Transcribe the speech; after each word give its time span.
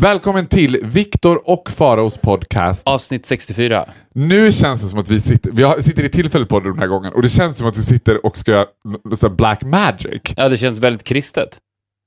Välkommen 0.00 0.46
till 0.46 0.78
Viktor 0.82 1.50
och 1.50 1.70
Faraos 1.70 2.18
podcast. 2.18 2.88
Avsnitt 2.88 3.26
64. 3.26 3.84
Nu 4.14 4.52
känns 4.52 4.82
det 4.82 4.88
som 4.88 4.98
att 4.98 5.10
vi 5.10 5.20
sitter, 5.20 5.50
vi 5.76 5.82
sitter 5.82 6.04
i 6.04 6.08
tillfället 6.08 6.48
på 6.48 6.60
den 6.60 6.78
här 6.78 6.86
gången 6.86 7.12
och 7.12 7.22
det 7.22 7.28
känns 7.28 7.58
som 7.58 7.66
att 7.68 7.78
vi 7.78 7.82
sitter 7.82 8.26
och 8.26 8.38
ska 8.38 8.50
göra 8.50 8.66
så 9.14 9.30
black 9.30 9.62
magic. 9.62 10.22
Ja, 10.36 10.48
det 10.48 10.56
känns 10.56 10.78
väldigt 10.78 11.02
kristet. 11.02 11.58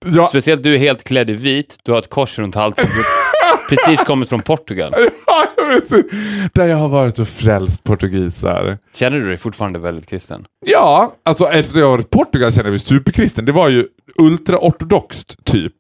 Ja, 0.06 0.28
Speciellt 0.28 0.64
du 0.64 0.74
är 0.74 0.78
helt 0.78 1.04
klädd 1.04 1.30
i 1.30 1.34
vit, 1.34 1.78
du 1.84 1.92
har 1.92 2.00
ett 2.00 2.10
kors 2.10 2.40
runt 2.40 2.56
halsen. 2.56 2.88
Precis 3.70 4.04
kommit 4.04 4.30
från 4.30 4.42
Portugal. 4.42 4.94
där 6.54 6.66
jag 6.66 6.78
har 6.78 6.90
varit 6.90 7.20
och 7.20 7.28
frälst 7.28 7.84
portugiser. 7.84 8.78
Känner 8.94 9.20
du 9.20 9.28
dig 9.28 9.38
fortfarande 9.38 9.80
väldigt 9.80 10.06
kristen? 10.06 10.46
Ja, 10.66 11.14
alltså 11.26 11.46
efter 11.46 11.80
jag 11.80 11.86
har 11.86 11.92
varit 11.92 12.06
i 12.06 12.10
Portugal 12.10 12.52
känner 12.52 12.66
jag 12.66 12.72
mig 12.72 12.80
superkristen. 12.80 13.46
Det 13.46 13.52
var 13.52 13.70
ju 13.70 13.86
ultraortodoxt 14.20 15.36
typ. 15.44 15.73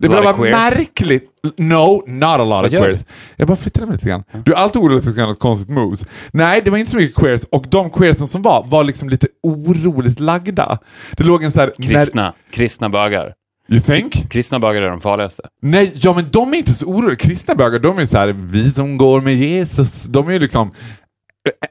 Det 0.00 0.08
bara 0.08 0.32
queers? 0.32 0.78
märkligt. 0.78 1.24
No, 1.56 2.02
not 2.06 2.22
a 2.24 2.44
lot 2.44 2.64
of 2.64 2.70
queers. 2.70 3.04
Jag 3.36 3.48
bara 3.48 3.56
flyttade 3.56 3.86
mig 3.86 3.92
lite 3.92 4.08
grann. 4.08 4.24
Du 4.44 4.52
är 4.52 4.56
alltid 4.56 4.82
orolig 4.82 4.98
att 4.98 5.04
jag 5.04 5.12
ska 5.12 5.20
göra 5.20 5.30
något 5.30 5.38
konstigt 5.38 5.70
moves. 5.70 6.04
Nej, 6.32 6.62
det 6.64 6.70
var 6.70 6.78
inte 6.78 6.90
så 6.90 6.96
mycket 6.96 7.16
queers 7.16 7.44
och 7.50 7.64
de 7.68 7.90
queersen 7.90 8.26
som 8.26 8.42
var, 8.42 8.64
var 8.68 8.84
liksom 8.84 9.08
lite 9.08 9.26
oroligt 9.42 10.20
lagda. 10.20 10.78
Det 11.16 11.24
låg 11.24 11.44
en 11.44 11.52
så 11.52 11.60
här... 11.60 11.72
Kristna. 11.82 12.32
Kristna 12.52 12.88
bögar. 12.88 13.34
När, 13.68 13.76
you 13.76 13.84
think? 13.84 14.30
Kristna 14.30 14.58
bögar 14.58 14.82
är 14.82 14.90
de 14.90 15.00
farligaste. 15.00 15.42
Nej, 15.62 15.92
ja 15.94 16.14
men 16.14 16.30
de 16.30 16.54
är 16.54 16.58
inte 16.58 16.74
så 16.74 16.86
oroliga. 16.86 17.16
Kristna 17.16 17.54
bögar, 17.54 17.78
de 17.78 17.98
är 17.98 18.06
så 18.06 18.18
här, 18.18 18.28
vi 18.28 18.70
som 18.70 18.96
går 18.98 19.20
med 19.20 19.34
Jesus. 19.34 20.04
De 20.04 20.28
är 20.28 20.32
ju 20.32 20.38
liksom, 20.38 20.72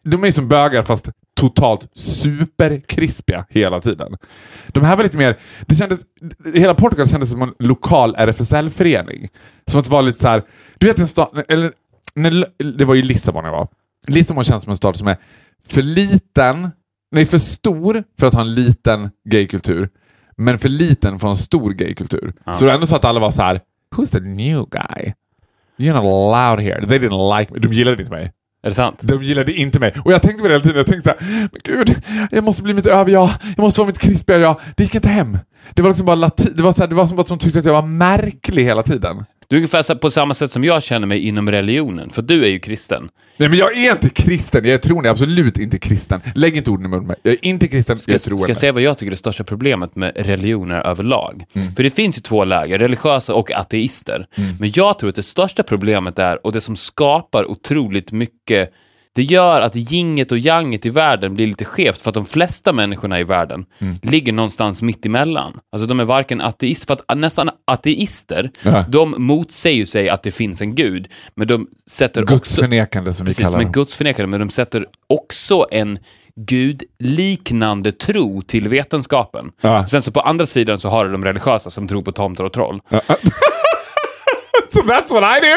de 0.03 0.23
är 0.23 0.31
som 0.31 0.47
bögar 0.47 0.83
fast 0.83 1.09
totalt 1.35 1.87
superkrispiga 1.93 3.45
hela 3.49 3.81
tiden. 3.81 4.17
De 4.67 4.83
här 4.83 4.95
var 4.95 5.03
lite 5.03 5.17
mer, 5.17 5.37
det 5.61 5.75
kändes, 5.75 5.99
hela 6.53 6.73
Portugal 6.73 7.09
kändes 7.09 7.31
som 7.31 7.41
en 7.41 7.53
lokal 7.59 8.15
RFSL-förening. 8.17 9.27
Som 9.67 9.79
att 9.79 9.85
det 9.85 9.91
var 9.91 10.01
lite 10.01 10.19
så 10.19 10.27
här, 10.27 10.43
du 10.77 10.87
vet 10.87 10.99
en 10.99 11.07
stad, 11.07 11.43
eller 11.47 11.71
när, 12.15 12.45
det 12.77 12.85
var 12.85 12.95
ju 12.95 13.01
Lissabon 13.01 13.45
jag 13.45 13.51
var. 13.51 13.67
Lissabon 14.07 14.43
känns 14.43 14.63
som 14.63 14.69
en 14.71 14.77
stad 14.77 14.95
som 14.95 15.07
är 15.07 15.17
för 15.67 15.81
liten, 15.81 16.69
nej 17.11 17.25
för 17.25 17.39
stor 17.39 18.03
för 18.19 18.27
att 18.27 18.33
ha 18.33 18.41
en 18.41 18.53
liten 18.53 19.09
gaykultur, 19.29 19.89
men 20.37 20.59
för 20.59 20.69
liten 20.69 21.19
för 21.19 21.27
en 21.27 21.37
stor 21.37 21.71
gaykultur. 21.71 22.33
Så 22.53 22.59
det 22.59 22.65
var 22.65 22.73
ändå 22.73 22.87
så 22.87 22.95
att 22.95 23.05
alla 23.05 23.19
var 23.19 23.31
så 23.31 23.41
här: 23.41 23.61
Who's 23.95 24.11
the 24.11 24.19
new 24.19 24.65
guy? 24.69 25.13
You're 25.77 25.93
not 25.93 26.03
allowed 26.03 26.59
here. 26.59 26.87
They 26.87 26.99
didn't 26.99 27.39
like 27.39 27.53
me. 27.53 27.59
De 27.59 27.73
gillade 27.73 28.01
inte 28.03 28.11
mig. 28.11 28.31
Är 28.63 28.69
det 28.69 28.75
sant? 28.75 28.99
De 29.01 29.23
gillade 29.23 29.53
inte 29.53 29.79
mig. 29.79 29.95
Och 30.05 30.11
jag 30.11 30.21
tänkte 30.21 30.41
på 30.41 30.47
det 30.47 30.53
hela 30.53 30.63
tiden. 30.63 30.77
Jag 30.77 30.87
tänkte 30.87 31.09
så 31.09 31.25
här, 31.25 31.49
men 31.51 31.61
gud, 31.63 32.01
jag 32.31 32.43
måste 32.43 32.63
bli 32.63 32.73
mitt 32.73 32.85
över-jag. 32.85 33.29
Jag 33.55 33.63
måste 33.63 33.81
vara 33.81 33.87
mitt 33.87 33.99
krispiga 33.99 34.37
jag. 34.37 34.59
Det 34.75 34.83
gick 34.83 34.95
inte 34.95 35.07
hem. 35.07 35.37
Det 35.73 35.81
var 35.81 35.89
liksom 35.89 36.05
bara 36.05 36.15
latin. 36.15 36.53
det 36.55 36.63
var, 36.63 36.73
så 36.73 36.81
här, 36.81 36.87
det 36.87 36.95
var 36.95 37.07
som 37.07 37.19
att 37.19 37.27
de 37.27 37.37
tyckte 37.37 37.59
att 37.59 37.65
jag 37.65 37.73
var 37.73 37.81
märklig 37.81 38.63
hela 38.63 38.83
tiden. 38.83 39.25
Du 39.49 39.55
är 39.55 39.57
ungefär 39.57 39.95
på 39.95 40.09
samma 40.11 40.33
sätt 40.33 40.51
som 40.51 40.63
jag 40.63 40.83
känner 40.83 41.07
mig 41.07 41.27
inom 41.27 41.51
religionen, 41.51 42.09
för 42.09 42.21
du 42.21 42.43
är 42.43 42.47
ju 42.47 42.59
kristen. 42.59 43.09
Nej 43.37 43.49
men 43.49 43.57
jag 43.57 43.77
är 43.77 43.91
inte 43.91 44.09
kristen. 44.09 44.65
Jag 44.65 44.81
tror 44.81 45.05
är 45.05 45.09
absolut 45.09 45.57
inte 45.57 45.77
kristen. 45.79 46.21
Lägg 46.35 46.57
inte 46.57 46.71
orden 46.71 46.85
i 46.85 46.89
munnen 46.89 47.03
på 47.03 47.07
mig. 47.07 47.17
Jag 47.23 47.33
är 47.33 47.45
inte 47.45 47.67
kristen, 47.67 47.97
Ska, 47.97 48.11
jag 48.11 48.21
ska 48.21 48.29
tror 48.29 48.49
jag 48.49 48.57
säga 48.57 48.71
vad 48.71 48.81
jag 48.81 48.97
tycker 48.97 49.09
är 49.09 49.11
det 49.11 49.17
största 49.17 49.43
problemet 49.43 49.95
med 49.95 50.11
religioner 50.15 50.87
överlag? 50.87 51.45
För 51.75 51.83
det 51.83 51.89
finns 51.89 52.17
ju 52.17 52.21
två 52.21 52.45
läger, 52.45 52.79
religiösa 52.79 53.33
och 53.33 53.51
ateister. 53.51 54.27
Men 54.59 54.71
jag 54.73 54.99
tror 54.99 55.09
att 55.09 55.15
det 55.15 55.23
största 55.23 55.63
problemet 55.63 56.19
är, 56.19 56.45
och 56.45 56.51
det 56.51 56.61
som 56.61 56.75
skapar 56.75 57.51
otroligt 57.51 58.11
mycket 58.11 58.73
det 59.15 59.23
gör 59.23 59.61
att 59.61 59.75
yinget 59.75 60.31
och 60.31 60.37
yanget 60.37 60.85
i 60.85 60.89
världen 60.89 61.35
blir 61.35 61.47
lite 61.47 61.65
skevt 61.65 62.01
för 62.01 62.09
att 62.09 62.13
de 62.13 62.25
flesta 62.25 62.73
människorna 62.73 63.19
i 63.19 63.23
världen 63.23 63.65
ligger 64.01 64.33
någonstans 64.33 64.81
mitt 64.81 65.05
emellan. 65.05 65.59
Alltså 65.73 65.87
de 65.87 65.99
är 65.99 66.03
varken 66.05 66.41
ateister, 66.41 66.87
för 66.95 67.03
att 67.07 67.17
nästan 67.17 67.49
ateister, 67.67 68.51
Ja. 68.63 68.85
de 68.89 69.15
motsäger 69.17 69.85
sig 69.85 70.09
att 70.09 70.23
det 70.23 70.31
finns 70.31 70.61
en 70.61 70.75
gud, 70.75 71.07
men 71.35 71.47
de 71.47 71.67
sätter 71.89 72.21
också... 72.23 72.33
Gudsförnekande 72.35 73.13
som 73.13 73.25
vi 73.25 73.29
Precis, 73.29 73.43
kallar 73.45 73.57
men 73.57 73.67
det. 73.67 73.73
gudsförnekare, 73.73 74.27
men 74.27 74.39
de 74.39 74.49
sätter 74.49 74.85
också 75.07 75.65
en 75.71 75.99
gudliknande 76.35 77.91
tro 77.91 78.41
till 78.41 78.67
vetenskapen. 78.69 79.51
Ja. 79.61 79.87
Sen 79.87 80.01
så 80.01 80.11
på 80.11 80.19
andra 80.21 80.45
sidan 80.45 80.77
så 80.77 80.89
har 80.89 81.05
du 81.05 81.11
de 81.11 81.25
religiösa 81.25 81.69
som 81.69 81.87
tror 81.87 82.01
på 82.01 82.11
tomtar 82.11 82.43
och 82.43 82.53
troll. 82.53 82.79
So 84.73 84.79
that's 84.81 85.11
what 85.13 85.23
I 85.23 85.39
do! 85.41 85.55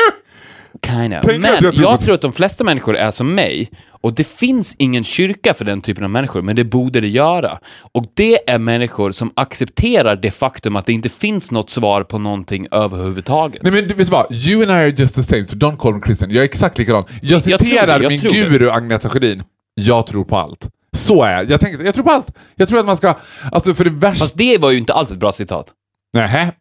Kind 0.86 1.14
of. 1.14 1.24
Men 1.26 1.42
jag 1.42 1.62
jag, 1.62 1.74
tror 1.74 1.96
på- 1.96 2.02
tror 2.02 2.14
att 2.14 2.20
de 2.20 2.32
flesta 2.32 2.64
människor 2.64 2.96
är 2.96 3.10
som 3.10 3.34
mig. 3.34 3.70
Och 3.90 4.14
det 4.14 4.24
finns 4.26 4.76
ingen 4.78 5.04
kyrka 5.04 5.54
för 5.54 5.64
den 5.64 5.80
typen 5.80 6.04
av 6.04 6.10
människor, 6.10 6.42
men 6.42 6.56
det 6.56 6.64
borde 6.64 7.00
det 7.00 7.08
göra. 7.08 7.58
Och 7.92 8.04
det 8.14 8.50
är 8.50 8.58
människor 8.58 9.10
som 9.12 9.30
accepterar 9.36 10.16
det 10.16 10.30
faktum 10.30 10.76
att 10.76 10.86
det 10.86 10.92
inte 10.92 11.08
finns 11.08 11.50
något 11.50 11.70
svar 11.70 12.02
på 12.02 12.18
någonting 12.18 12.66
överhuvudtaget. 12.70 13.62
Nej 13.62 13.72
men 13.72 13.88
du 13.88 13.94
vet 13.94 14.08
vad? 14.08 14.32
You 14.32 14.62
and 14.62 14.70
I 14.70 14.74
are 14.74 14.88
just 14.88 15.14
the 15.14 15.22
same, 15.22 15.44
so 15.44 15.56
don't 15.56 15.76
call 15.76 15.94
me 15.94 16.00
Christian. 16.04 16.30
Jag 16.30 16.38
är 16.40 16.44
exakt 16.44 16.78
likadan. 16.78 17.04
Jag 17.22 17.42
Jag 17.46 17.60
citerar 17.60 17.98
det, 17.98 18.02
jag 18.04 18.10
min 18.10 18.20
tror 18.20 18.32
det. 18.32 18.38
guru 18.50 18.70
Agneta 18.70 19.08
Sjödin. 19.08 19.42
Jag 19.74 20.06
tror 20.06 20.24
på 20.24 20.36
allt. 20.36 20.68
Så 20.96 21.22
är 21.22 21.32
jag. 21.32 21.50
Jag 21.50 21.60
tänker 21.60 21.84
jag 21.84 21.94
tror 21.94 22.04
på 22.04 22.10
allt. 22.10 22.26
Jag 22.56 22.68
tror 22.68 22.78
att 22.80 22.86
man 22.86 22.96
ska, 22.96 23.14
alltså 23.52 23.74
för 23.74 23.84
det 23.84 23.90
värsta... 23.90 24.18
Fast 24.24 24.38
det 24.38 24.58
var 24.58 24.70
ju 24.70 24.78
inte 24.78 24.92
alls 24.92 25.10
ett 25.10 25.16
bra 25.18 25.32
citat. 25.32 25.66
Nähä? 26.14 26.52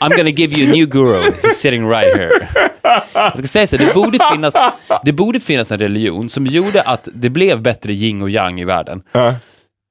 I'm 0.00 0.16
gonna 0.16 0.30
give 0.30 0.58
you 0.58 0.70
a 0.70 0.72
new 0.72 0.86
guru. 0.86 1.30
He's 1.42 1.54
sitting 1.54 1.88
right 1.88 2.16
here. 2.16 2.48
Jag 3.14 3.38
ska 3.38 3.46
säga 3.46 3.66
så, 3.66 3.76
det 3.76 3.94
borde, 3.94 4.18
finnas, 4.32 4.54
det 5.04 5.12
borde 5.12 5.40
finnas 5.40 5.72
en 5.72 5.78
religion 5.78 6.28
som 6.28 6.46
gjorde 6.46 6.82
att 6.82 7.08
det 7.12 7.30
blev 7.30 7.62
bättre 7.62 7.92
yin 7.92 8.22
och 8.22 8.30
yang 8.30 8.60
i 8.60 8.64
världen. 8.64 9.02
Ja. 9.12 9.34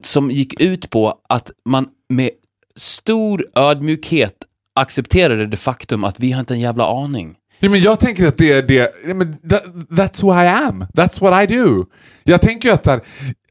Som 0.04 0.30
gick 0.30 0.60
ut 0.60 0.90
på 0.90 1.14
att 1.28 1.50
man 1.64 1.86
med 2.08 2.30
stor 2.76 3.44
ödmjukhet 3.54 4.34
accepterade 4.80 5.46
det 5.46 5.56
faktum 5.56 6.04
att 6.04 6.20
vi 6.20 6.32
har 6.32 6.40
inte 6.40 6.54
en 6.54 6.60
jävla 6.60 6.86
aning. 6.86 7.34
Ja, 7.60 7.70
men 7.70 7.80
jag 7.80 8.00
tänker 8.00 8.28
att 8.28 8.38
det 8.38 8.52
är 8.52 8.62
det, 8.62 8.92
ja, 9.06 9.14
men 9.14 9.36
that, 9.48 9.64
that's 9.90 10.22
who 10.22 10.42
I 10.42 10.46
am. 10.46 10.86
That's 10.94 11.20
what 11.20 11.50
I 11.50 11.56
do. 11.56 11.86
Jag 12.24 12.42
tänker 12.42 12.68
ju 12.68 12.74
att 12.74 12.86
här, 12.86 13.00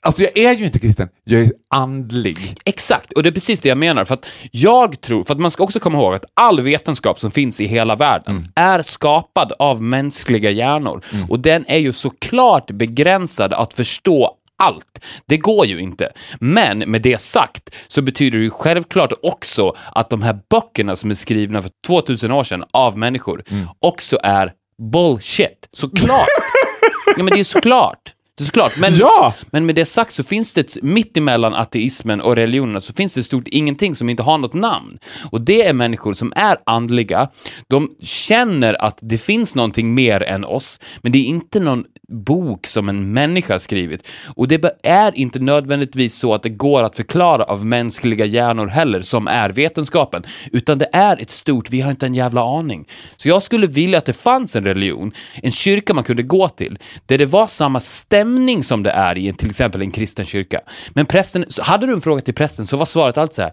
alltså 0.07 0.21
jag 0.21 0.37
är 0.37 0.53
ju 0.53 0.65
inte 0.65 0.79
kristen, 0.79 1.09
jag 1.23 1.41
är 1.41 1.51
andlig. 1.69 2.55
Exakt, 2.65 3.13
och 3.13 3.23
det 3.23 3.29
är 3.29 3.33
precis 3.33 3.59
det 3.59 3.69
jag 3.69 3.77
menar. 3.77 4.05
För 4.05 4.13
att 4.13 4.29
jag 4.51 5.01
tror, 5.01 5.23
för 5.23 5.33
att 5.33 5.39
man 5.39 5.51
ska 5.51 5.63
också 5.63 5.79
komma 5.79 5.97
ihåg 5.97 6.13
att 6.13 6.25
all 6.33 6.61
vetenskap 6.61 7.19
som 7.19 7.31
finns 7.31 7.61
i 7.61 7.65
hela 7.67 7.95
världen 7.95 8.47
är 8.55 8.81
skapad 8.81 9.53
av 9.59 9.81
mänskliga 9.81 10.51
hjärnor. 10.51 11.01
Och 11.29 11.39
den 11.39 11.65
är 11.67 11.77
ju 11.77 11.93
såklart 11.93 12.71
begränsad 12.71 13.53
att 13.53 13.73
förstå 13.73 14.33
allt. 14.63 15.03
Det 15.25 15.37
går 15.37 15.65
ju 15.65 15.79
inte. 15.79 16.11
Men 16.39 16.79
med 16.79 17.01
det 17.01 17.21
sagt 17.21 17.69
så 17.87 18.01
betyder 18.01 18.37
det 18.37 18.43
ju 18.43 18.49
självklart 18.49 19.13
också 19.21 19.75
att 19.95 20.09
de 20.09 20.21
här 20.21 20.39
böckerna 20.49 20.95
som 20.95 21.09
är 21.09 21.15
skrivna 21.15 21.61
för 21.61 21.71
2000 21.87 22.31
år 22.31 22.43
sedan 22.43 22.63
av 22.73 22.97
människor 22.97 23.43
också 23.79 24.17
är 24.23 24.51
bullshit. 24.91 25.69
Såklart. 25.71 26.27
ja, 27.17 27.23
men 27.23 27.33
det 27.33 27.39
är 27.39 27.43
såklart. 27.43 28.13
Det 28.37 28.43
är 28.43 28.45
såklart. 28.45 28.77
Men, 28.77 28.93
Ja! 28.95 29.33
men 29.51 29.65
med 29.65 29.75
det 29.75 29.85
sagt 29.85 30.13
så 30.13 30.23
finns 30.23 30.53
det, 30.53 30.77
mitt 30.81 31.17
emellan 31.17 31.53
ateismen 31.53 32.21
och 32.21 32.35
religionerna 32.35 32.81
så 32.81 32.93
finns 32.93 33.13
det 33.13 33.23
stort 33.23 33.47
ingenting 33.47 33.95
som 33.95 34.09
inte 34.09 34.23
har 34.23 34.37
något 34.37 34.53
namn. 34.53 34.99
Och 35.31 35.41
det 35.41 35.65
är 35.65 35.73
människor 35.73 36.13
som 36.13 36.33
är 36.35 36.57
andliga, 36.65 37.29
de 37.67 37.89
känner 38.01 38.83
att 38.83 38.99
det 39.01 39.17
finns 39.17 39.55
någonting 39.55 39.93
mer 39.93 40.23
än 40.23 40.45
oss, 40.45 40.79
men 41.01 41.11
det 41.11 41.17
är 41.17 41.23
inte 41.23 41.59
någon 41.59 41.83
bok 42.09 42.67
som 42.67 42.89
en 42.89 43.13
människa 43.13 43.53
har 43.53 43.59
skrivit. 43.59 44.07
Och 44.35 44.47
det 44.47 44.63
är 44.83 45.17
inte 45.17 45.39
nödvändigtvis 45.39 46.15
så 46.15 46.33
att 46.33 46.43
det 46.43 46.49
går 46.49 46.83
att 46.83 46.95
förklara 46.95 47.43
av 47.43 47.65
mänskliga 47.65 48.25
hjärnor 48.25 48.67
heller, 48.67 49.01
som 49.01 49.27
är 49.27 49.49
vetenskapen, 49.49 50.23
utan 50.51 50.77
det 50.77 50.89
är 50.93 51.21
ett 51.21 51.31
stort, 51.31 51.69
vi 51.69 51.81
har 51.81 51.91
inte 51.91 52.05
en 52.05 52.15
jävla 52.15 52.41
aning. 52.41 52.87
Så 53.15 53.29
jag 53.29 53.43
skulle 53.43 53.67
vilja 53.67 53.97
att 53.97 54.05
det 54.05 54.13
fanns 54.13 54.55
en 54.55 54.63
religion, 54.63 55.11
en 55.43 55.51
kyrka 55.51 55.93
man 55.93 56.03
kunde 56.03 56.23
gå 56.23 56.49
till, 56.49 56.77
där 57.05 57.17
det 57.17 57.25
var 57.25 57.47
samma 57.47 57.79
stämning 57.79 58.26
som 58.63 58.83
det 58.83 58.91
är 58.91 59.17
i 59.17 59.29
en, 59.29 59.35
till 59.35 59.49
exempel 59.49 59.81
en 59.81 59.91
kristen 59.91 60.25
kyrka. 60.25 60.61
Men 60.89 61.05
prästen, 61.05 61.45
hade 61.61 61.85
du 61.85 61.93
en 61.93 62.01
fråga 62.01 62.21
till 62.21 62.33
prästen 62.33 62.67
så 62.67 62.77
var 62.77 62.85
svaret 62.85 63.17
alltid 63.17 63.35
så 63.35 63.41
här, 63.41 63.51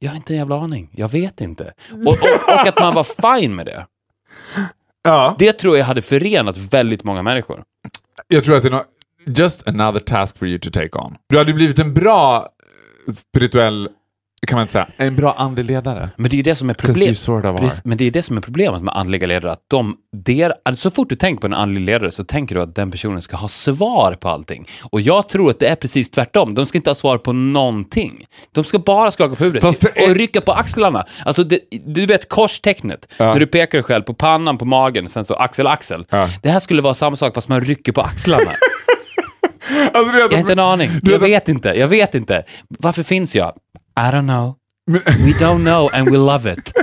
jag 0.00 0.10
har 0.10 0.16
inte 0.16 0.32
en 0.32 0.38
jävla 0.38 0.56
aning, 0.56 0.90
jag 0.92 1.08
vet 1.08 1.40
inte. 1.40 1.72
Och, 1.90 2.06
och, 2.06 2.54
och 2.54 2.66
att 2.66 2.80
man 2.80 2.94
var 2.94 3.38
fine 3.38 3.54
med 3.54 3.66
det. 3.66 3.86
Ja. 5.04 5.36
Det 5.38 5.52
tror 5.52 5.78
jag 5.78 5.84
hade 5.84 6.02
förenat 6.02 6.58
väldigt 6.58 7.04
många 7.04 7.22
människor. 7.22 7.62
Jag 8.28 8.44
tror 8.44 8.56
att 8.56 8.62
det 8.62 8.68
är 8.68 8.72
no 8.72 8.82
just 9.26 9.68
another 9.68 10.00
task 10.00 10.38
for 10.38 10.48
you 10.48 10.58
to 10.58 10.70
take 10.70 10.98
on. 10.98 11.16
Du 11.28 11.38
hade 11.38 11.52
blivit 11.52 11.78
en 11.78 11.94
bra 11.94 12.48
spirituell 13.14 13.88
kan 14.46 14.56
man 14.56 14.62
inte 14.62 14.72
säga. 14.72 14.88
En 14.96 15.16
bra 15.16 15.34
andlig 15.38 15.64
ledare. 15.64 16.10
Men 16.16 16.30
det 16.30 16.34
är 16.34 16.36
ju 16.36 16.42
det 16.42 16.54
som 16.54 16.70
är 16.70 16.74
problemet. 16.74 17.18
sort 17.18 17.44
of 17.44 17.80
Men 17.84 17.98
det 17.98 18.04
är 18.04 18.10
det 18.10 18.22
som 18.22 18.36
är 18.36 18.40
problemet 18.40 18.82
med 18.82 18.96
andliga 18.96 19.26
ledare. 19.26 19.52
Att 19.52 19.64
de, 19.68 19.96
der, 20.16 20.54
alltså 20.64 20.90
så 20.90 20.94
fort 20.94 21.08
du 21.08 21.16
tänker 21.16 21.40
på 21.40 21.46
en 21.46 21.54
andlig 21.54 21.80
ledare 21.82 22.10
så 22.10 22.24
tänker 22.24 22.54
du 22.54 22.62
att 22.62 22.74
den 22.74 22.90
personen 22.90 23.22
ska 23.22 23.36
ha 23.36 23.48
svar 23.48 24.12
på 24.20 24.28
allting. 24.28 24.68
Och 24.82 25.00
jag 25.00 25.28
tror 25.28 25.50
att 25.50 25.58
det 25.58 25.66
är 25.68 25.74
precis 25.74 26.10
tvärtom. 26.10 26.54
De 26.54 26.66
ska 26.66 26.78
inte 26.78 26.90
ha 26.90 26.94
svar 26.94 27.18
på 27.18 27.32
någonting. 27.32 28.24
De 28.52 28.64
ska 28.64 28.78
bara 28.78 29.10
skaka 29.10 29.36
på 29.36 29.44
huvudet 29.44 29.82
är- 29.96 30.10
och 30.10 30.16
rycka 30.16 30.40
på 30.40 30.52
axlarna. 30.52 31.06
Alltså, 31.24 31.44
det, 31.44 31.60
du 31.86 32.06
vet 32.06 32.28
korstecknet. 32.28 33.08
Ja. 33.16 33.32
När 33.32 33.40
du 33.40 33.46
pekar 33.46 33.78
dig 33.78 33.82
själv 33.84 34.02
på 34.02 34.14
pannan, 34.14 34.58
på 34.58 34.64
magen, 34.64 35.08
sen 35.08 35.24
så 35.24 35.34
axel, 35.34 35.66
axel. 35.66 36.06
Ja. 36.10 36.28
Det 36.42 36.50
här 36.50 36.60
skulle 36.60 36.82
vara 36.82 36.94
samma 36.94 37.16
sak 37.16 37.34
fast 37.34 37.48
man 37.48 37.60
rycker 37.60 37.92
på 37.92 38.00
axlarna. 38.00 38.52
Alltså, 39.92 40.12
det 40.12 40.18
är 40.18 40.22
Jag 40.22 40.30
har 40.30 40.38
inte 40.38 40.52
en 40.52 40.58
aning. 40.58 40.90
Jag 41.02 41.18
vet 41.18 41.48
inte. 41.48 41.68
Jag 41.68 41.88
vet 41.88 42.14
inte. 42.14 42.44
Varför 42.68 43.02
finns 43.02 43.36
jag? 43.36 43.52
I 43.98 44.10
don't 44.12 44.26
know. 44.26 44.56
We 44.86 45.32
don't 45.40 45.64
know 45.64 45.88
and 45.92 46.10
we 46.10 46.16
love 46.16 46.52
it. 46.52 46.72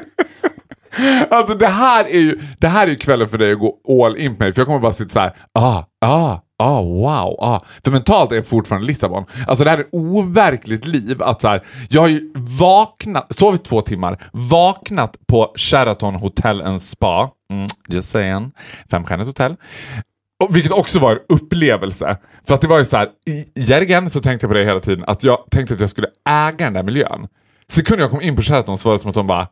Alltså 1.29 1.57
det 1.57 1.67
här 1.67 2.05
är 2.05 2.19
ju 2.19 2.39
det 2.59 2.67
här 2.67 2.87
är 2.87 2.95
kvällen 2.95 3.29
för 3.29 3.37
dig 3.37 3.51
att 3.51 3.59
gå 3.59 4.03
all 4.05 4.17
in 4.17 4.35
på 4.35 4.43
mig. 4.43 4.53
För 4.53 4.59
jag 4.61 4.67
kommer 4.67 4.79
bara 4.79 4.93
sitta 4.93 5.09
så 5.09 5.19
här, 5.19 5.35
ah, 5.53 5.83
ah, 6.05 6.39
ah, 6.63 6.81
wow, 6.81 7.35
ah. 7.39 7.61
För 7.83 7.91
mentalt 7.91 8.31
är 8.31 8.35
jag 8.35 8.45
fortfarande 8.45 8.87
Lissabon. 8.87 9.25
Alltså 9.47 9.63
det 9.63 9.69
här 9.69 9.77
är 9.77 9.81
ett 9.81 9.89
overkligt 9.91 10.87
liv. 10.87 11.23
Att 11.23 11.41
så 11.41 11.47
här, 11.47 11.63
jag 11.89 12.01
har 12.01 12.07
ju 12.07 12.33
vaknat, 12.59 13.35
sovit 13.35 13.63
två 13.63 13.81
timmar, 13.81 14.23
vaknat 14.31 15.17
på 15.27 15.53
Sheraton 15.55 16.15
Hotel 16.15 16.61
and 16.61 16.81
Spa. 16.81 17.29
Mm, 17.51 17.67
just 17.87 18.09
saying. 18.09 18.51
Femstjärnigt 18.91 19.27
hotell. 19.27 19.55
Vilket 20.51 20.71
också 20.71 20.99
var 20.99 21.11
en 21.11 21.19
upplevelse. 21.29 22.17
För 22.47 22.55
att 22.55 22.61
det 22.61 22.67
var 22.67 22.79
ju 22.79 22.85
så 22.85 22.97
här, 22.97 23.09
i 23.29 23.45
Järgen 23.55 24.09
så 24.09 24.19
tänkte 24.21 24.45
jag 24.45 24.49
på 24.49 24.57
det 24.57 24.65
hela 24.65 24.79
tiden, 24.79 25.03
att 25.07 25.23
jag 25.23 25.45
tänkte 25.51 25.73
att 25.73 25.79
jag 25.79 25.89
skulle 25.89 26.07
äga 26.29 26.65
den 26.65 26.73
där 26.73 26.83
miljön. 26.83 27.27
Sekunden 27.67 28.01
jag 28.01 28.11
kom 28.11 28.21
in 28.21 28.35
på 28.35 28.41
Sheraton 28.41 28.77
så 28.77 28.89
var 28.89 28.95
det 28.95 29.01
som 29.01 29.09
att 29.09 29.15
de 29.15 29.27
bara 29.27 29.47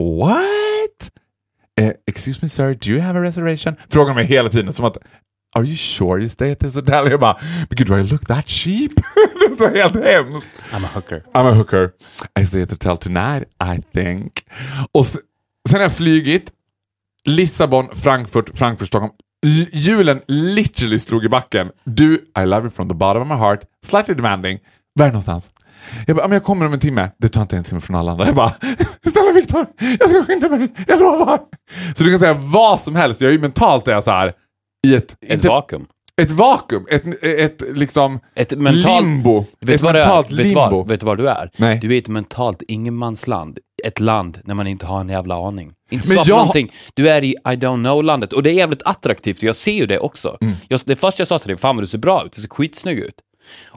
What? 0.00 1.10
Eh, 1.80 1.92
excuse 2.06 2.38
me 2.42 2.48
sir, 2.48 2.74
do 2.74 2.90
you 2.90 3.00
have 3.00 3.18
a 3.18 3.22
reservation? 3.22 3.76
Frågar 3.90 4.14
mig 4.14 4.24
hela 4.24 4.48
tiden 4.48 4.72
som 4.72 4.84
att 4.84 4.96
Are 5.56 5.64
you 5.64 5.76
sure 5.76 6.20
you 6.20 6.28
stay 6.28 6.52
at 6.52 6.58
this 6.60 6.74
hotel? 6.74 7.10
Jag 7.10 7.20
bara, 7.20 7.36
men 7.42 7.66
gud 7.70 7.86
do 7.86 7.98
I 7.98 8.02
look 8.02 8.26
that 8.26 8.48
cheap? 8.48 8.92
det 9.58 9.60
var 9.64 9.76
helt 9.76 9.94
hemskt. 10.04 10.50
I'm 10.72 10.84
a 10.84 10.88
hooker. 10.94 11.22
I'm 11.34 11.46
a 11.46 11.54
hooker. 11.54 11.90
I 12.40 12.46
stay 12.46 12.62
at 12.62 12.68
the 12.68 12.74
hotel 12.74 12.96
tonight, 12.96 13.44
I 13.76 13.82
think. 13.94 14.32
Och 14.92 15.06
se- 15.06 15.18
sen 15.68 15.76
har 15.76 15.82
jag 15.82 15.92
flygit 15.92 16.52
Lissabon, 17.24 17.88
Frankfurt, 17.94 18.58
Frankfurt, 18.58 18.88
Stockholm. 18.88 19.12
Julen 19.72 20.20
literally 20.28 20.98
slog 20.98 21.24
i 21.24 21.28
backen. 21.28 21.70
Du, 21.84 22.14
I 22.14 22.44
love 22.46 22.60
you 22.62 22.70
from 22.70 22.88
the 22.88 22.94
bottom 22.94 23.22
of 23.22 23.28
my 23.28 23.34
heart. 23.34 23.60
Slightly 23.86 24.14
demanding. 24.14 24.58
Var 24.98 25.06
någonstans? 25.06 25.50
Jag 26.06 26.16
bara, 26.16 26.22
"Ja, 26.22 26.28
men 26.28 26.34
jag 26.36 26.44
kommer 26.44 26.66
om 26.66 26.72
en 26.72 26.80
timme. 26.80 27.10
Det 27.18 27.28
tar 27.28 27.40
inte 27.42 27.56
en 27.56 27.64
timme 27.64 27.80
från 27.80 27.96
alla 27.96 28.12
andra. 28.12 28.26
Jag 28.26 28.34
bara, 28.34 28.52
snälla 29.10 29.32
Viktor, 29.34 29.66
jag 30.00 30.10
ska 30.10 30.24
skynda 30.24 30.48
mig. 30.48 30.68
Jag 30.86 30.98
lovar. 31.00 31.38
Så 31.94 32.04
du 32.04 32.10
kan 32.10 32.18
säga 32.20 32.34
vad 32.34 32.80
som 32.80 32.96
helst. 32.96 33.20
Jag 33.20 33.28
är 33.28 33.32
ju 33.32 33.40
mentalt 33.40 33.88
är 33.88 33.92
jag 33.92 34.04
så 34.04 34.10
här 34.10 34.32
i 34.86 34.94
ett, 34.94 35.12
Ett 35.26 35.32
inte- 35.34 35.48
vakuum. 35.48 35.86
ett 36.22 36.30
vakuum. 36.30 36.86
Ett, 36.90 37.24
ett 37.24 37.62
liksom 37.78 38.20
Ett 38.34 38.58
mentalt... 38.58 39.02
limbo. 39.06 39.44
Vet 39.60 39.76
ett 39.76 39.82
mentalt 39.82 40.30
Vet 40.30 40.36
du 40.38 40.42
limbo. 40.44 40.82
vet 40.84 41.00
du 41.00 41.06
vad 41.06 41.18
du 41.18 41.28
är? 41.28 41.50
Nej. 41.56 41.78
Du 41.82 41.94
är 41.94 41.98
ett 41.98 42.08
mentalt 42.08 42.62
ingenmansland. 42.68 43.58
Ett 43.84 44.00
land 44.00 44.38
när 44.44 44.54
man 44.54 44.66
inte 44.66 44.86
har 44.86 45.00
en 45.00 45.08
jävla 45.08 45.46
aning. 45.48 45.72
Inte 45.90 46.08
Men 46.08 46.16
jag- 46.16 46.28
någonting. 46.28 46.72
Du 46.94 47.08
är 47.08 47.24
i 47.24 47.30
I 47.30 47.34
don't 47.48 47.80
know-landet. 47.84 48.32
Och 48.32 48.42
det 48.42 48.50
är 48.50 48.54
jävligt 48.54 48.82
attraktivt, 48.84 49.42
jag 49.42 49.56
ser 49.56 49.72
ju 49.72 49.86
det 49.86 49.98
också. 49.98 50.36
Mm. 50.40 50.54
Jag, 50.68 50.80
det 50.84 50.96
första 50.96 51.20
jag 51.20 51.28
sa 51.28 51.38
till 51.38 51.48
dig, 51.48 51.56
fan 51.56 51.76
vad 51.76 51.82
du 51.82 51.86
ser 51.86 51.98
bra 51.98 52.24
ut, 52.26 52.32
du 52.32 52.40
ser 52.42 52.48
skitsnygg 52.48 52.98
ut. 52.98 53.14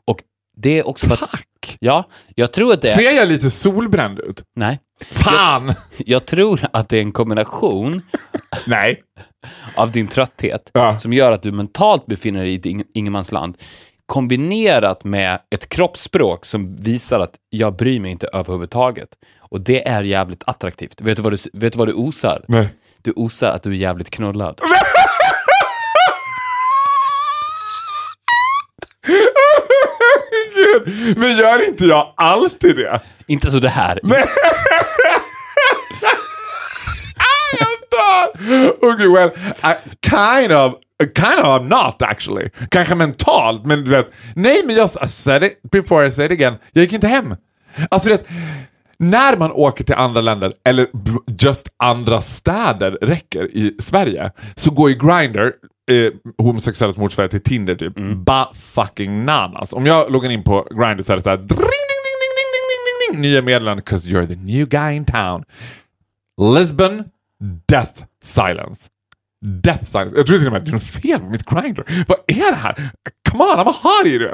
Och 0.05 0.19
det 0.57 0.79
är 0.79 0.87
också 0.87 1.05
för 1.07 1.13
att... 1.13 1.31
Tack! 1.31 1.77
Ja, 1.79 2.03
jag 2.35 2.51
tror 2.53 2.73
att 2.73 2.81
det 2.81 2.89
är... 2.89 2.95
Ser 2.95 3.11
jag 3.11 3.27
lite 3.27 3.51
solbränd 3.51 4.19
ut? 4.19 4.43
Nej. 4.55 4.79
Fan! 5.11 5.73
Jag 5.97 6.25
tror 6.25 6.67
att 6.73 6.89
det 6.89 6.97
är 6.97 7.01
en 7.01 7.11
kombination 7.11 8.01
Nej. 8.67 8.99
av 9.75 9.91
din 9.91 10.07
trötthet 10.07 10.69
Ja. 10.73 10.99
som 10.99 11.13
gör 11.13 11.31
att 11.31 11.41
du 11.43 11.51
mentalt 11.51 12.05
befinner 12.05 12.43
dig 12.43 12.53
i 12.53 12.59
ing- 12.59 12.85
ingenmansland 12.93 13.57
kombinerat 14.05 15.03
med 15.03 15.39
ett 15.55 15.69
kroppsspråk 15.69 16.45
som 16.45 16.75
visar 16.75 17.19
att 17.19 17.35
jag 17.49 17.75
bryr 17.75 17.99
mig 17.99 18.11
inte 18.11 18.27
överhuvudtaget. 18.33 19.09
Och 19.51 19.61
det 19.61 19.87
är 19.87 20.03
jävligt 20.03 20.43
attraktivt. 20.45 21.01
Vet 21.01 21.17
du 21.17 21.23
vad 21.23 21.33
du, 21.33 21.37
vet 21.53 21.73
du, 21.73 21.79
vad 21.79 21.87
du 21.87 21.93
osar? 21.93 22.45
Nej. 22.47 22.69
Du 23.01 23.13
osar 23.15 23.51
att 23.51 23.63
du 23.63 23.69
är 23.69 23.75
jävligt 23.75 24.09
knullad. 24.09 24.59
Men 31.15 31.37
gör 31.37 31.67
inte 31.67 31.85
jag 31.85 32.13
alltid 32.17 32.75
det? 32.75 32.99
Inte 33.27 33.51
så 33.51 33.59
det 33.59 33.69
här. 33.69 33.99
Okay, 38.81 39.07
well, 39.13 39.31
I 39.63 39.75
kind 40.01 40.51
of, 40.51 40.75
kind 41.15 41.39
of 41.39 41.45
I'm 41.45 41.67
not 41.67 42.01
actually. 42.01 42.49
Kanske 42.71 42.95
mentalt, 42.95 43.65
men 43.65 43.83
du 43.83 43.91
vet. 43.91 44.07
Nej, 44.35 44.61
men 44.65 44.75
jag 44.75 44.89
I 45.03 45.07
said 45.07 45.43
it 45.43 45.61
before 45.71 46.07
I 46.07 46.11
say 46.11 46.25
it 46.25 46.31
again. 46.31 46.55
Jag 46.71 46.81
gick 46.81 46.93
inte 46.93 47.07
hem. 47.07 47.35
Alltså 47.89 48.09
du 48.09 48.15
vet, 48.15 48.27
när 48.99 49.37
man 49.37 49.51
åker 49.51 49.83
till 49.83 49.95
andra 49.95 50.21
länder, 50.21 50.51
eller 50.69 50.87
just 51.41 51.67
andra 51.83 52.21
städer 52.21 52.91
räcker 53.01 53.43
i 53.57 53.75
Sverige, 53.79 54.31
så 54.55 54.71
går 54.71 54.89
ju 54.89 54.95
Grindr, 54.95 55.51
eh, 55.91 56.11
homosexuellas 56.45 56.97
motsvarighet 56.97 57.31
till 57.31 57.43
Tinder 57.53 57.75
typ, 57.75 57.93
ba 58.25 58.51
fucking 58.53 59.25
nanas. 59.25 59.73
Om 59.73 59.85
jag 59.85 60.11
loggar 60.11 60.29
in 60.29 60.43
på 60.43 60.67
Grindr 60.71 61.01
så 61.01 61.13
är 61.13 61.17
det 61.17 61.23
såhär, 61.23 61.37
ding, 61.37 61.47
ding, 61.47 61.57
ding, 61.57 61.65
ding, 62.29 62.55
ding, 62.69 63.13
ding, 63.13 63.21
ding, 63.21 63.31
nya 63.31 63.41
meddelanden, 63.41 63.83
'cause 63.85 64.07
you're 64.09 64.27
the 64.27 64.35
new 64.35 64.65
guy 64.67 64.93
in 64.95 65.05
town. 65.05 65.43
Lisbon, 66.55 67.03
death 67.67 68.03
silence. 68.23 68.89
Death 69.63 69.83
silence. 69.83 70.17
Jag 70.17 70.25
tror 70.27 70.37
till 70.37 70.47
och 70.47 70.53
med 70.53 70.59
att 70.61 70.65
det 70.65 70.71
är 70.71 70.73
något 70.73 70.83
fel 70.83 71.19
på 71.19 71.25
mitt 71.29 71.45
Grindr. 71.45 72.05
Vad 72.07 72.17
är 72.27 72.51
det 72.51 72.57
här? 72.57 72.91
Come 73.31 73.43
on, 73.43 73.49
I'm 73.59 73.69
a 73.69 73.75
hottie! 73.83 74.29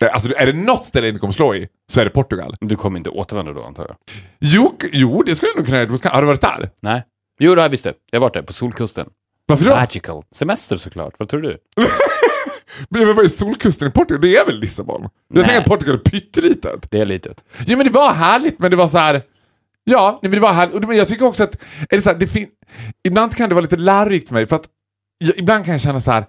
Det- 0.00 0.10
Alltså, 0.10 0.32
är 0.36 0.46
det 0.46 0.52
något 0.52 0.84
ställe 0.84 1.06
jag 1.06 1.10
inte 1.10 1.20
kommer 1.20 1.32
slå 1.32 1.54
i 1.54 1.68
så 1.92 2.00
är 2.00 2.04
det 2.04 2.10
Portugal. 2.10 2.56
Du 2.60 2.76
kommer 2.76 2.98
inte 2.98 3.10
återvända 3.10 3.52
då 3.52 3.64
antar 3.64 3.86
jag? 3.88 3.96
Jo, 4.40 4.72
jo 4.92 5.22
det 5.22 5.36
skulle 5.36 5.50
jag 5.50 5.56
nog 5.56 5.66
kunna 5.66 5.78
göra. 5.78 6.10
Har 6.14 6.20
du 6.22 6.26
varit 6.26 6.40
där? 6.40 6.70
Nej. 6.82 7.02
Jo, 7.40 7.54
det 7.54 7.60
har 7.60 7.64
jag 7.64 7.70
visst 7.70 7.84
det. 7.84 7.94
Jag 8.10 8.20
har 8.20 8.22
varit 8.26 8.34
där, 8.34 8.42
på 8.42 8.52
Solkusten. 8.52 9.06
Varför 9.46 9.64
då? 9.64 9.70
Magical. 9.70 10.22
Semester 10.34 10.76
såklart. 10.76 11.14
Vad 11.18 11.28
tror 11.28 11.40
du? 11.42 11.58
Men 12.88 13.06
vad 13.16 13.24
är 13.24 13.28
solkusten 13.28 13.88
i 13.88 13.90
Portugal? 13.90 14.20
Det 14.20 14.36
är 14.36 14.46
väl 14.46 14.58
Lissabon? 14.58 15.02
Jag 15.02 15.10
Nej. 15.28 15.44
tänker 15.44 15.60
att 15.60 15.66
Portugal 15.66 15.94
är 15.94 15.98
pyttelitet. 15.98 16.90
Det 16.90 17.00
är 17.00 17.04
litet. 17.04 17.44
Jo 17.66 17.76
men 17.76 17.86
det 17.86 17.92
var 17.92 18.12
härligt 18.14 18.58
men 18.58 18.70
det 18.70 18.76
var 18.76 18.88
så 18.88 18.98
här. 18.98 19.22
Ja, 19.84 20.18
nej, 20.22 20.30
men 20.30 20.40
det 20.40 20.40
var 20.46 20.52
härligt. 20.52 20.88
Men 20.88 20.96
jag 20.96 21.08
tycker 21.08 21.24
också 21.26 21.44
att, 21.44 21.56
det 21.90 22.02
så 22.02 22.10
här, 22.10 22.18
det 22.18 22.26
fin- 22.26 22.48
ibland 23.08 23.36
kan 23.36 23.48
det 23.48 23.54
vara 23.54 23.62
lite 23.62 23.76
lärorikt 23.76 24.28
för 24.28 24.34
mig 24.34 24.46
för 24.46 24.56
att 24.56 24.68
jag, 25.18 25.38
ibland 25.38 25.64
kan 25.64 25.72
jag 25.72 25.80
känna 25.80 26.00
så 26.00 26.10
här: 26.12 26.22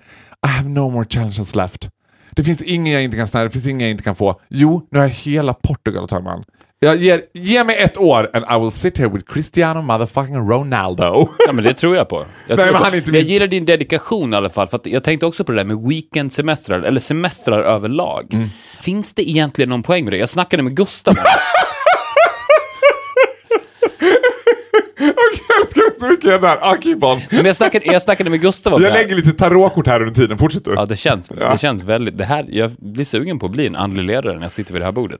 I 0.47 0.49
have 0.49 0.69
no 0.69 0.89
more 0.89 1.05
challenges 1.09 1.55
left. 1.55 1.89
Det 2.35 2.43
finns 2.43 2.61
ingen 2.61 2.93
jag 2.93 3.03
inte 3.03 3.17
kan 3.17 3.27
snära, 3.27 3.43
det 3.43 3.49
finns 3.49 3.67
ingen 3.67 3.81
jag 3.81 3.91
inte 3.91 4.03
kan 4.03 4.15
få. 4.15 4.41
Jo, 4.49 4.87
nu 4.91 4.99
har 4.99 5.05
jag 5.05 5.13
hela 5.13 5.53
Portugal 5.53 6.03
att 6.03 6.09
ta 6.09 6.19
mig 6.19 6.33
an. 6.33 6.43
Jag 6.79 6.95
ger, 6.95 7.21
ge 7.33 7.63
mig 7.63 7.77
ett 7.77 7.97
år 7.97 8.29
and 8.33 8.45
I 8.51 8.59
will 8.63 8.71
sit 8.71 8.97
here 8.97 9.09
with 9.09 9.33
Cristiano 9.33 9.81
motherfucking 9.81 10.49
Ronaldo. 10.49 11.29
Ja, 11.47 11.53
men 11.53 11.63
det 11.63 11.73
tror 11.73 11.95
jag 11.95 12.09
på. 12.09 12.25
Jag, 12.47 12.59
tror 12.59 12.71
men 12.71 12.81
på. 12.81 12.87
jag 12.87 13.11
mitt. 13.11 13.27
gillar 13.27 13.47
din 13.47 13.65
dedikation 13.65 14.33
i 14.33 14.37
alla 14.37 14.49
fall, 14.49 14.67
för 14.67 14.79
jag 14.83 15.03
tänkte 15.03 15.25
också 15.25 15.43
på 15.43 15.51
det 15.51 15.57
där 15.57 15.65
med 15.65 15.77
weekendsemestrar, 15.89 16.81
eller 16.81 16.99
semestrar 16.99 17.59
överlag. 17.63 18.33
Mm. 18.33 18.49
Finns 18.81 19.13
det 19.13 19.29
egentligen 19.29 19.69
någon 19.69 19.83
poäng 19.83 20.03
med 20.03 20.13
det? 20.13 20.17
Jag 20.17 20.29
snackade 20.29 20.63
med 20.63 20.75
Gustav. 20.75 21.13
Okej, 24.99 26.04
mycket 26.15 26.41
där. 26.41 27.35
Men 27.35 27.45
jag 27.45 27.55
snackade, 27.55 27.85
jag 27.85 28.01
snackade 28.01 28.29
med 28.29 28.41
Gustav 28.41 28.73
om 28.73 28.81
Jag 28.83 28.91
det 28.91 28.95
här. 28.97 29.03
lägger 29.03 29.15
lite 29.15 29.31
tarotkort 29.31 29.87
här 29.87 30.01
under 30.01 30.13
tiden, 30.15 30.37
fortsätt 30.37 30.65
du. 30.65 30.73
Ja, 30.75 30.85
det 30.85 30.95
känns, 30.95 31.27
det 31.27 31.57
känns 31.61 31.83
väldigt... 31.83 32.17
Det 32.17 32.25
här, 32.25 32.45
jag 32.49 32.71
blir 32.71 33.05
sugen 33.05 33.39
på 33.39 33.45
att 33.45 33.51
bli 33.51 33.67
en 33.67 33.75
andlig 33.75 34.03
ledare 34.03 34.33
när 34.35 34.41
jag 34.41 34.51
sitter 34.51 34.73
vid 34.73 34.81
det 34.81 34.85
här 34.85 34.91
bordet. 34.91 35.19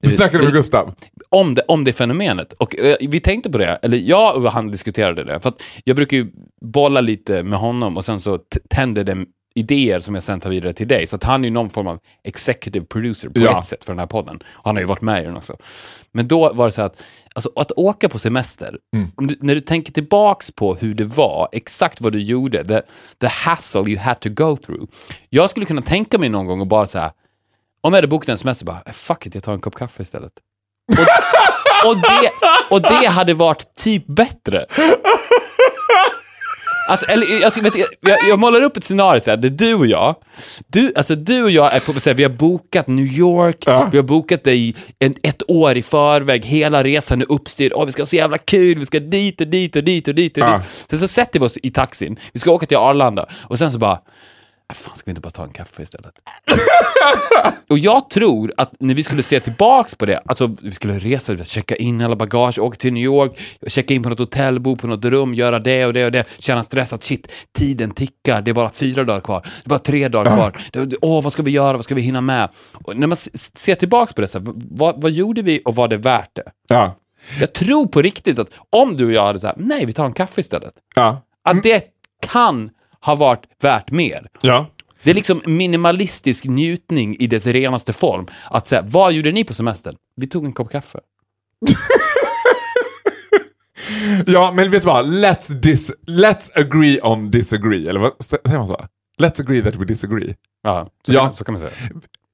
Du 0.00 0.08
snackade 0.08 0.44
med 0.44 0.52
Gustav. 0.52 0.94
om 1.28 1.54
det, 1.54 1.62
om 1.68 1.84
det 1.84 1.92
fenomenet. 1.92 2.52
Och 2.52 2.78
eh, 2.78 2.96
vi 3.00 3.20
tänkte 3.20 3.50
på 3.50 3.58
det, 3.58 3.78
eller 3.82 3.98
jag 3.98 4.36
och 4.44 4.52
han 4.52 4.70
diskuterade 4.70 5.24
det, 5.24 5.40
för 5.40 5.48
att 5.48 5.62
jag 5.84 5.96
brukar 5.96 6.16
ju 6.16 6.26
bolla 6.64 7.00
lite 7.00 7.42
med 7.42 7.58
honom 7.58 7.96
och 7.96 8.04
sen 8.04 8.20
så 8.20 8.38
t- 8.38 8.60
tänder 8.70 9.04
det 9.04 9.16
idéer 9.54 10.00
som 10.00 10.14
jag 10.14 10.24
sen 10.24 10.40
tar 10.40 10.50
vidare 10.50 10.72
till 10.72 10.88
dig. 10.88 11.06
Så 11.06 11.16
att 11.16 11.24
han 11.24 11.44
är 11.44 11.48
ju 11.48 11.54
någon 11.54 11.70
form 11.70 11.86
av 11.86 11.98
executive 12.24 12.86
producer 12.86 13.28
på 13.28 13.40
Ja. 13.40 13.58
ett 13.58 13.64
sätt 13.64 13.84
för 13.84 13.92
den 13.92 13.98
här 13.98 14.06
podden. 14.06 14.36
Och 14.52 14.64
han 14.64 14.76
har 14.76 14.80
ju 14.80 14.86
varit 14.86 15.00
med 15.00 15.22
i 15.22 15.26
den 15.26 15.36
också. 15.36 15.56
Men 16.12 16.28
då 16.28 16.52
var 16.52 16.66
det 16.66 16.72
så 16.72 16.82
att, 16.82 17.02
alltså 17.36 17.50
att 17.56 17.72
åka 17.76 18.08
på 18.08 18.18
semester, 18.18 18.78
om 19.16 19.26
du, 19.26 19.36
när 19.40 19.54
du 19.54 19.60
tänker 19.60 19.92
tillbaks 19.92 20.50
på 20.50 20.74
hur 20.74 20.94
det 20.94 21.04
var, 21.04 21.48
exakt 21.52 22.00
vad 22.00 22.12
du 22.12 22.22
gjorde, 22.22 22.64
the, 22.64 22.80
the 23.20 23.26
hassle 23.26 23.90
you 23.90 23.98
had 23.98 24.20
to 24.20 24.28
go 24.28 24.56
through. 24.56 24.90
Jag 25.30 25.50
skulle 25.50 25.66
kunna 25.66 25.82
tänka 25.82 26.18
mig 26.18 26.28
någon 26.28 26.46
gång 26.46 26.60
och 26.60 26.66
bara 26.66 26.86
så 26.86 26.98
här, 26.98 27.10
om 27.80 27.92
jag 27.92 27.96
hade 27.96 28.06
bokat 28.08 28.28
en 28.28 28.38
semester, 28.38 28.66
bara, 28.66 28.92
fuck 28.92 29.26
it, 29.26 29.34
jag 29.34 29.44
tar 29.44 29.52
en 29.52 29.60
kopp 29.60 29.74
kaffe 29.74 30.02
istället. 30.02 30.32
Och, 31.84 31.90
och, 31.90 31.96
det, 31.96 32.30
och 32.70 32.82
det 32.82 33.06
hade 33.06 33.34
varit 33.34 33.74
typ 33.74 34.06
bättre. 34.06 34.66
Alltså, 36.88 37.06
eller, 37.06 37.44
alltså, 37.44 37.60
vet, 37.60 37.74
jag, 38.00 38.18
jag 38.28 38.38
målar 38.38 38.60
upp 38.62 38.76
ett 38.76 38.84
scenario 38.84 39.20
så 39.20 39.30
här, 39.30 39.36
där 39.36 39.48
du 39.48 39.74
och 39.74 39.86
jag, 39.86 40.14
du, 40.66 40.92
alltså, 40.96 41.14
du 41.14 41.42
och 41.42 41.50
jag 41.50 41.74
är 41.74 41.80
på, 41.80 42.00
så 42.00 42.10
här, 42.10 42.14
vi 42.14 42.22
har 42.22 42.30
bokat 42.30 42.86
New 42.88 43.06
York, 43.06 43.64
vi 43.92 43.96
har 43.98 44.02
bokat 44.04 44.44
det 44.44 44.54
i 44.54 44.74
en, 44.98 45.14
ett 45.22 45.42
år 45.50 45.76
i 45.76 45.82
förväg, 45.82 46.44
hela 46.44 46.84
resan 46.84 47.20
är 47.20 47.32
uppstyrd, 47.32 47.72
Åh, 47.74 47.86
vi 47.86 47.92
ska 47.92 48.02
ha 48.02 48.06
så 48.06 48.16
jävla 48.16 48.38
kul, 48.38 48.78
vi 48.78 48.86
ska 48.86 48.98
dit 49.00 49.40
och 49.40 49.46
dit 49.46 49.76
och 49.76 49.84
dit 49.84 50.08
och 50.08 50.14
dit 50.14 50.36
och 50.36 50.42
Ja. 50.42 50.56
dit. 50.58 50.86
Sen 50.90 50.98
så 50.98 51.08
sätter 51.08 51.40
vi 51.40 51.46
oss 51.46 51.58
i 51.62 51.70
taxin, 51.70 52.16
vi 52.32 52.40
ska 52.40 52.50
åka 52.52 52.66
till 52.66 52.76
Arlanda, 52.76 53.26
och 53.44 53.58
sen 53.58 53.72
så 53.72 53.78
bara, 53.78 53.90
"Ah, 53.92 54.02
fan 54.74 54.96
ska 54.96 55.02
vi 55.04 55.10
inte 55.10 55.20
bara 55.20 55.30
ta 55.30 55.44
en 55.44 55.50
kaffe 55.50 55.82
istället? 55.82 56.12
Och 57.68 57.78
jag 57.78 58.10
tror 58.10 58.52
att 58.56 58.72
när 58.80 58.94
vi 58.94 59.02
skulle 59.02 59.22
se 59.22 59.40
tillbaks 59.40 59.94
på 59.94 60.06
det, 60.06 60.20
alltså 60.26 60.54
vi 60.62 60.72
skulle 60.72 60.98
resa, 60.98 61.44
checka 61.44 61.76
in 61.76 62.00
alla 62.00 62.16
bagage, 62.16 62.58
åka 62.58 62.76
till 62.76 62.92
New 62.92 63.02
York, 63.02 63.38
checka 63.66 63.94
in 63.94 64.02
på 64.02 64.08
något 64.08 64.18
hotell, 64.18 64.60
bo 64.60 64.76
på 64.76 64.86
något 64.86 65.04
rum, 65.04 65.34
göra 65.34 65.58
det 65.58 65.86
och 65.86 65.92
det 65.92 66.04
och 66.04 66.12
det, 66.12 66.24
känna 66.38 66.62
stress 66.62 66.92
att 66.92 67.02
shit, 67.04 67.32
tiden 67.58 67.90
tickar, 67.90 68.42
det 68.42 68.50
är 68.50 68.54
bara 68.54 68.70
fyra 68.70 69.04
dagar 69.04 69.20
kvar, 69.20 69.40
det 69.42 69.66
är 69.66 69.68
bara 69.68 69.78
tre 69.78 70.08
dagar 70.08 70.36
kvar, 70.36 70.56
åh, 71.00 71.22
vad 71.22 71.32
ska 71.32 71.42
vi 71.42 71.50
göra, 71.50 71.76
vad 71.76 71.84
ska 71.84 71.94
vi 71.94 72.02
hinna 72.02 72.20
med? 72.20 72.48
Och 72.72 72.96
när 72.96 73.06
man 73.06 73.16
ser 73.16 73.74
tillbaks 73.74 74.12
på 74.12 74.20
det, 74.20 74.28
så 74.28 74.38
här, 74.38 74.46
vad, 74.70 75.02
vad 75.02 75.10
gjorde 75.10 75.42
vi 75.42 75.62
och 75.64 75.74
var 75.74 75.88
det 75.88 75.96
värt 75.96 76.30
det? 76.36 76.44
Ja. 76.68 76.96
Jag 77.40 77.52
tror 77.52 77.86
på 77.86 78.02
riktigt 78.02 78.38
att 78.38 78.50
om 78.70 78.96
du 78.96 79.06
och 79.06 79.12
jag 79.12 79.26
hade 79.26 79.40
sagt, 79.40 79.58
nej, 79.60 79.86
vi 79.86 79.92
tar 79.92 80.06
en 80.06 80.12
kaffe 80.12 80.40
istället, 80.40 80.74
Ja. 80.94 81.22
att 81.44 81.62
det 81.62 81.84
kan 82.26 82.70
ha 83.06 83.14
varit 83.14 83.42
värt 83.62 83.90
mer. 83.90 84.26
Ja. 84.40 84.66
Det 85.02 85.10
är 85.10 85.14
liksom 85.14 85.42
minimalistisk 85.46 86.44
njutning 86.44 87.16
i 87.18 87.26
dess 87.26 87.46
renaste 87.46 87.92
form. 87.92 88.26
Att 88.50 88.68
säga, 88.68 88.82
vad 88.86 89.12
gjorde 89.12 89.32
ni 89.32 89.44
på 89.44 89.54
semestern? 89.54 89.94
Vi 90.16 90.26
tog 90.26 90.44
en 90.44 90.52
kopp 90.52 90.70
kaffe. 90.70 90.98
Ja, 94.26 94.52
men 94.54 94.70
vet 94.70 94.82
du 94.82 94.86
vad? 94.86 95.06
Let's, 95.06 95.52
dis 95.52 95.92
let's 96.06 96.50
agree 96.54 97.00
on 97.02 97.30
disagree. 97.30 97.88
Eller 97.88 98.00
vad 98.00 98.12
säger 98.24 98.58
man 98.58 98.66
så? 98.66 98.86
Let's 99.18 99.40
agree 99.40 99.62
that 99.62 99.74
we 99.74 99.84
disagree. 99.84 100.34
Ja, 100.62 100.86
så, 101.06 101.12
Ja. 101.12 101.20
Kan, 101.22 101.34
så 101.34 101.44
kan 101.44 101.52
man 101.52 101.60
säga. 101.60 101.72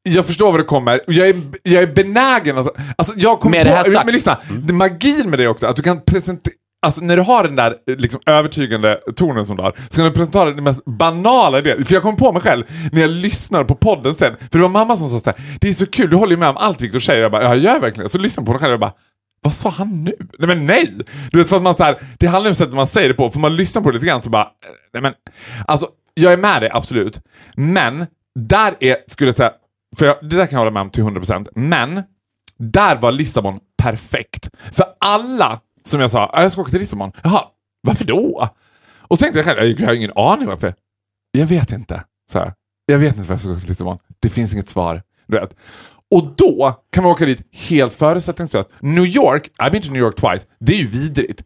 Jag 0.03 0.27
förstår 0.27 0.51
vad 0.51 0.61
det 0.61 0.65
kommer. 0.65 1.01
Jag 1.07 1.29
är, 1.29 1.35
jag 1.63 1.83
är 1.83 1.87
benägen 1.87 2.59
att... 2.59 2.67
Alltså 2.97 3.15
jag 3.17 3.41
kommer 3.41 3.57
Med 3.59 3.67
det 3.67 3.71
här 3.71 3.85
på, 3.85 3.91
sagt- 3.91 4.05
Men 4.07 4.15
lyssna, 4.15 4.39
det 4.63 4.73
magin 4.75 5.31
med 5.31 5.39
det 5.39 5.49
också 5.49 5.67
att 5.67 5.77
du 5.77 5.83
kan 5.83 6.01
presentera... 6.01 6.55
Alltså 6.87 7.05
när 7.05 7.17
du 7.17 7.23
har 7.23 7.45
den 7.45 7.57
där 7.57 7.77
eh, 7.91 7.97
liksom, 7.97 8.21
övertygande 8.27 9.01
tonen 9.17 9.47
som 9.47 9.57
du 9.57 9.63
har, 9.63 9.77
så 9.89 10.01
kan 10.01 10.05
du 10.05 10.11
presentera 10.11 10.51
den 10.51 10.65
mest 10.65 10.85
banala 10.85 11.59
idén. 11.59 11.85
För 11.85 11.95
jag 11.95 12.03
kom 12.03 12.17
på 12.17 12.33
mig 12.33 12.43
själv 12.43 12.65
när 12.93 13.01
jag 13.01 13.11
lyssnade 13.11 13.65
på 13.65 13.75
podden 13.75 14.15
sen, 14.15 14.37
för 14.37 14.59
det 14.59 14.63
var 14.63 14.69
mamma 14.69 14.97
som 14.97 15.11
sa 15.11 15.19
såhär, 15.19 15.59
det 15.61 15.69
är 15.69 15.73
så 15.73 15.87
kul, 15.87 16.11
du 16.11 16.17
håller 16.17 16.33
ju 16.33 16.37
med 16.37 16.49
om 16.49 16.57
allt 16.57 16.81
Viktor 16.81 16.99
säger. 16.99 17.23
Jag 17.23 17.33
bara, 17.33 17.43
ja 17.43 17.49
jag 17.49 17.59
gör 17.59 17.81
verkligen 17.81 18.05
det." 18.05 18.09
Så 18.09 18.19
lyssnade 18.19 18.43
jag 18.43 18.47
på 18.47 18.53
mig 18.53 18.61
själv 18.61 18.73
och 18.73 18.81
bara, 18.81 18.93
vad 19.43 19.55
sa 19.55 19.71
han 19.71 20.05
nu? 20.05 20.15
Nej 20.39 20.49
men 20.49 20.67
nej! 20.67 20.99
Du 21.31 21.39
vet 21.39 21.49
för 21.49 21.57
att 21.57 21.63
man 21.63 21.75
så 21.75 21.85
här, 21.85 21.97
det 22.19 22.27
handlar 22.27 22.51
om 22.51 22.55
sättet 22.55 22.75
man 22.75 22.87
säger 22.87 23.09
det 23.09 23.15
på, 23.15 23.31
för 23.31 23.39
man 23.39 23.57
lyssnar 23.57 23.83
på 23.83 23.91
det 23.91 23.95
lite 23.95 24.07
grann 24.07 24.23
så 24.23 24.31
bara, 24.31 24.43
eh, 24.43 24.49
nej 24.93 25.03
men, 25.03 25.13
alltså 25.67 25.89
jag 26.15 26.33
är 26.33 26.37
med 26.37 26.63
dig 26.63 26.71
absolut, 26.73 27.21
men 27.57 28.07
där 28.35 28.75
är, 28.81 28.97
skulle 29.07 29.29
jag 29.29 29.37
säga, 29.37 29.53
för 29.99 30.07
jag, 30.07 30.17
det 30.23 30.37
där 30.37 30.47
kan 30.47 30.53
jag 30.53 30.59
hålla 30.59 30.71
med 30.71 30.81
om 30.81 30.91
till 30.91 31.05
100%, 31.05 31.49
men 31.55 32.03
där 32.59 32.97
var 32.97 33.13
Lissabon 33.13 33.61
perfekt. 33.83 34.51
För 34.73 34.85
alla 35.01 35.61
som 35.85 36.01
jag 36.01 36.11
sa, 36.11 36.31
ah, 36.33 36.43
jag 36.43 36.53
ska 36.53 36.61
åka 36.61 36.71
till 36.71 36.81
Lissabon, 36.81 37.13
jaha, 37.23 37.45
varför 37.83 38.05
då? 38.05 38.49
Och 38.99 39.19
så 39.19 39.23
tänkte 39.23 39.39
jag 39.39 39.47
själv, 39.47 39.81
jag 39.81 39.87
har 39.87 39.95
ingen 39.95 40.13
aning 40.17 40.47
varför. 40.49 40.75
Jag 41.33 41.47
vet 41.47 41.73
inte, 41.73 42.05
sa 42.31 42.39
jag. 42.39 42.53
Jag 42.87 42.99
vet 42.99 43.17
inte 43.17 43.29
varför 43.29 43.33
jag 43.33 43.41
ska 43.41 43.51
åka 43.51 43.61
till 43.61 43.69
Lissabon. 43.69 43.99
Det 44.21 44.29
finns 44.29 44.53
inget 44.53 44.69
svar. 44.69 45.03
Du 45.27 45.41
vet. 45.41 45.57
Och 46.15 46.35
då 46.37 46.83
kan 46.93 47.05
man 47.05 47.13
åka 47.13 47.25
dit 47.25 47.43
helt 47.53 47.95
förutsättningslöst. 47.95 48.69
New 48.81 49.07
York, 49.07 49.51
I've 49.59 49.71
been 49.71 49.83
to 49.83 49.91
New 49.91 50.03
York 50.03 50.17
twice, 50.17 50.47
det 50.61 50.73
är 50.73 50.79
ju 50.79 50.89
vidrigt. 50.89 51.43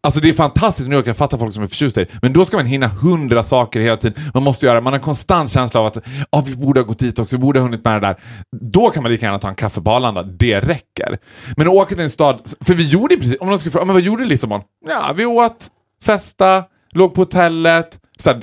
Alltså 0.00 0.20
det 0.20 0.28
är 0.28 0.34
fantastiskt 0.34 0.88
nu, 0.88 0.94
jag 0.94 1.04
kan 1.04 1.14
jag 1.30 1.40
folk 1.40 1.54
som 1.54 1.62
är 1.62 1.66
förtjusta 1.66 2.00
i 2.00 2.04
det. 2.04 2.10
Men 2.22 2.32
då 2.32 2.44
ska 2.44 2.56
man 2.56 2.66
hinna 2.66 2.88
hundra 2.88 3.44
saker 3.44 3.80
hela 3.80 3.96
tiden. 3.96 4.22
Man 4.34 4.42
måste 4.42 4.66
göra, 4.66 4.80
man 4.80 4.92
har 4.92 4.98
en 4.98 5.04
konstant 5.04 5.50
känsla 5.50 5.80
av 5.80 5.86
att 5.86 5.98
ah, 6.30 6.42
vi 6.46 6.56
borde 6.56 6.80
ha 6.80 6.86
gått 6.86 6.98
dit 6.98 7.18
också, 7.18 7.36
vi 7.36 7.40
borde 7.40 7.60
ha 7.60 7.64
hunnit 7.66 7.84
med 7.84 8.02
det 8.02 8.06
där. 8.06 8.16
Då 8.60 8.90
kan 8.90 9.02
man 9.02 9.12
lika 9.12 9.26
gärna 9.26 9.38
ta 9.38 9.48
en 9.48 9.54
kaffe 9.54 9.80
på 9.80 9.90
Arlanda, 9.90 10.22
det 10.22 10.60
räcker. 10.60 11.18
Men 11.56 11.68
att 11.68 11.74
åka 11.74 11.94
till 11.94 12.04
en 12.04 12.10
stad, 12.10 12.40
för 12.60 12.74
vi 12.74 12.88
gjorde 12.88 13.16
precis, 13.16 13.36
om 13.40 13.48
någon 13.48 13.58
skulle 13.58 13.72
fråga, 13.72 13.84
men 13.84 13.94
vad 13.94 14.02
gjorde 14.02 14.24
Lissabon? 14.24 14.60
Ja, 14.88 15.12
vi 15.16 15.24
åt, 15.24 15.68
festa, 16.04 16.64
låg 16.92 17.14
på 17.14 17.20
hotellet. 17.20 17.98
Så 18.18 18.30
här, 18.30 18.40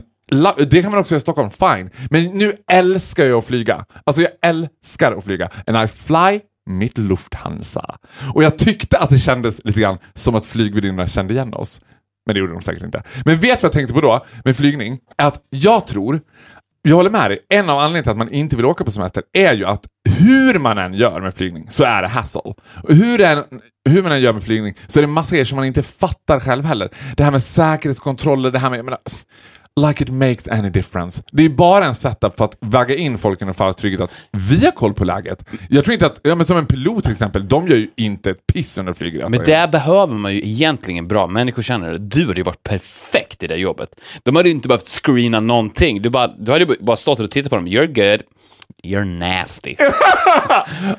det 0.69 0.81
kan 0.81 0.91
man 0.91 0.99
också 0.99 1.13
göra 1.13 1.17
i 1.17 1.21
Stockholm, 1.21 1.49
fine. 1.51 1.89
Men 2.09 2.23
nu 2.23 2.53
älskar 2.71 3.25
jag 3.25 3.39
att 3.39 3.45
flyga. 3.45 3.85
Alltså 4.03 4.21
jag 4.21 4.31
älskar 4.41 5.17
att 5.17 5.23
flyga. 5.23 5.49
And 5.67 5.85
I 5.85 5.87
fly 5.87 6.39
mitt 6.69 6.97
Lufthansa. 6.97 7.95
Och 8.33 8.43
jag 8.43 8.57
tyckte 8.57 8.97
att 8.97 9.09
det 9.09 9.19
kändes 9.19 9.65
lite 9.65 9.79
grann 9.79 9.97
som 10.13 10.35
att 10.35 10.45
flygvärdinnorna 10.45 11.07
kände 11.07 11.33
igen 11.33 11.53
oss. 11.53 11.81
Men 12.25 12.33
det 12.33 12.39
gjorde 12.39 12.53
de 12.53 12.61
säkert 12.61 12.83
inte. 12.83 13.03
Men 13.25 13.37
vet 13.37 13.41
du 13.41 13.47
vad 13.47 13.63
jag 13.63 13.71
tänkte 13.71 13.93
på 13.93 14.01
då 14.01 14.25
med 14.45 14.57
flygning? 14.57 14.99
Att 15.15 15.41
jag 15.49 15.87
tror, 15.87 16.21
jag 16.81 16.95
håller 16.95 17.09
med 17.09 17.31
dig, 17.31 17.39
en 17.49 17.69
av 17.69 17.79
anledningarna 17.79 18.03
till 18.03 18.11
att 18.11 18.17
man 18.17 18.31
inte 18.31 18.55
vill 18.55 18.65
åka 18.65 18.83
på 18.83 18.91
semester 18.91 19.23
är 19.33 19.53
ju 19.53 19.65
att 19.65 19.85
hur 20.09 20.59
man 20.59 20.77
än 20.77 20.93
gör 20.93 21.21
med 21.21 21.33
flygning 21.33 21.65
så 21.69 21.83
är 21.83 22.01
det 22.01 22.07
hassle. 22.07 22.41
Och 22.83 22.93
hur, 22.95 23.21
än, 23.21 23.43
hur 23.89 24.03
man 24.03 24.11
än 24.11 24.21
gör 24.21 24.33
med 24.33 24.43
flygning 24.43 24.73
så 24.87 24.99
är 24.99 25.01
det 25.01 25.07
massa 25.07 25.35
grejer 25.35 25.45
som 25.45 25.55
man 25.55 25.65
inte 25.65 25.83
fattar 25.83 26.39
själv 26.39 26.65
heller. 26.65 26.89
Det 27.17 27.23
här 27.23 27.31
med 27.31 27.43
säkerhetskontroller, 27.43 28.51
det 28.51 28.59
här 28.59 28.69
med... 28.69 28.79
Jag 28.79 28.85
menar, 28.85 28.99
like 29.87 30.03
it 30.03 30.09
makes 30.09 30.47
any 30.47 30.69
difference. 30.69 31.23
Det 31.31 31.45
är 31.45 31.49
bara 31.49 31.85
en 31.85 31.95
setup 31.95 32.37
för 32.37 32.45
att 32.45 32.57
väga 32.59 32.95
in 32.95 33.17
folk 33.17 33.41
en 33.41 33.53
falsk 33.53 33.79
trygghet 33.79 34.01
att 34.01 34.11
vi 34.31 34.65
har 34.65 34.71
koll 34.71 34.93
på 34.93 35.05
läget. 35.05 35.45
Jag 35.69 35.83
tror 35.83 35.93
inte 35.93 36.05
att, 36.05 36.19
ja 36.23 36.35
men 36.35 36.45
som 36.45 36.57
en 36.57 36.65
pilot 36.65 37.03
till 37.03 37.11
exempel, 37.11 37.47
de 37.47 37.67
gör 37.67 37.77
ju 37.77 37.87
inte 37.97 38.29
ett 38.29 38.47
piss 38.47 38.77
under 38.77 38.93
flygresan. 38.93 39.31
Men 39.31 39.43
där 39.43 39.67
behöver 39.67 40.15
man 40.15 40.33
ju 40.33 40.39
egentligen 40.39 41.07
bra 41.07 41.27
människokännare. 41.27 41.97
Du 41.97 42.27
hade 42.27 42.39
ju 42.39 42.43
varit 42.43 42.63
perfekt 42.63 43.43
i 43.43 43.47
det 43.47 43.55
jobbet. 43.55 43.89
De 44.23 44.35
hade 44.35 44.49
ju 44.49 44.55
inte 44.55 44.67
behövt 44.67 44.87
screena 44.87 45.39
någonting. 45.39 46.01
Du, 46.01 46.09
bara, 46.09 46.27
du 46.27 46.51
hade 46.51 46.63
ju 46.63 46.75
bara 46.79 46.97
stått 46.97 47.19
och 47.19 47.31
tittat 47.31 47.49
på 47.49 47.55
dem. 47.55 47.67
You're 47.67 48.11
good. 48.11 48.21
You're 48.83 49.05
nasty. 49.05 49.75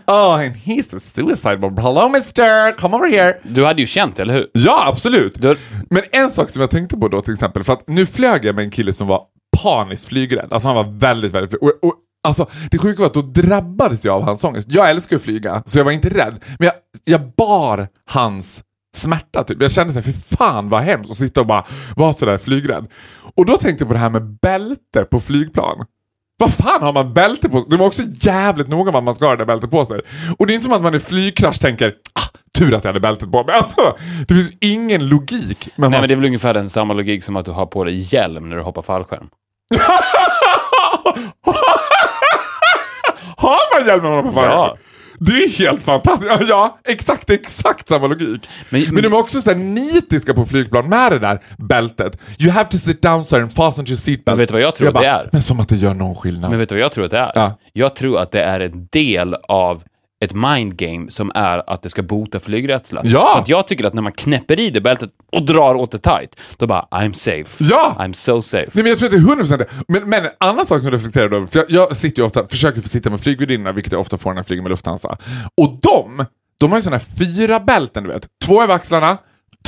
Oh, 0.07 0.35
and 0.35 0.55
he's 0.57 0.95
a 0.97 1.01
suicide 1.01 1.57
bomb. 1.61 1.79
Hello 1.79 2.09
mister, 2.09 2.73
come 2.79 2.97
over 2.97 3.09
here. 3.11 3.39
Du 3.43 3.65
hade 3.65 3.81
ju 3.81 3.87
känt, 3.87 4.19
eller 4.19 4.35
hur? 4.35 4.47
Ja, 4.53 4.85
absolut. 4.89 5.43
Du- 5.43 5.57
Men 5.91 6.03
en 6.13 6.31
sak 6.31 6.51
som 6.51 6.61
jag 6.61 6.71
tänkte 6.71 6.97
på 6.97 7.09
då 7.09 7.23
till 7.23 7.35
exempel, 7.35 7.65
för 7.65 7.73
att 7.73 7.89
nu 7.89 8.07
flög 8.07 8.45
jag 8.45 8.55
med 8.55 8.65
en 8.65 8.71
kille 8.71 8.93
som 8.93 9.07
var 9.07 9.23
paniskt 9.63 10.09
flygrädd. 10.09 10.53
Alltså 10.53 10.69
han 10.69 10.77
var 10.77 10.85
väldigt, 10.99 11.33
väldigt. 11.33 11.55
Och, 11.63 11.69
och, 11.83 11.95
alltså, 12.29 12.47
det 12.71 12.79
sjuka 12.79 13.01
var 13.03 13.07
att 13.07 13.15
då 13.15 13.23
drabbades 13.23 14.05
jag 14.05 14.15
av 14.15 14.23
hans 14.23 14.45
ångest. 14.45 14.69
Jag 14.71 14.91
älskar 14.91 15.17
att 15.17 15.23
flyga, 15.23 15.63
så 15.67 15.79
jag 15.79 15.85
var 15.85 15.93
inte 15.93 16.09
rädd. 16.09 16.45
Men 16.59 16.67
jag, 16.67 16.75
jag 17.05 17.33
bar 17.37 17.89
hans 18.07 18.63
smärta 18.97 19.45
typ. 19.45 19.63
Jag 19.63 19.71
kände 19.73 19.93
såhär, 19.93 20.05
fy 20.05 20.13
fan 20.37 20.69
vad 20.69 20.83
hemskt 20.83 21.11
att 21.11 21.17
sitta 21.17 21.41
och 21.41 21.47
bara 21.47 21.65
vara 21.97 22.13
sådär 22.13 22.39
flygrädd. 22.39 22.87
Och 23.37 23.47
då 23.47 23.57
tänkte 23.57 23.83
jag 23.83 23.89
på 23.89 23.95
det 23.95 24.01
här 24.01 24.11
med 24.11 24.39
bälte 24.43 25.05
på 25.11 25.21
flygplan. 25.21 25.85
Vad 26.41 26.53
fan 26.53 26.83
har 26.83 26.93
man 26.93 27.15
bälte 27.15 27.49
på 27.49 27.65
De 27.69 27.81
är 27.81 27.87
också 27.87 28.03
jävligt 28.03 28.69
noga 28.69 28.93
med 28.93 28.99
att 28.99 29.05
man 29.05 29.15
ska 29.15 29.25
ha 29.25 29.33
det 29.33 29.39
där 29.39 29.47
bältet 29.47 29.71
på 29.71 29.87
sig. 29.87 30.01
Och 30.39 30.47
det 30.47 30.53
är 30.53 30.55
inte 30.55 30.65
som 30.65 30.73
att 30.73 30.83
man 30.83 30.95
i 30.95 31.01
flygkrasch 31.01 31.61
tänker 31.61 31.89
ah, 31.89 32.39
tur 32.59 32.75
att 32.75 32.85
jag 32.85 32.89
hade 32.89 33.01
bältet 33.01 33.33
på 33.33 33.45
mig. 33.45 33.55
Alltså, 33.55 33.97
det 34.29 34.35
finns 34.35 34.51
ingen 34.61 35.09
logik. 35.09 35.69
Men 35.77 35.91
Nej, 35.91 35.91
man... 35.91 36.01
men 36.01 36.09
det 36.09 36.15
är 36.15 36.17
väl 36.17 36.25
ungefär 36.25 36.55
den 36.55 36.71
samma 36.71 36.95
logik 36.95 37.25
som 37.25 37.37
att 37.37 37.45
du 37.45 37.51
har 37.51 37.67
på 37.67 37.85
dig 37.85 38.15
hjälm 38.15 38.49
när 38.49 38.57
du 38.57 38.63
hoppar 38.63 38.83
fallskärm. 38.83 39.29
har 43.37 43.79
man 43.79 43.87
hjälm 43.89 44.03
när 44.03 44.11
man 44.11 44.25
hoppar 44.27 44.45
Ja. 44.45 44.77
Det 45.23 45.33
är 45.33 45.49
helt 45.49 45.83
fantastiskt. 45.83 46.31
Ja, 46.33 46.39
Ja, 46.49 46.79
exakt, 46.89 47.31
exakt 47.31 47.89
samma 47.89 48.07
logik. 48.07 48.49
Men- 48.71 48.85
Men, 48.91 49.03
de 49.03 49.13
är 49.13 49.19
också 49.19 49.41
så 49.41 49.51
här 49.51 49.57
nitiska 49.57 50.35
på 50.35 50.45
flygplan 50.45 50.89
med 50.89 51.13
det 51.13 51.19
där 51.19 51.43
bältet. 51.59 52.19
You 52.39 52.51
have 52.51 52.69
to 52.71 52.79
sit 52.79 53.03
down 53.03 53.25
sir 53.25 53.41
and 53.41 53.53
fasten 53.53 53.87
your 53.87 53.97
seatbelt. 53.97 54.27
Men 54.27 54.39
vet 54.39 54.49
du 54.49 54.53
vad 54.53 54.63
jag 54.63 54.75
tror 54.75 54.89
att 54.89 54.95
bara, 54.95 55.01
det 55.05 55.09
är? 55.11 55.29
Men 55.33 55.43
som 55.43 55.61
att 55.61 55.69
det 55.69 55.77
gör 55.77 55.95
någon 55.95 56.15
skillnad. 56.15 56.51
Men 56.51 56.59
vet 56.59 56.69
du 56.69 56.75
vad 56.75 56.83
jag 56.85 56.93
tror 56.93 57.05
att 57.05 57.11
det 57.11 57.19
är? 57.19 57.33
Ja. 57.35 57.59
Jag 57.73 57.97
tror 57.97 58.19
att 58.21 58.33
det 58.33 58.43
är 58.43 58.61
en 58.61 58.87
del 58.93 59.35
av 59.49 59.83
ett 60.25 60.35
mindgame 60.35 61.11
som 61.11 61.31
är 61.35 61.71
att 61.71 61.83
det 61.83 61.91
ska 61.91 62.03
bota 62.03 62.41
flygrädsla. 62.41 63.01
Ja! 63.05 63.31
För 63.35 63.41
att 63.43 63.49
jag 63.49 63.67
tycker 63.67 63.85
att 63.85 63.95
när 63.95 64.03
man 64.03 64.13
knäpper 64.13 64.61
i 64.61 64.71
det 64.71 64.81
bältet 64.81 65.11
och 65.33 65.45
drar 65.47 65.75
åt 65.75 65.91
det 65.93 65.99
tight, 65.99 66.37
då 66.57 66.67
bara 66.67 66.87
I'm 66.91 67.13
safe. 67.13 67.65
Ja! 67.65 67.97
I'm 67.99 68.13
so 68.13 68.43
safe. 68.43 68.71
Nej, 68.73 68.83
men 68.83 68.87
jag 68.87 68.99
tror 68.99 69.07
att 69.07 69.13
det 69.13 69.33
är 69.33 69.45
100% 69.45 69.57
det. 69.59 69.67
Men, 69.89 70.09
men 70.09 70.25
en 70.25 70.31
annan 70.41 70.67
sak 70.67 70.79
som 70.79 70.85
jag 70.87 70.95
reflekterar 70.95 71.35
över, 71.35 71.47
för 71.47 71.59
jag, 71.59 71.67
jag 71.71 71.97
sitter 71.97 72.23
ju 72.23 72.27
ofta, 72.27 72.47
försöker 72.49 72.81
sitta 72.81 73.11
med 73.11 73.21
flygvärdinnorna, 73.21 73.73
vilket 73.73 73.93
jag 73.93 74.01
ofta 74.01 74.19
får 74.19 74.31
när 74.31 74.39
jag 74.39 74.47
flyger 74.47 74.63
med 74.63 74.71
Lufthansa. 74.71 75.09
Och 75.63 75.79
de, 75.83 76.25
de 76.61 76.71
har 76.71 76.79
ju 76.79 76.83
sådana 76.83 76.97
här 76.99 77.25
fyra 77.27 77.61
bälten, 77.61 78.03
du 78.05 78.11
vet. 78.11 78.27
Två 78.47 78.63
över 78.63 78.75
axlarna, 78.75 79.19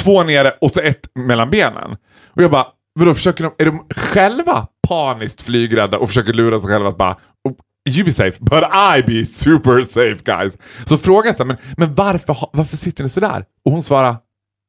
två 0.05 0.23
nere 0.23 0.53
och 0.61 0.71
så 0.71 0.81
ett 0.81 1.01
mellan 1.15 1.51
benen. 1.51 1.97
Och 2.37 2.43
jag 2.43 2.51
bara, 2.51 2.67
vadå, 2.95 3.15
försöker 3.15 3.45
de, 3.45 3.53
är 3.59 3.67
de 3.67 3.87
själva 3.97 4.67
paniskt 4.89 5.43
flygrädda 5.43 5.99
och 5.99 6.09
försöker 6.09 6.33
lura 6.33 6.61
sig 6.61 6.69
själva 6.71 6.89
att 6.89 6.99
bara 6.99 7.13
"Oh, 7.49 7.53
You 7.91 8.05
be 8.05 8.13
safe, 8.13 8.39
but 8.41 8.63
I 8.97 9.03
be 9.07 9.27
super 9.27 9.83
safe 9.83 10.17
guys. 10.25 10.59
Så 10.87 10.99
frågar 10.99 11.35
jag 11.39 11.47
men, 11.47 11.57
men 11.77 11.95
varför, 11.95 12.37
varför 12.53 12.77
sitter 12.77 13.03
ni 13.05 13.09
sådär? 13.11 13.45
Och 13.65 13.73
hon 13.73 13.83
svarar, 13.83 14.17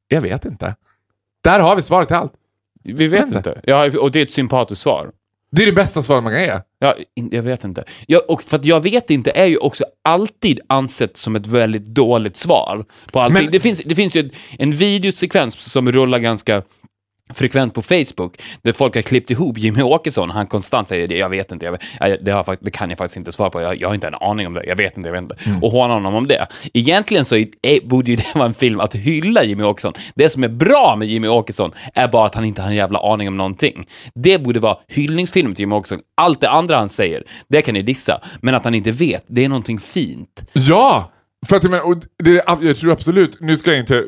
jag 0.08 0.22
vet 0.22 0.46
inte. 0.46 0.76
Där 1.44 1.60
har 1.60 1.76
vi 1.76 1.82
svaret 1.82 2.08
till 2.08 2.18
allt. 2.18 2.34
Vi 2.84 3.08
vet 3.08 3.22
Vänta. 3.22 3.38
inte. 3.38 3.62
Ja, 3.64 4.00
och 4.00 4.12
det 4.12 4.20
är 4.20 4.24
ett 4.24 4.32
sympatiskt 4.32 4.82
svar. 4.82 5.10
Det 5.52 5.62
är 5.62 5.66
det 5.66 5.72
bästa 5.74 6.02
svaret 6.02 6.24
man 6.24 6.34
kan 6.34 6.42
ge. 6.44 6.60
Ja, 6.80 6.96
jag 7.32 7.44
vet 7.44 7.64
inte. 7.64 7.84
Ja, 8.08 8.22
och 8.28 8.44
för 8.44 8.56
att 8.58 8.66
jag 8.66 8.82
vet 8.84 9.10
inte 9.10 9.32
är 9.32 9.46
ju 9.46 9.58
också 9.58 9.84
alltid 10.04 10.60
ansett 10.68 11.18
som 11.18 11.36
ett 11.36 11.48
väldigt 11.48 11.86
dåligt 11.86 12.38
svar 12.38 12.86
på 13.12 13.20
allting. 13.20 13.44
Men- 13.44 13.52
Det, 13.52 13.60
finns, 13.60 13.82
det 13.86 13.96
finns 13.96 14.16
ju 14.16 14.30
en 14.60 14.72
videosekvens 14.72 15.60
som 15.60 15.92
rullar 15.92 16.20
ganska 16.20 16.64
frekvent 17.34 17.74
på 17.74 17.82
Facebook, 17.82 18.42
där 18.62 18.72
folk 18.72 18.96
har 18.96 19.02
klippt 19.02 19.32
ihop 19.32 19.58
Jimmy 19.58 19.82
Åkesson, 19.82 20.30
han 20.30 20.48
konstant 20.48 20.88
säger 20.88 21.08
det, 21.08 21.18
jag 21.18 21.30
vet 21.30 21.52
inte, 21.52 21.66
jag 21.66 21.72
vet, 21.72 22.26
det, 22.26 22.32
har, 22.32 22.58
det 22.60 22.72
kan 22.72 22.90
jag 22.90 22.98
faktiskt 22.98 23.18
inte 23.18 23.32
svara 23.32 23.50
på, 23.50 23.62
jag, 23.62 23.82
jag 23.82 23.88
har 23.88 23.96
inte 23.96 24.08
en 24.08 24.16
aning 24.16 24.48
om 24.48 24.54
det, 24.54 24.64
jag 24.66 24.76
vet 24.76 24.98
inte, 24.98 25.10
jag 25.10 25.14
vet 25.14 25.22
inte. 25.22 25.36
Och 25.62 25.72
håna 25.72 25.94
honom 25.94 26.16
om 26.16 26.28
det. 26.28 26.48
Egentligen 26.74 27.26
så 27.26 27.36
är, 27.36 27.88
borde 27.88 28.12
ju 28.12 28.18
det 28.18 28.32
vara 28.36 28.46
en 28.46 28.54
film 28.54 28.80
att 28.80 28.96
hylla 28.96 29.44
Jimmy 29.44 29.64
Åkesson. 29.64 29.94
Det 30.16 30.30
som 30.30 30.44
är 30.44 30.48
bra 30.48 30.96
med 30.98 31.08
Jimmy 31.08 31.28
Åkesson 31.28 31.72
är 31.94 32.08
bara 32.08 32.26
att 32.26 32.36
han 32.36 32.46
inte 32.46 32.62
har 32.62 32.70
en 32.70 32.76
jävla 32.76 33.00
aning 33.00 33.28
om 33.28 33.38
någonting. 33.38 33.88
Det 34.16 34.40
borde 34.40 34.60
vara 34.60 34.78
hyllningsfilmen 34.88 35.56
till 35.56 35.64
Jimmy 35.64 35.76
Åkesson. 35.76 36.00
Allt 36.18 36.42
det 36.42 36.50
andra 36.50 36.78
han 36.78 36.90
säger, 36.90 37.24
det 37.50 37.62
kan 37.62 37.74
ni 37.74 37.82
dissa, 37.82 38.22
men 38.42 38.56
att 38.56 38.64
han 38.64 38.76
inte 38.76 38.92
vet, 38.92 39.24
det 39.28 39.46
är 39.46 39.50
någonting 39.50 39.80
fint. 39.80 40.44
Ja! 40.54 41.10
För 41.50 41.56
att 41.56 41.64
menar, 41.64 41.88
och 41.88 41.98
det, 42.24 42.44
jag 42.62 42.78
tror 42.78 42.92
absolut, 42.92 43.38
nu 43.40 43.58
ska 43.58 43.72
jag 43.72 43.80
inte 43.80 44.06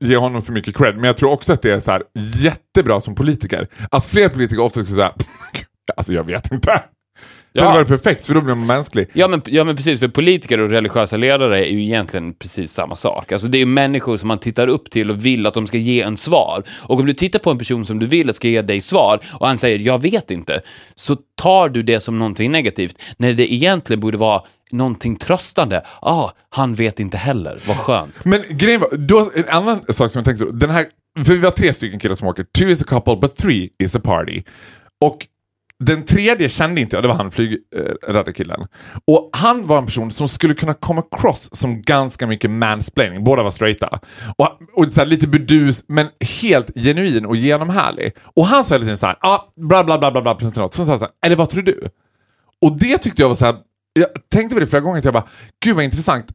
ge 0.00 0.16
honom 0.16 0.42
för 0.42 0.52
mycket 0.52 0.76
cred, 0.76 0.94
men 0.94 1.04
jag 1.04 1.16
tror 1.16 1.30
också 1.30 1.52
att 1.52 1.62
det 1.62 1.70
är 1.70 1.80
så 1.80 1.90
här 1.90 2.02
jättebra 2.14 3.00
som 3.00 3.14
politiker. 3.14 3.68
Att 3.90 4.06
fler 4.06 4.28
politiker 4.28 4.62
ofta 4.62 4.82
skulle 4.82 4.96
säga 4.96 5.12
alltså 5.96 6.12
jag 6.12 6.24
vet 6.24 6.52
inte. 6.52 6.82
Det 7.52 7.60
Ja. 7.60 7.64
hade 7.64 7.74
varit 7.78 7.88
perfekt, 7.88 8.26
för 8.26 8.34
då 8.34 8.40
blir 8.40 8.54
man 8.54 8.66
mänsklig. 8.66 9.08
Ja 9.12 9.28
men, 9.28 9.42
ja 9.46 9.64
men 9.64 9.76
precis, 9.76 10.00
för 10.00 10.08
politiker 10.08 10.60
och 10.60 10.70
religiösa 10.70 11.16
ledare 11.16 11.66
är 11.66 11.70
ju 11.70 11.82
egentligen 11.82 12.34
precis 12.34 12.72
samma 12.72 12.96
sak. 12.96 13.32
Alltså 13.32 13.48
det 13.48 13.58
är 13.58 13.60
ju 13.60 13.66
människor 13.66 14.16
som 14.16 14.28
man 14.28 14.38
tittar 14.38 14.68
upp 14.68 14.90
till 14.90 15.10
och 15.10 15.26
vill 15.26 15.46
att 15.46 15.54
de 15.54 15.66
ska 15.66 15.78
ge 15.78 16.00
en 16.02 16.16
svar. 16.16 16.62
Och 16.82 17.00
om 17.00 17.06
du 17.06 17.12
tittar 17.14 17.38
på 17.38 17.50
en 17.50 17.58
person 17.58 17.84
som 17.86 17.98
du 17.98 18.06
vill 18.06 18.30
att 18.30 18.36
ska 18.36 18.48
ge 18.48 18.62
dig 18.62 18.80
svar 18.80 19.20
och 19.32 19.46
han 19.46 19.58
säger 19.58 19.78
“jag 19.78 20.02
vet 20.02 20.30
inte”, 20.30 20.60
så 20.94 21.16
tar 21.42 21.68
du 21.68 21.82
det 21.82 22.00
som 22.00 22.18
någonting 22.18 22.50
negativt, 22.50 23.02
när 23.16 23.32
det 23.32 23.52
egentligen 23.54 24.00
borde 24.00 24.18
vara 24.18 24.42
någonting 24.72 25.16
tröstande. 25.16 25.86
Ah, 26.02 26.30
han 26.50 26.74
vet 26.74 27.00
inte 27.00 27.16
heller, 27.16 27.60
vad 27.66 27.76
skönt. 27.76 28.14
Men 28.24 28.42
grejen 28.50 28.80
var, 28.80 28.96
då, 28.96 29.30
en 29.34 29.48
annan 29.48 29.80
sak 29.88 30.12
som 30.12 30.18
jag 30.18 30.24
tänkte 30.24 30.44
på. 30.46 30.52
den 30.52 30.70
här, 30.70 30.86
för 31.24 31.32
vi 31.32 31.38
var 31.38 31.50
tre 31.50 31.72
stycken 31.72 31.98
killar 31.98 32.14
som 32.14 32.28
åker, 32.28 32.44
two 32.44 32.62
is 32.62 32.82
a 32.82 32.84
couple 32.88 33.16
but 33.16 33.36
three 33.36 33.70
is 33.78 33.96
a 33.96 34.00
party. 34.04 34.42
Och 35.04 35.26
den 35.84 36.02
tredje 36.02 36.48
kände 36.48 36.80
inte 36.80 36.96
jag, 36.96 37.04
det 37.04 37.08
var 37.08 37.14
han 37.14 37.30
flygräddarkillen. 37.30 38.66
Och 39.04 39.30
han 39.32 39.66
var 39.66 39.78
en 39.78 39.84
person 39.84 40.10
som 40.10 40.28
skulle 40.28 40.54
kunna 40.54 40.74
komma 40.74 41.02
across 41.12 41.48
som 41.52 41.82
ganska 41.82 42.26
mycket 42.26 42.50
mansplaining, 42.50 43.24
båda 43.24 43.42
var 43.42 43.50
straighta. 43.50 44.00
Och, 44.36 44.48
och 44.74 44.92
så 44.92 45.00
här, 45.00 45.06
lite 45.06 45.26
burdus, 45.28 45.84
men 45.86 46.08
helt 46.42 46.70
genuin 46.74 47.26
och 47.26 47.36
genomhärlig. 47.36 48.12
Och 48.36 48.46
han 48.46 48.64
sa 48.64 48.74
hela 48.74 48.84
tiden 48.84 48.98
såhär, 48.98 49.16
ah, 49.20 49.38
bla 49.56 49.84
bla 49.84 49.98
bla 49.98 50.10
bla 50.10 50.22
bla, 50.22 50.36
något. 50.56 50.74
Så 50.74 50.84
sa 50.84 50.92
han 50.92 50.98
såhär, 50.98 51.12
eller 51.26 51.36
vad 51.36 51.48
tror 51.48 51.62
du? 51.62 51.88
Och 52.62 52.78
det 52.78 52.98
tyckte 52.98 53.22
jag 53.22 53.28
var 53.28 53.36
så 53.36 53.44
här 53.44 53.56
jag 53.92 54.08
tänkte 54.28 54.56
på 54.56 54.60
det 54.60 54.66
flera 54.66 54.80
gånger, 54.80 54.98
att 54.98 55.04
jag 55.04 55.14
bara, 55.14 55.28
gud 55.64 55.74
vad 55.74 55.84
intressant. 55.84 56.26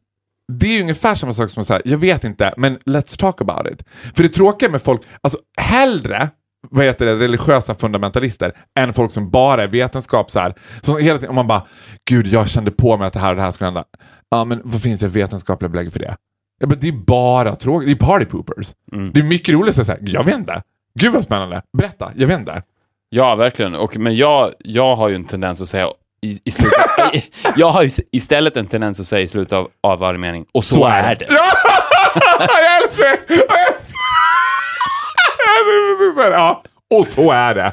Det 0.52 0.66
är 0.66 0.76
ju 0.76 0.82
ungefär 0.82 1.14
samma 1.14 1.34
sak 1.34 1.50
som 1.50 1.60
att 1.60 1.66
säga, 1.66 1.80
jag 1.84 1.98
vet 1.98 2.24
inte, 2.24 2.54
men 2.56 2.78
let's 2.78 3.18
talk 3.18 3.40
about 3.40 3.66
it. 3.72 3.84
För 4.14 4.22
det 4.22 4.28
tråkiga 4.28 4.70
med 4.70 4.82
folk, 4.82 5.02
alltså 5.20 5.38
hellre 5.60 6.30
vad 6.70 6.84
heter 6.84 7.06
det, 7.06 7.16
religiösa 7.16 7.74
fundamentalister 7.74 8.52
än 8.78 8.92
folk 8.92 9.12
som 9.12 9.30
bara 9.30 9.62
är 9.62 9.68
vetenskap 9.68 10.30
så 10.30 10.40
här. 10.40 10.54
Som 10.80 10.98
hela 10.98 11.18
tiden, 11.18 11.30
om 11.30 11.34
man 11.34 11.46
bara, 11.46 11.66
gud 12.08 12.26
jag 12.26 12.48
kände 12.48 12.70
på 12.70 12.96
mig 12.96 13.06
att 13.06 13.12
det 13.12 13.18
här 13.20 13.30
och 13.30 13.36
det 13.36 13.42
här 13.42 13.50
skulle 13.50 13.66
hända. 13.66 13.84
Ja 14.30 14.44
men 14.44 14.60
vad 14.64 14.82
finns 14.82 15.00
det 15.00 15.08
vetenskapliga 15.08 15.68
belägg 15.68 15.92
för 15.92 15.98
det? 16.00 16.16
Ja, 16.58 16.66
men 16.66 16.78
det 16.80 16.88
är 16.88 16.92
bara 16.92 17.56
tråkigt, 17.56 17.88
det 17.88 18.04
är 18.04 18.06
party 18.06 18.24
poopers. 18.24 18.72
Det 19.12 19.20
är 19.20 19.24
mycket 19.24 19.54
roligt 19.54 19.78
att 19.78 19.86
säga, 19.86 19.98
jag 20.00 20.24
vet 20.24 20.34
inte. 20.38 20.62
Gud 20.98 21.12
vad 21.12 21.24
spännande, 21.24 21.62
berätta, 21.78 22.12
jag 22.16 22.28
vet 22.28 22.38
inte. 22.38 22.62
Ja, 23.08 23.34
verkligen. 23.34 23.74
Och, 23.74 23.96
men 23.96 24.16
jag, 24.16 24.52
jag 24.58 24.96
har 24.96 25.08
ju 25.08 25.14
en 25.14 25.24
tendens 25.24 25.60
att 25.60 25.68
säga 25.68 25.86
i, 26.22 26.40
i 26.44 26.50
slutet, 26.50 26.76
jag 27.56 27.70
har 27.70 27.82
ju 27.82 27.90
istället 28.12 28.56
en 28.56 28.66
tendens 28.66 29.00
att 29.00 29.06
säga 29.06 29.22
i 29.22 29.28
slutet 29.28 29.52
av, 29.52 29.68
av 29.82 29.98
varje 29.98 30.18
mening, 30.18 30.44
och 30.54 30.64
så, 30.64 30.86
är 30.86 31.14
det. 31.14 31.26
Ja! 31.30 31.52
jag 32.38 32.82
älskar 32.82 33.18
det! 33.28 33.42
Ja, 36.30 36.62
och 37.00 37.06
så 37.06 37.32
är 37.32 37.54
det. 37.54 37.72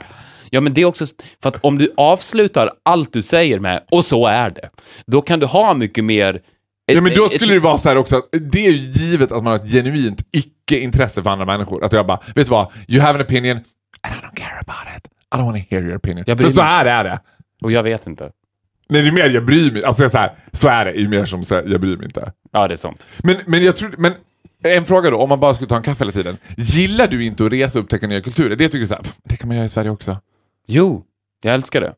Ja, 0.49 0.61
men 0.61 0.73
det 0.73 0.81
är 0.81 0.85
också 0.85 1.05
för 1.43 1.49
att 1.49 1.55
om 1.61 1.77
du 1.77 1.93
avslutar 1.97 2.69
allt 2.83 3.13
du 3.13 3.21
säger 3.21 3.59
med 3.59 3.83
“och 3.91 4.05
så 4.05 4.27
är 4.27 4.49
det”, 4.49 4.69
då 5.07 5.21
kan 5.21 5.39
du 5.39 5.45
ha 5.45 5.73
mycket 5.73 6.03
mer... 6.03 6.41
Ja, 6.85 7.01
men 7.01 7.13
då 7.15 7.29
skulle 7.29 7.53
det 7.53 7.59
vara 7.59 7.77
så 7.77 7.89
här 7.89 7.97
också, 7.97 8.17
att 8.17 8.23
det 8.51 8.65
är 8.65 8.71
ju 8.71 8.77
givet 8.77 9.31
att 9.31 9.43
man 9.43 9.51
har 9.51 9.55
ett 9.55 9.71
genuint 9.71 10.21
icke-intresse 10.31 11.23
för 11.23 11.29
andra 11.29 11.45
människor. 11.45 11.83
Att 11.83 11.93
jag 11.93 12.05
bara, 12.05 12.19
vet 12.35 12.45
du 12.47 12.51
vad? 12.51 12.71
You 12.87 13.01
have 13.01 13.19
an 13.19 13.25
opinion 13.25 13.57
and 14.01 14.15
I 14.15 14.25
don't 14.25 14.35
care 14.35 14.59
about 14.67 14.97
it. 14.97 15.07
I 15.33 15.37
don't 15.37 15.45
want 15.45 15.57
to 15.57 15.75
hear 15.75 15.83
your 15.83 15.97
opinion. 15.97 16.25
För 16.25 16.49
så 16.49 16.61
här 16.61 16.85
är 16.85 17.03
det. 17.03 17.19
Och 17.63 17.71
jag 17.71 17.83
vet 17.83 18.07
inte. 18.07 18.31
Nej, 18.89 19.01
det 19.01 19.07
är 19.07 19.11
mer 19.11 19.29
jag 19.29 19.45
bryr 19.45 19.71
mig. 19.71 19.83
Alltså 19.83 20.09
så 20.09 20.17
här, 20.17 20.31
så 20.51 20.67
är 20.67 20.85
det. 20.85 20.91
är 20.91 21.01
ju 21.01 21.09
mer 21.09 21.25
som 21.25 21.43
så 21.43 21.55
här, 21.55 21.63
jag 21.67 21.81
bryr 21.81 21.97
mig 21.97 22.05
inte. 22.05 22.31
Ja, 22.51 22.67
det 22.67 22.73
är 22.73 22.77
sant. 22.77 23.07
Men, 23.23 23.35
men 23.45 23.63
jag 23.63 23.75
tror, 23.75 23.95
men 23.97 24.13
en 24.63 24.85
fråga 24.85 25.09
då, 25.09 25.17
om 25.17 25.29
man 25.29 25.39
bara 25.39 25.53
skulle 25.53 25.69
ta 25.69 25.77
en 25.77 25.83
kaffe 25.83 26.03
hela 26.03 26.11
tiden. 26.11 26.37
Gillar 26.57 27.07
du 27.07 27.25
inte 27.25 27.45
att 27.45 27.51
resa 27.51 27.79
och 27.79 27.83
upptäcka 27.83 28.07
nya 28.07 28.21
kulturer? 28.21 28.55
Det 28.55 28.67
tycker 28.67 28.79
jag 28.79 28.87
så 28.87 28.93
här, 28.93 29.03
det 29.23 29.37
kan 29.37 29.47
man 29.47 29.57
göra 29.57 29.65
i 29.65 29.69
Sverige 29.69 29.89
också. 29.89 30.17
Jo, 30.67 31.03
jag 31.43 31.53
älskar 31.53 31.81
det. 31.81 31.93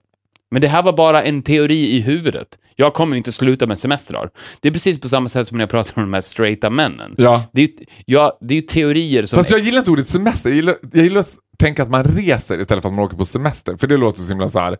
Men 0.51 0.61
det 0.61 0.67
här 0.67 0.83
var 0.83 0.93
bara 0.93 1.23
en 1.23 1.41
teori 1.41 1.95
i 1.95 2.01
huvudet. 2.01 2.47
Jag 2.75 2.93
kommer 2.93 3.13
ju 3.13 3.17
inte 3.17 3.31
sluta 3.31 3.67
med 3.67 3.79
semestrar. 3.79 4.29
Det 4.61 4.67
är 4.67 4.71
precis 4.71 4.99
på 4.99 5.09
samma 5.09 5.29
sätt 5.29 5.47
som 5.47 5.57
när 5.57 5.61
jag 5.61 5.69
pratar 5.69 5.93
om 5.95 6.03
de 6.03 6.13
här 6.13 6.21
straighta 6.21 6.69
männen. 6.69 7.15
Ja. 7.17 7.43
Det 7.53 7.61
är 7.61 7.67
ju 7.67 7.73
ja, 8.05 8.37
det 8.41 8.57
är 8.57 8.61
teorier 8.61 9.25
som... 9.25 9.37
Fast 9.37 9.51
jag 9.51 9.59
gillar 9.59 9.79
inte 9.79 9.91
ordet 9.91 10.07
semester. 10.07 10.49
Jag 10.49 10.55
gillar, 10.55 10.75
jag 10.93 11.03
gillar 11.03 11.19
att 11.19 11.35
tänka 11.57 11.83
att 11.83 11.89
man 11.89 12.03
reser 12.03 12.61
istället 12.61 12.81
för 12.81 12.89
att 12.89 12.95
man 12.95 13.05
åker 13.05 13.17
på 13.17 13.25
semester. 13.25 13.77
För 13.77 13.87
det 13.87 13.97
låter 13.97 14.21
så 14.21 14.29
himla 14.29 14.49
så 14.49 14.59
här. 14.59 14.77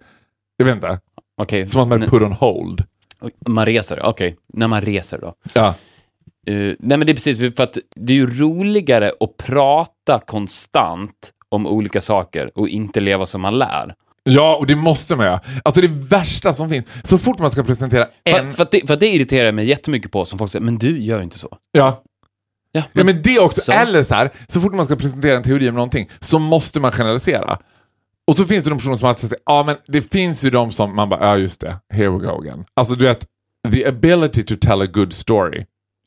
Jag 0.58 0.66
vet 0.66 0.76
inte, 0.76 1.00
Okej, 1.42 1.68
som 1.68 1.82
att 1.82 1.88
man 1.88 2.04
är 2.04 2.08
put 2.08 2.22
on 2.22 2.32
hold. 2.32 2.84
man 3.48 3.66
reser, 3.66 4.00
okej. 4.06 4.38
När 4.54 4.68
man 4.68 4.82
reser 4.82 5.18
då. 5.18 5.34
Ja. 5.54 5.68
Eh, 6.48 6.54
nej 6.56 6.78
men 6.80 7.00
det 7.00 7.12
är 7.12 7.14
precis 7.14 7.56
för 7.56 7.64
att 7.64 7.78
det 7.96 8.14
är 8.14 8.18
ju 8.18 8.40
roligare 8.40 9.12
att 9.20 9.38
prata 9.38 10.20
konstant 10.26 11.32
om 11.50 11.68
olika 11.68 12.02
saker 12.02 12.52
och 12.56 12.70
inte 12.70 13.00
leva 13.00 13.26
som 13.26 13.42
man 13.42 13.58
lär. 13.58 13.94
Ja, 14.24 14.56
och 14.60 14.68
det 14.68 14.76
måste 14.76 15.16
man 15.16 15.26
göra. 15.26 15.42
Alltså 15.64 15.82
det 15.82 15.88
värsta 15.88 16.54
som 16.54 16.70
finns, 16.70 16.86
så 17.04 17.18
fort 17.18 17.40
man 17.40 17.52
ska 17.52 17.64
presentera 17.64 18.08
För, 18.30 18.40
en... 18.40 18.54
för, 18.54 18.64
att 18.64 18.72
det, 18.72 18.88
för 18.88 18.94
att 18.94 19.00
det 19.00 19.08
irriterar 19.08 19.52
mig 19.52 19.66
jättemycket 19.66 20.12
på 20.12 20.26
som 20.26 20.40
folk 20.40 20.52
säger, 20.52 20.66
men 20.66 20.78
du 20.78 21.00
gör 21.00 21.22
inte 21.22 21.40
så. 21.40 21.58
Ja. 21.72 22.04
Ja, 22.72 22.84
Ja 22.94 23.04
men 23.04 23.22
det 23.22 23.40
också, 23.40 23.62
Så. 23.62 23.72
eller 23.72 24.04
så 24.04 24.16
här, 24.16 24.32
så 24.48 24.62
fort 24.62 24.74
man 24.74 24.86
ska 24.86 24.96
presentera 24.96 25.38
en 25.38 25.44
teori 25.44 25.70
om 25.70 25.76
någonting 25.76 26.10
så 26.20 26.40
måste 26.40 26.80
man 26.80 26.92
generalisera. 26.92 27.60
Och 28.28 28.38
så 28.38 28.46
finns 28.46 28.64
det 28.64 28.70
de 28.70 28.78
personer 28.78 28.96
som 28.96 29.10
alltid 29.10 29.30
säger, 29.30 29.44
ja 29.46 29.64
men 29.64 29.76
det 29.88 30.02
finns 30.02 30.46
ju 30.46 30.50
de 30.50 30.72
som 30.72 30.96
man 30.96 31.10
bara, 31.10 31.26
ja 31.26 31.38
just 31.38 31.62
det, 31.62 31.80
here 31.94 32.10
we 32.10 32.18
go 32.18 32.42
again. 32.42 32.66
Alltså 32.76 32.96
du 32.96 33.06
vet, 33.06 33.26
the 33.74 33.86
ability 33.86 34.44
to 34.44 34.56
tell 34.62 34.82
a 34.82 34.86
good 34.86 35.14
story. 35.14 35.66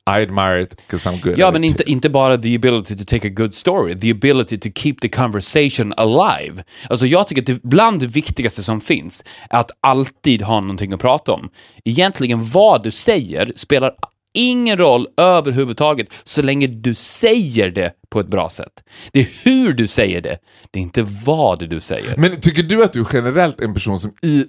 I 0.08 0.22
admire 0.22 0.62
it 0.62 0.76
because 0.76 1.10
I'm 1.10 1.20
good 1.20 1.38
Ja, 1.38 1.52
men 1.52 1.64
inte, 1.64 1.90
inte 1.90 2.10
bara 2.10 2.38
the 2.38 2.54
ability 2.54 2.96
to 2.96 3.04
take 3.04 3.28
a 3.28 3.30
good 3.30 3.54
story, 3.54 4.00
the 4.00 4.10
ability 4.10 4.58
to 4.58 4.68
keep 4.74 4.94
the 5.02 5.08
conversation 5.08 5.94
alive. 5.96 6.64
Alltså 6.90 7.06
jag 7.06 7.28
tycker 7.28 7.42
att 7.42 7.46
det, 7.46 7.62
bland 7.62 8.00
det 8.00 8.06
viktigaste 8.06 8.62
som 8.62 8.80
finns 8.80 9.24
är 9.50 9.58
att 9.58 9.70
alltid 9.80 10.42
ha 10.42 10.60
någonting 10.60 10.92
att 10.92 11.00
prata 11.00 11.32
om. 11.32 11.50
Egentligen 11.84 12.50
vad 12.50 12.82
du 12.82 12.90
säger 12.90 13.52
spelar 13.56 13.94
ingen 14.34 14.76
roll 14.76 15.06
överhuvudtaget 15.16 16.08
så 16.24 16.42
länge 16.42 16.66
du 16.66 16.94
säger 16.94 17.70
det 17.70 17.92
på 18.10 18.20
ett 18.20 18.28
bra 18.28 18.50
sätt. 18.50 18.72
Det 19.12 19.20
är 19.20 19.28
hur 19.42 19.72
du 19.72 19.86
säger 19.86 20.20
det, 20.20 20.38
det 20.70 20.78
är 20.78 20.82
inte 20.82 21.02
vad 21.24 21.68
du 21.68 21.80
säger. 21.80 22.16
Men 22.16 22.40
tycker 22.40 22.62
du 22.62 22.84
att 22.84 22.92
du 22.92 23.04
generellt 23.12 23.60
är 23.60 23.64
en 23.64 23.74
person 23.74 24.00
som 24.00 24.12
i, 24.22 24.44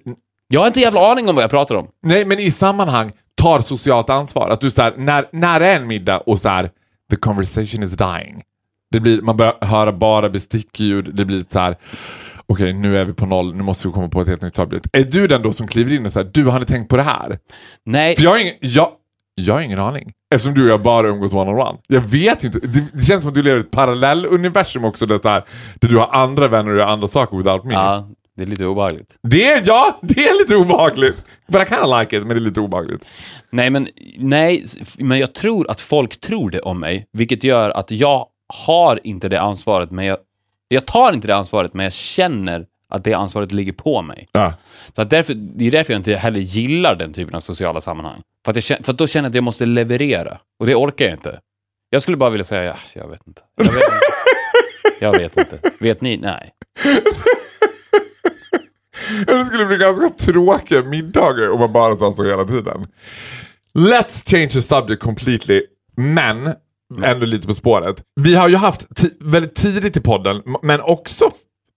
Jag 0.47 0.59
har 0.59 0.67
inte 0.67 0.79
jävla 0.79 1.11
aning 1.11 1.29
om 1.29 1.35
vad 1.35 1.43
jag 1.43 1.51
pratar 1.51 1.75
om. 1.75 1.87
nej 2.03 2.25
men 2.25 2.39
i 2.39 2.51
sammanhang 2.51 3.11
tar 3.41 3.61
socialt 3.61 4.09
ansvar? 4.09 4.49
Att 4.49 4.61
du 4.61 4.71
så 4.71 4.81
här, 4.81 4.93
när, 4.97 5.25
när 5.31 5.61
är 5.61 5.75
en 5.75 5.87
middag 5.87 6.17
och 6.17 6.39
så 6.39 6.49
här, 6.49 6.69
the 7.09 7.15
conversation 7.15 7.83
is 7.83 7.91
dying. 7.97 8.41
Det 8.91 8.99
blir, 8.99 9.21
man 9.21 9.37
börjar 9.37 9.57
höra 9.61 9.93
bara 9.93 10.29
bestickljud, 10.29 11.15
det 11.15 11.25
blir 11.25 11.45
så 11.49 11.59
här. 11.59 11.77
okej 12.47 12.73
nu 12.73 12.97
är 12.97 13.05
vi 13.05 13.13
på 13.13 13.25
noll, 13.25 13.55
nu 13.55 13.63
måste 13.63 13.87
vi 13.87 13.93
komma 13.93 14.07
på 14.07 14.21
ett 14.21 14.27
helt 14.27 14.41
nytt 14.41 14.55
subject. 14.55 14.85
Är 14.93 15.03
du 15.03 15.27
den 15.27 15.41
då 15.41 15.53
som 15.53 15.67
kliver 15.67 15.95
in 15.95 16.05
och 16.05 16.11
säger, 16.11 16.29
du 16.33 16.45
har 16.45 16.59
ni 16.59 16.65
tänkt 16.65 16.89
på 16.89 16.97
det 16.97 17.03
här? 17.03 17.39
Nej, 17.85 18.15
För 18.15 18.23
jag 18.23 18.41
ingen, 18.41 18.53
jag, 18.59 18.89
jag 19.43 19.53
har 19.53 19.61
ingen 19.61 19.79
aning. 19.79 20.11
Eftersom 20.35 20.53
du 20.53 20.63
och 20.63 20.69
jag 20.69 20.81
bara 20.81 21.07
umgås 21.07 21.33
one-on-one. 21.33 21.77
Jag 21.87 22.01
vet 22.01 22.43
inte. 22.43 22.59
Det, 22.59 22.85
det 22.93 23.03
känns 23.03 23.23
som 23.23 23.29
att 23.29 23.35
du 23.35 23.43
lever 23.43 23.57
i 23.57 23.61
ett 23.61 23.71
parallelluniversum 23.71 24.85
också 24.85 25.05
där, 25.05 25.19
så 25.23 25.29
här, 25.29 25.43
där 25.75 25.89
du 25.89 25.97
har 25.97 26.09
andra 26.11 26.47
vänner 26.47 26.71
och 26.71 26.77
gör 26.77 26.85
andra 26.85 27.07
saker 27.07 27.37
without 27.37 27.63
me. 27.63 27.73
ja, 27.73 28.09
det 28.37 28.43
är 28.43 28.47
lite 28.47 28.65
obehagligt. 28.65 29.15
Det 29.23 29.51
är, 29.51 29.63
ja, 29.65 29.99
det 30.01 30.27
är 30.27 30.39
lite 30.39 30.55
obehagligt. 30.55 31.17
But 31.47 31.61
I 31.61 31.65
kinda 31.65 31.99
like 31.99 32.17
it, 32.17 32.23
men 32.23 32.29
det 32.29 32.35
är 32.35 32.45
lite 32.45 32.61
obehagligt. 32.61 33.05
Nej, 33.51 33.69
men, 33.69 33.87
nej, 34.17 34.65
men 34.99 35.19
jag 35.19 35.33
tror 35.33 35.71
att 35.71 35.81
folk 35.81 36.19
tror 36.19 36.49
det 36.51 36.59
om 36.59 36.79
mig, 36.79 37.05
vilket 37.13 37.43
gör 37.43 37.69
att 37.69 37.91
jag 37.91 38.25
har 38.53 38.99
inte 39.03 39.29
det 39.29 39.41
ansvaret, 39.41 39.91
men 39.91 40.05
jag, 40.05 40.17
jag 40.67 40.85
tar 40.85 41.13
inte 41.13 41.27
det 41.27 41.35
ansvaret, 41.35 41.73
men 41.73 41.83
jag 41.83 41.93
känner 41.93 42.65
att 42.89 43.03
det 43.03 43.13
ansvaret 43.13 43.51
ligger 43.51 43.73
på 43.73 44.01
mig. 44.01 44.27
Ja. 44.31 44.53
Så 44.95 45.01
att 45.01 45.09
därför, 45.09 45.33
det 45.33 45.67
är 45.67 45.71
därför 45.71 45.93
jag 45.93 45.99
inte 45.99 46.15
heller 46.15 46.39
gillar 46.39 46.95
den 46.95 47.13
typen 47.13 47.35
av 47.35 47.41
sociala 47.41 47.81
sammanhang. 47.81 48.21
För 48.45 48.51
att, 48.51 48.69
jag, 48.69 48.85
för 48.85 48.91
att 48.91 48.97
då 48.97 49.07
känner 49.07 49.25
jag 49.25 49.29
att 49.29 49.35
jag 49.35 49.43
måste 49.43 49.65
leverera, 49.65 50.37
och 50.59 50.65
det 50.65 50.75
orkar 50.75 51.05
jag 51.05 51.13
inte. 51.13 51.39
Jag 51.89 52.01
skulle 52.01 52.17
bara 52.17 52.29
vilja 52.29 52.45
säga, 52.45 52.63
ja, 52.63 52.75
jag 52.93 53.07
vet 53.07 53.27
inte. 53.27 53.41
Jag 53.55 53.65
vet 53.65 53.73
inte. 53.73 53.91
Jag 55.01 55.11
vet 55.11 55.37
inte. 55.37 55.59
Vet 55.79 56.01
ni? 56.01 56.17
Nej. 56.17 56.51
Det 59.27 59.45
skulle 59.45 59.65
bli 59.65 59.77
ganska 59.77 60.09
tråkiga 60.09 60.83
middagar 60.83 61.51
om 61.51 61.59
man 61.59 61.73
bara 61.73 61.95
sa 61.95 62.13
så 62.13 62.23
hela 62.23 62.43
tiden. 62.43 62.87
Let's 63.77 64.29
change 64.31 64.49
the 64.49 64.61
subject 64.61 65.01
completely. 65.01 65.61
Men 65.97 66.53
ändå 67.03 67.25
lite 67.25 67.47
på 67.47 67.53
spåret. 67.53 68.03
Vi 68.21 68.35
har 68.35 68.49
ju 68.49 68.55
haft 68.55 68.87
väldigt 69.19 69.55
tidigt 69.55 69.97
i 69.97 70.01
podden, 70.01 70.41
men 70.63 70.81
också, 70.81 71.29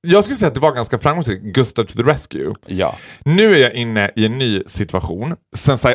jag 0.07 0.25
skulle 0.25 0.37
säga 0.37 0.49
att 0.49 0.55
det 0.55 0.61
var 0.61 0.75
ganska 0.75 0.99
framgångsrikt, 0.99 1.43
Gustav 1.43 1.85
to 1.85 1.97
the 1.97 2.03
Rescue. 2.03 2.55
Ja. 2.67 2.97
Nu 3.25 3.55
är 3.55 3.59
jag 3.59 3.75
inne 3.75 4.11
i 4.17 4.27
en 4.27 4.39
ny 4.39 4.63
situation. 4.67 5.37
Since 5.57 5.91
I 5.91 5.95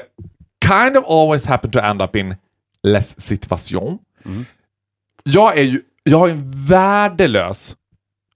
kind 0.67 0.97
of 0.97 1.05
always 1.09 1.45
happen 1.45 1.71
to 1.71 1.79
end 1.79 2.01
up 2.01 2.15
in 2.15 2.35
less 2.83 3.21
situation. 3.21 3.99
Jag 5.23 5.57
är 5.57 5.63
ju, 5.63 5.81
jag 6.03 6.19
har 6.19 6.29
en 6.29 6.65
värdelös 6.65 7.75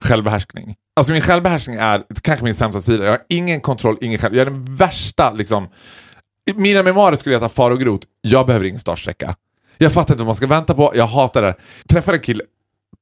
självbehärskning. 0.03 0.75
Alltså 0.95 1.13
min 1.13 1.21
självbehärskning 1.21 1.75
är 1.75 2.03
kanske 2.21 2.45
min 2.45 2.55
sämsta 2.55 2.81
sida. 2.81 3.03
Jag 3.03 3.11
har 3.11 3.21
ingen 3.29 3.61
kontroll, 3.61 3.97
ingen 4.01 4.19
själv. 4.19 4.35
Jag 4.35 4.47
är 4.47 4.51
den 4.51 4.75
värsta 4.75 5.33
liksom. 5.33 5.69
I 6.51 6.53
Mina 6.53 6.83
memoarer 6.83 7.15
skulle 7.15 7.35
heta 7.35 7.49
Far 7.49 7.71
och 7.71 7.79
Grot. 7.79 8.01
Jag 8.21 8.45
behöver 8.47 8.65
ingen 8.65 8.79
startsträcka. 8.79 9.35
Jag 9.77 9.91
fattar 9.91 10.13
inte 10.13 10.23
vad 10.23 10.27
man 10.27 10.35
ska 10.35 10.47
vänta 10.47 10.73
på. 10.73 10.91
Jag 10.95 11.07
hatar 11.07 11.41
det. 11.41 11.55
Träffade 11.89 12.17
en 12.17 12.21
kille 12.21 12.43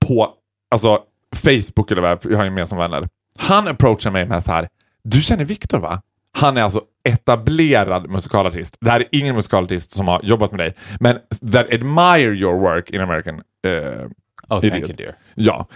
på 0.08 0.34
alltså, 0.72 1.00
Facebook 1.36 1.92
eller 1.92 2.02
vad, 2.02 2.26
jag 2.26 2.38
har 2.38 2.46
gemensamma 2.46 2.88
vänner. 2.88 3.10
Han 3.38 3.68
approachar 3.68 4.12
mig 4.12 4.26
med 4.26 4.44
så 4.44 4.52
här. 4.52 4.68
Du 5.04 5.22
känner 5.22 5.46
Viktor 5.46 5.80
va? 5.80 6.02
Han 6.38 6.58
är 6.58 6.62
alltså 6.62 6.82
etablerad 7.10 8.10
musikalartist. 8.10 8.78
Det 8.82 8.90
här 8.90 9.00
är 9.00 9.08
ingen 9.12 9.36
musikalartist 9.36 9.92
som 9.92 10.08
har 10.08 10.22
jobbat 10.24 10.52
med 10.52 10.60
dig. 10.60 10.76
Men 11.00 11.16
that 11.52 11.74
admire 11.74 12.34
your 12.36 12.60
work 12.60 12.90
in 12.90 13.02
American 13.02 13.36
eh, 13.66 14.10
Oh, 14.50 14.60
thank 14.60 14.74
Idiot. 14.74 14.90
you 14.90 14.98
dear. 14.98 15.16
Ja. 15.36 15.68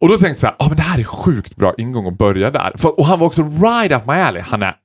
Och 0.00 0.08
då 0.08 0.18
tänkte 0.18 0.28
jag 0.28 0.36
så 0.38 0.46
här, 0.46 0.56
ah, 0.58 0.68
men 0.68 0.76
det 0.76 0.82
här 0.82 1.00
är 1.00 1.04
sjukt 1.04 1.56
bra 1.56 1.74
ingång 1.78 2.06
att 2.06 2.18
börja 2.18 2.50
där. 2.50 2.72
För, 2.76 2.98
och 2.98 3.06
han 3.06 3.18
var 3.18 3.26
också 3.26 3.42
right 3.42 3.92
up 3.92 4.06
my 4.06 4.12
alley. 4.12 4.42
Han 4.42 4.62
är 4.62 4.76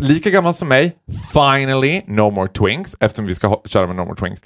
lika 0.00 0.30
gammal 0.30 0.54
som 0.54 0.68
mig. 0.68 0.96
Finally, 1.32 2.02
no 2.06 2.30
more 2.30 2.48
twinks. 2.48 2.96
Eftersom 3.00 3.26
vi 3.26 3.34
ska 3.34 3.60
köra 3.64 3.86
med 3.86 3.96
no 3.96 4.04
more 4.04 4.16
twinks. 4.16 4.42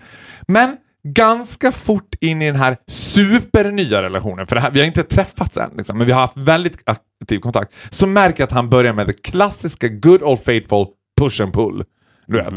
Men 0.48 0.76
ganska 1.04 1.72
fort 1.72 2.14
in 2.20 2.42
i 2.42 2.46
den 2.46 2.56
här 2.56 2.76
supernya 2.88 4.02
relationen. 4.02 4.46
För 4.46 4.56
här, 4.56 4.70
vi 4.70 4.78
har 4.80 4.86
inte 4.86 5.02
träffats 5.02 5.56
än, 5.56 5.70
liksom, 5.76 5.98
men 5.98 6.06
vi 6.06 6.12
har 6.12 6.20
haft 6.20 6.36
väldigt 6.36 6.88
aktiv 6.88 7.38
kontakt. 7.40 7.74
Så 7.90 8.06
märker 8.06 8.40
jag 8.40 8.46
att 8.46 8.52
han 8.52 8.68
börjar 8.68 8.92
med 8.92 9.06
det 9.06 9.12
klassiska 9.22 9.88
good 9.88 10.22
old 10.22 10.40
faithful 10.44 10.86
push 11.20 11.42
and 11.42 11.52
pull. 11.52 11.84
Du 12.26 12.36
vet. 12.36 12.54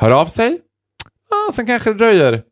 Hör 0.00 0.10
av 0.10 0.26
sig. 0.26 0.58
Ah, 1.30 1.52
sen 1.52 1.66
kanske 1.66 1.90
det 1.90 1.98
dröjer 1.98 2.42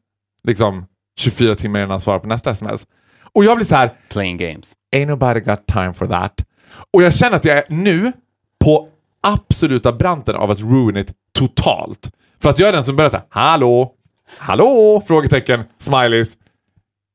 liksom 0.44 0.86
24 1.18 1.54
timmar 1.54 1.78
innan 1.78 1.90
han 1.90 2.00
svarar 2.00 2.18
på 2.18 2.28
nästa 2.28 2.50
sms. 2.50 2.86
Och 3.32 3.44
jag 3.44 3.56
blir 3.56 3.66
så 3.66 3.74
här, 3.74 3.90
Playing 4.08 4.36
games. 4.36 4.72
ain't 4.96 5.06
nobody 5.06 5.40
got 5.40 5.66
time 5.66 5.92
for 5.92 6.06
that. 6.06 6.44
Och 6.92 7.02
jag 7.02 7.14
känner 7.14 7.36
att 7.36 7.44
jag 7.44 7.58
är 7.58 7.64
nu 7.68 8.12
på 8.64 8.88
absoluta 9.22 9.92
branten 9.92 10.34
av 10.36 10.50
att 10.50 10.60
ruin 10.60 10.96
it 10.96 11.12
totalt. 11.38 12.10
För 12.42 12.50
att 12.50 12.58
jag 12.58 12.68
är 12.68 12.72
den 12.72 12.84
som 12.84 12.96
börjar 12.96 13.10
säga 13.10 13.22
hallå, 13.28 13.92
hallå, 14.38 15.02
frågetecken, 15.06 15.64
smileys. 15.80 16.36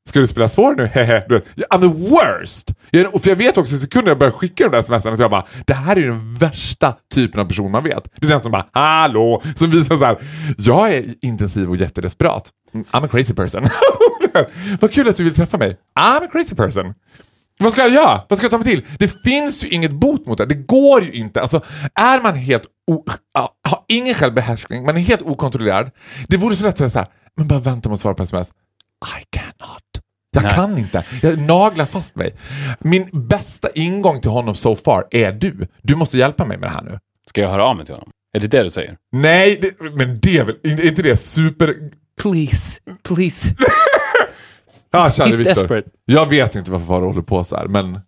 Ska 0.10 0.19
du 0.19 0.28
spela 0.28 0.47
svår 0.50 0.76
nu? 0.76 0.86
Hehe. 0.93 1.21
I'm 1.69 1.80
the 1.82 2.10
worst! 2.10 2.71
Jag, 2.91 3.21
för 3.24 3.30
jag 3.30 3.36
vet 3.36 3.58
också 3.58 3.76
i 3.76 3.80
sekunden 3.80 4.08
jag 4.08 4.17
börjar 4.17 4.32
skicka 4.32 4.63
de 4.63 4.69
där 4.76 4.82
smsen 4.82 5.13
att 5.13 5.19
jag 5.19 5.32
bara, 5.32 5.45
det 5.65 5.74
här 5.74 5.95
är 5.95 6.00
ju 6.00 6.08
den 6.08 6.36
värsta 6.36 6.95
typen 7.13 7.39
av 7.41 7.45
person 7.45 7.71
man 7.71 7.84
vet. 7.84 8.04
Det 8.15 8.26
är 8.26 8.30
den 8.30 8.41
som 8.41 8.52
bara, 8.52 8.65
hallå, 8.71 9.41
som 9.56 9.69
visar 9.71 9.97
så 9.97 10.06
här, 10.06 10.17
jag 10.58 10.93
är 10.93 11.06
intensiv 11.21 11.69
och 11.69 11.76
jättedesperat. 11.76 12.50
I'm 12.74 13.06
a 13.06 13.08
crazy 13.12 13.34
person. 13.34 13.69
Vad 14.82 14.91
kul 14.91 15.10
att 15.10 15.15
du 15.15 15.24
vill 15.24 15.36
träffa 15.36 15.58
mig. 15.58 15.78
I'm 16.00 16.24
a 16.26 16.28
crazy 16.32 16.56
person. 16.56 16.93
Vad 17.60 17.71
ska 17.71 17.82
jag 17.82 17.91
göra? 17.91 18.21
Vad 18.30 18.38
ska 18.39 18.45
jag 18.45 18.52
ta 18.52 18.58
mig 18.58 18.67
till? 18.67 18.86
Det 19.00 19.08
finns 19.24 19.63
ju 19.63 19.67
inget 19.67 19.91
bot 19.91 20.26
mot 20.26 20.38
det. 20.38 20.45
Det 20.45 20.56
går 20.56 21.04
ju 21.04 21.12
inte. 21.12 21.41
Alltså, 21.41 21.62
är 21.95 22.21
man 22.21 22.36
helt 22.36 22.63
o- 22.91 23.06
ingen 23.91 24.15
självbehärskning, 24.15 24.86
man 24.86 24.97
är 24.97 25.01
helt 25.01 25.21
okontrollerad. 25.21 25.91
Det 26.27 26.38
vore 26.38 26.56
så 26.56 26.63
lätt 26.63 26.73
att 26.73 26.77
säga 26.77 26.89
så 26.89 26.99
här, 26.99 27.08
men 27.38 27.47
bara 27.47 27.60
vänta 27.60 27.89
med 27.89 27.93
att 27.93 27.99
svara 27.99 28.13
på 28.13 28.23
sms. 28.23 28.49
I 28.49 29.25
cannot. 29.30 29.84
Jag 30.34 30.43
Nej. 30.43 30.54
kan 30.54 30.77
inte. 30.77 31.04
Jag 31.21 31.39
naglar 31.39 31.86
fast 31.86 32.15
mig. 32.15 32.36
Min 32.80 33.10
bästa 33.13 33.69
ingång 33.75 34.21
till 34.21 34.32
honom 34.32 34.56
so 34.56 34.75
far 34.75 35.08
är 35.12 35.32
du. 35.32 35.67
Du 35.82 35.95
måste 35.95 36.17
hjälpa 36.17 36.45
mig 36.45 36.58
med 36.58 36.69
det 36.69 36.73
här 36.73 36.84
nu. 36.84 36.99
Ska 37.30 37.41
jag 37.41 37.49
höra 37.49 37.63
av 37.65 37.75
mig 37.75 37.86
till 37.86 37.93
honom? 37.93 38.10
Är 38.34 38.39
det 38.39 38.47
det 38.47 38.63
du 38.63 38.69
säger? 38.69 38.97
Nej, 39.12 39.60
det, 39.62 39.91
men 39.95 40.19
det 40.21 40.38
är 40.38 40.45
väl 40.45 40.56
är 40.63 40.88
inte 40.88 41.01
det 41.01 41.17
super... 41.17 41.75
Please, 42.21 42.82
please. 43.04 43.56
Kära 44.93 45.10
he's 45.10 45.25
Viktor. 45.25 45.43
desperate. 45.43 45.89
Jag 46.06 46.30
vet 46.30 46.56
inte 46.56 46.71
varför 46.71 46.86
Farao 46.86 47.08
håller 47.08 47.21
på 47.21 47.43
så 47.43 47.56
här, 47.56 47.67
men... 47.67 47.99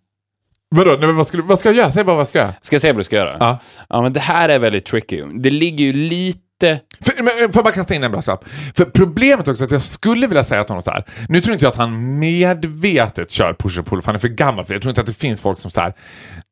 Vadå? 0.76 0.90
Nej, 0.90 1.06
men 1.06 1.16
vad, 1.16 1.26
skulle, 1.26 1.42
vad 1.42 1.58
ska 1.58 1.68
jag 1.68 1.76
göra? 1.76 1.90
Säg 1.90 2.04
bara 2.04 2.12
vad 2.12 2.20
jag 2.20 2.28
ska 2.28 2.38
göra. 2.38 2.54
Ska 2.60 2.74
jag 2.74 2.80
säga 2.80 2.92
vad 2.92 3.00
du 3.00 3.04
ska 3.04 3.16
göra? 3.16 3.36
Ja. 3.40 3.58
Ja, 3.88 4.02
men 4.02 4.12
det 4.12 4.20
här 4.20 4.48
är 4.48 4.58
väldigt 4.58 4.84
tricky. 4.84 5.22
Det 5.34 5.50
ligger 5.50 5.84
ju 5.84 5.92
lite... 5.92 6.80
För, 7.00 7.22
men, 7.22 7.32
får 7.32 7.54
jag 7.54 7.64
bara 7.64 7.74
kasta 7.74 7.94
in 7.94 8.02
en 8.02 8.12
brasklapp? 8.12 8.44
För 8.74 8.84
problemet 8.84 9.48
också 9.48 9.64
är 9.64 9.66
att 9.66 9.72
jag 9.72 9.82
skulle 9.82 10.26
vilja 10.26 10.44
säga 10.44 10.64
till 10.64 10.70
honom 10.70 10.82
så 10.82 10.90
här. 10.90 11.04
Nu 11.28 11.40
tror 11.40 11.52
inte 11.52 11.64
jag 11.64 11.70
att 11.70 11.76
han 11.76 12.18
medvetet 12.18 13.30
kör 13.30 13.54
push 13.54 13.78
and 13.78 13.86
pull, 13.86 14.02
för 14.02 14.06
han 14.06 14.14
är 14.14 14.18
för 14.18 14.28
gammal 14.28 14.64
för 14.64 14.74
det. 14.74 14.76
Jag 14.76 14.82
tror 14.82 14.90
inte 14.90 15.00
att 15.00 15.06
det 15.06 15.14
finns 15.14 15.40
folk 15.40 15.58
som 15.58 15.70
så 15.70 15.80
här. 15.80 15.94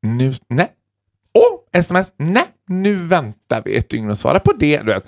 Nu, 0.03 0.35
nej. 0.49 0.69
Åh, 1.35 1.81
sms, 1.81 2.13
nej. 2.19 2.45
Nu 2.69 2.97
väntar 2.97 3.63
vi 3.65 3.77
ett 3.77 3.91
dygn 3.91 4.11
och 4.11 4.19
svarar 4.19 4.39
på 4.39 4.53
det. 4.53 4.79
Du 4.79 4.85
vet. 4.85 5.07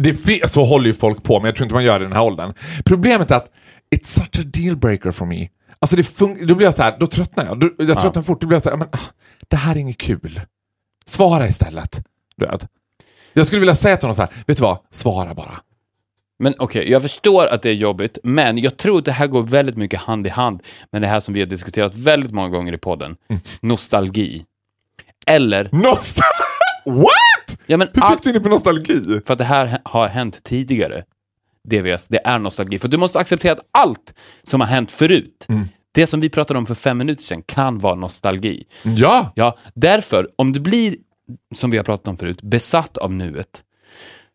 det 0.00 0.50
så 0.50 0.64
håller 0.64 0.86
ju 0.86 0.94
folk 0.94 1.22
på, 1.22 1.40
men 1.40 1.46
jag 1.46 1.56
tror 1.56 1.64
inte 1.64 1.74
man 1.74 1.84
gör 1.84 1.98
det 1.98 2.02
i 2.02 2.08
den 2.08 2.16
här 2.16 2.24
åldern. 2.24 2.54
Problemet 2.84 3.30
är 3.30 3.36
att 3.36 3.50
it's 3.96 4.06
such 4.06 4.40
a 4.40 4.42
deal 4.44 4.76
breaker 4.76 5.10
for 5.10 5.26
me. 5.26 5.48
Alltså 5.84 5.96
det 5.96 6.02
fun- 6.02 6.46
då 6.46 6.54
blir 6.54 6.66
jag 6.66 6.74
så 6.74 6.82
här, 6.82 6.96
då 7.00 7.06
tröttnar 7.06 7.44
jag. 7.44 7.60
Då, 7.60 7.70
jag 7.78 8.00
tröttnar 8.00 8.22
fort. 8.22 8.40
Då 8.40 8.46
blir 8.46 8.56
jag 8.56 8.62
så 8.62 8.70
här, 8.70 8.76
men, 8.76 8.88
ah, 8.92 8.98
det 9.48 9.56
här 9.56 9.74
är 9.76 9.78
inget 9.80 9.98
kul. 9.98 10.40
Svara 11.06 11.46
istället. 11.48 12.02
Du 12.36 12.46
vet. 12.46 12.66
Jag 13.32 13.46
skulle 13.46 13.60
vilja 13.60 13.74
säga 13.74 13.96
till 13.96 14.04
honom 14.04 14.16
så 14.16 14.22
här, 14.22 14.30
vet 14.46 14.56
du 14.56 14.62
vad? 14.62 14.78
Svara 14.90 15.34
bara. 15.34 15.54
Men 16.38 16.54
okej, 16.58 16.90
jag 16.90 17.02
förstår 17.02 17.46
att 17.46 17.62
det 17.62 17.68
är 17.70 17.74
jobbigt, 17.74 18.18
men 18.22 18.58
jag 18.58 18.76
tror 18.76 18.98
att 18.98 19.04
det 19.04 19.12
här 19.12 19.26
går 19.26 19.42
väldigt 19.42 19.76
mycket 19.76 20.00
hand 20.00 20.26
i 20.26 20.30
hand 20.30 20.62
med 20.92 21.02
det 21.02 21.08
här 21.08 21.20
som 21.20 21.34
vi 21.34 21.40
har 21.40 21.46
diskuterat 21.46 21.94
väldigt 21.94 22.32
många 22.32 22.48
gånger 22.48 22.72
i 22.72 22.78
podden. 22.78 23.16
Mm. 23.28 23.42
Nostalgi. 23.62 24.44
Eller, 25.26 25.68
Nostal... 25.72 26.24
What? 26.86 27.60
ja 27.66 27.76
men 27.76 27.88
Hur 27.94 28.10
fick 28.10 28.22
du 28.22 28.34
in 28.34 28.42
på 28.42 28.48
nostalgi? 28.48 29.20
för 29.26 29.32
att 29.32 29.38
det 29.38 29.44
här 29.44 29.78
har 29.84 30.08
hänt 30.08 30.42
tidigare. 30.44 31.04
DVS, 31.68 32.08
det 32.08 32.20
är 32.24 32.38
nostalgi. 32.38 32.78
För 32.78 32.88
du 32.88 32.96
måste 32.96 33.18
acceptera 33.18 33.52
att 33.52 33.60
allt 33.72 34.14
som 34.42 34.60
har 34.60 34.68
hänt 34.68 34.92
förut, 34.92 35.46
Mm. 35.48 35.68
det 35.92 36.06
som 36.06 36.20
vi 36.20 36.28
pratade 36.30 36.58
om 36.58 36.66
för 36.66 36.74
fem 36.74 36.98
minuter 36.98 37.22
sedan, 37.22 37.42
kan 37.42 37.78
vara 37.78 37.94
nostalgi. 37.94 38.64
Ja. 38.82 39.32
Ja, 39.36 39.58
därför, 39.74 40.28
om 40.36 40.52
du 40.52 40.60
blir, 40.60 40.96
som 41.54 41.70
vi 41.70 41.76
har 41.76 41.84
pratat 41.84 42.08
om 42.08 42.16
förut, 42.16 42.42
besatt 42.42 42.98
av 42.98 43.12
nuet, 43.12 43.62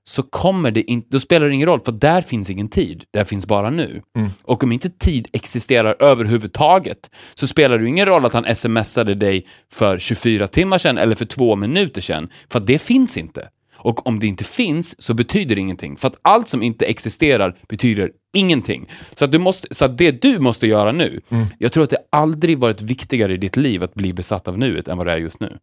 så 0.09 0.23
kommer 0.23 0.71
det 0.71 0.91
inte, 0.91 1.07
då 1.11 1.19
spelar 1.19 1.47
det 1.47 1.53
ingen 1.53 1.67
roll, 1.67 1.79
för 1.79 1.91
där 1.91 2.21
finns 2.21 2.49
ingen 2.49 2.69
tid, 2.69 3.03
där 3.13 3.23
finns 3.23 3.47
bara 3.47 3.69
nu. 3.69 4.01
Och 4.43 4.63
om 4.63 4.71
inte 4.71 4.89
tid 4.89 5.27
existerar 5.33 5.95
överhuvudtaget, 5.99 7.09
så 7.35 7.47
spelar 7.47 7.79
det 7.79 7.87
ingen 7.87 8.05
roll 8.05 8.25
att 8.25 8.33
han 8.33 8.55
smsade 8.55 9.15
dig 9.15 9.47
för 9.73 9.99
24 9.99 10.47
timmar 10.47 10.77
sedan 10.77 10.97
eller 10.97 11.15
för 11.15 11.25
två 11.25 11.55
minuter 11.55 12.01
sedan, 12.01 12.29
för 12.51 12.59
det 12.59 12.79
finns 12.79 13.17
inte. 13.17 13.49
Och 13.81 14.07
om 14.07 14.19
det 14.19 14.27
inte 14.27 14.43
finns 14.43 15.01
så 15.01 15.13
betyder 15.13 15.55
det 15.55 15.61
ingenting, 15.61 15.97
för 15.97 16.07
att 16.07 16.19
allt 16.21 16.49
som 16.49 16.63
inte 16.63 16.85
existerar 16.85 17.57
betyder 17.69 18.11
ingenting. 18.33 18.89
Så 19.15 19.25
att, 19.25 19.31
du 19.31 19.39
måste, 19.39 19.67
så 19.71 19.85
att 19.85 19.97
det 19.97 20.11
du 20.21 20.39
måste 20.39 20.67
göra 20.67 20.91
nu, 20.91 21.21
jag 21.57 21.71
tror 21.71 21.83
att 21.83 21.89
det 21.89 21.97
aldrig 22.09 22.57
varit 22.59 22.81
viktigare 22.81 23.33
i 23.33 23.37
ditt 23.37 23.57
liv 23.57 23.83
att 23.83 23.93
bli 23.93 24.13
besatt 24.13 24.47
av 24.47 24.57
nuet 24.57 24.87
än 24.87 24.97
vad 24.97 25.07
det 25.07 25.11
är 25.13 25.17
just 25.17 25.39
nu. 25.41 25.57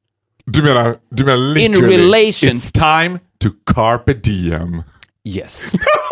Du 0.44 0.62
menar, 0.62 0.96
du 1.10 1.24
menar 1.24 1.54
literally, 1.54 1.96
relation- 1.96 2.54
it's 2.56 2.72
time 3.04 3.18
to 3.38 3.48
carpe 3.74 4.12
diem. 4.14 4.82
Yes. 5.24 5.72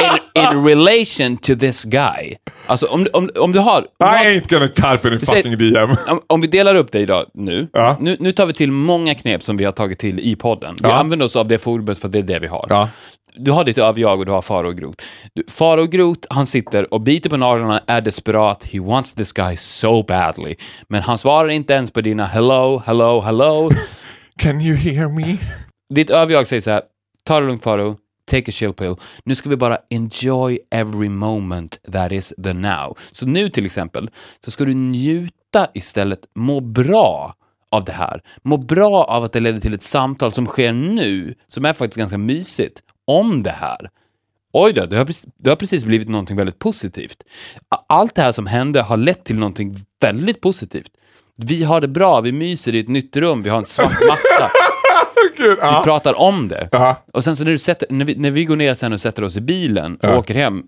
In, 0.00 0.42
in 0.42 0.64
relation 0.64 1.36
to 1.36 1.54
this 1.56 1.84
guy. 1.84 2.36
Alltså 2.66 2.86
om, 2.86 3.04
du- 3.04 3.10
om, 3.10 3.28
om 3.40 3.52
du 3.52 3.58
har... 3.58 3.80
I 3.82 4.04
ain't 4.04 4.48
gonna 4.50 4.68
carpe 4.68 5.08
any 5.08 5.18
säger- 5.20 5.42
fucking 5.42 5.58
diem. 5.58 5.90
Om, 6.08 6.20
om 6.26 6.40
vi 6.40 6.46
delar 6.46 6.74
upp 6.74 6.92
det 6.92 7.00
idag 7.00 7.24
nu, 7.34 7.68
Ja. 7.72 7.96
nu. 8.00 8.16
Nu 8.20 8.32
tar 8.32 8.46
vi 8.46 8.52
till 8.52 8.72
många 8.72 9.14
knep 9.14 9.42
som 9.42 9.56
vi 9.56 9.64
har 9.64 9.72
tagit 9.72 9.98
till 9.98 10.20
i 10.20 10.36
podden. 10.36 10.76
Vi 10.82 10.88
använder 10.90 11.26
oss 11.26 11.36
av 11.36 11.48
det 11.48 11.58
forumet 11.58 11.98
för 11.98 12.08
att 12.08 12.12
det 12.12 12.18
är 12.18 12.22
det 12.22 12.38
vi 12.38 12.46
har. 12.46 12.66
Ja. 12.68 12.88
Du 13.36 13.50
har 13.50 13.64
ditt 13.64 13.78
överjag 13.78 14.18
och 14.18 14.26
du 14.26 14.32
har 14.32 14.42
Faro 14.42 14.72
Groth. 14.72 15.04
Du, 15.34 15.42
Faro 15.50 15.86
Groth, 15.86 16.20
han 16.30 16.46
sitter 16.46 16.94
och 16.94 17.00
biter 17.00 17.30
på 17.30 17.36
naglarna, 17.36 17.80
är 17.86 18.00
desperat, 18.00 18.64
he 18.64 18.80
wants 18.80 19.14
this 19.14 19.32
guy 19.32 19.56
so 19.56 20.02
badly. 20.02 20.54
Men 20.88 21.02
han 21.02 21.18
svarar 21.18 21.48
inte 21.48 21.72
ens 21.72 21.90
på 21.90 22.00
dina 22.00 22.26
hello, 22.26 22.82
hello, 22.86 23.20
hello. 23.20 23.70
Can 24.38 24.60
you 24.60 24.76
hear 24.76 25.08
me? 25.08 25.36
Ditt 25.94 26.10
överjag 26.10 26.46
säger 26.46 26.60
så 26.60 26.70
här, 26.70 26.82
ta 27.24 27.40
det 27.40 27.46
lugnt 27.46 27.62
Faro, 27.64 27.96
take 28.28 28.50
a 28.50 28.52
chill 28.54 28.72
pill. 28.72 28.94
Nu 29.24 29.34
ska 29.34 29.50
vi 29.50 29.56
bara 29.56 29.78
enjoy 29.90 30.58
every 30.70 31.08
moment 31.08 31.80
that 31.92 32.12
is 32.12 32.34
the 32.44 32.52
now. 32.52 32.96
Så 33.12 33.26
nu 33.26 33.50
till 33.50 33.66
exempel, 33.66 34.10
så 34.44 34.50
ska 34.50 34.64
du 34.64 34.74
njuta 34.74 35.66
istället, 35.74 36.18
må 36.34 36.60
bra 36.60 37.34
av 37.70 37.84
det 37.84 37.92
här. 37.92 38.22
Må 38.42 38.56
bra 38.56 39.04
av 39.04 39.24
att 39.24 39.32
det 39.32 39.40
leder 39.40 39.60
till 39.60 39.74
ett 39.74 39.82
samtal 39.82 40.32
som 40.32 40.46
sker 40.46 40.72
nu, 40.72 41.34
som 41.48 41.64
är 41.64 41.72
faktiskt 41.72 41.98
ganska 41.98 42.18
mysigt, 42.18 42.80
om 43.06 43.42
det 43.42 43.50
här. 43.50 43.90
Oj 44.52 44.72
då, 44.72 44.86
det 44.86 44.96
har, 44.96 45.04
precis- 45.04 45.26
det 45.38 45.50
har 45.50 45.56
precis 45.56 45.84
blivit 45.84 46.08
någonting 46.08 46.36
väldigt 46.36 46.58
positivt. 46.58 47.16
Allt 47.88 48.14
det 48.14 48.22
här 48.22 48.32
som 48.32 48.46
hände 48.46 48.82
har 48.82 48.96
lett 48.96 49.24
till 49.24 49.36
någonting 49.38 49.74
väldigt 50.00 50.40
positivt. 50.40 50.90
Vi 51.36 51.64
har 51.64 51.80
det 51.80 51.88
bra, 51.88 52.20
vi 52.20 52.32
myser 52.32 52.74
i 52.74 52.78
ett 52.80 52.88
nytt 52.88 53.16
rum, 53.16 53.42
vi 53.42 53.50
har 53.50 53.58
en 53.58 53.64
svart 53.64 53.98
matta. 54.08 54.50
Gud, 55.38 55.58
Vi 55.62 55.66
ja. 55.66 55.80
pratar 55.84 56.20
om 56.20 56.48
det. 56.48 56.68
Ja. 56.72 57.04
Och 57.12 57.24
sen 57.24 57.36
så 57.36 57.44
när, 57.44 57.50
du 57.50 57.58
sätter, 57.58 57.88
när, 57.90 58.04
vi, 58.04 58.14
när 58.14 58.30
vi 58.30 58.44
går 58.44 58.56
ner 58.56 58.74
sen 58.74 58.92
och 58.92 59.00
sätter 59.00 59.24
oss 59.24 59.36
i 59.36 59.40
bilen 59.40 59.96
och 60.02 60.18
åker 60.18 60.34
hem, 60.34 60.62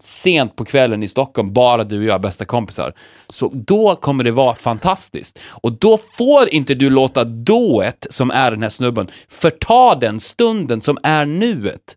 sent 0.00 0.56
på 0.56 0.64
kvällen 0.64 1.02
i 1.02 1.08
Stockholm, 1.08 1.52
bara 1.52 1.84
du 1.84 1.98
och 1.98 2.04
jag 2.04 2.20
bästa 2.20 2.44
kompisar. 2.44 2.92
Så 3.28 3.50
då 3.54 3.96
kommer 3.96 4.24
det 4.24 4.30
vara 4.30 4.54
fantastiskt. 4.54 5.38
Och 5.50 5.72
då 5.72 5.98
får 5.98 6.48
inte 6.48 6.74
du 6.74 6.90
låta 6.90 7.24
dået, 7.24 8.06
som 8.10 8.30
är 8.30 8.50
den 8.50 8.62
här 8.62 8.70
snubben, 8.70 9.08
förta 9.30 9.94
den 9.94 10.20
stunden 10.20 10.80
som 10.80 10.98
är 11.02 11.26
nuet. 11.26 11.94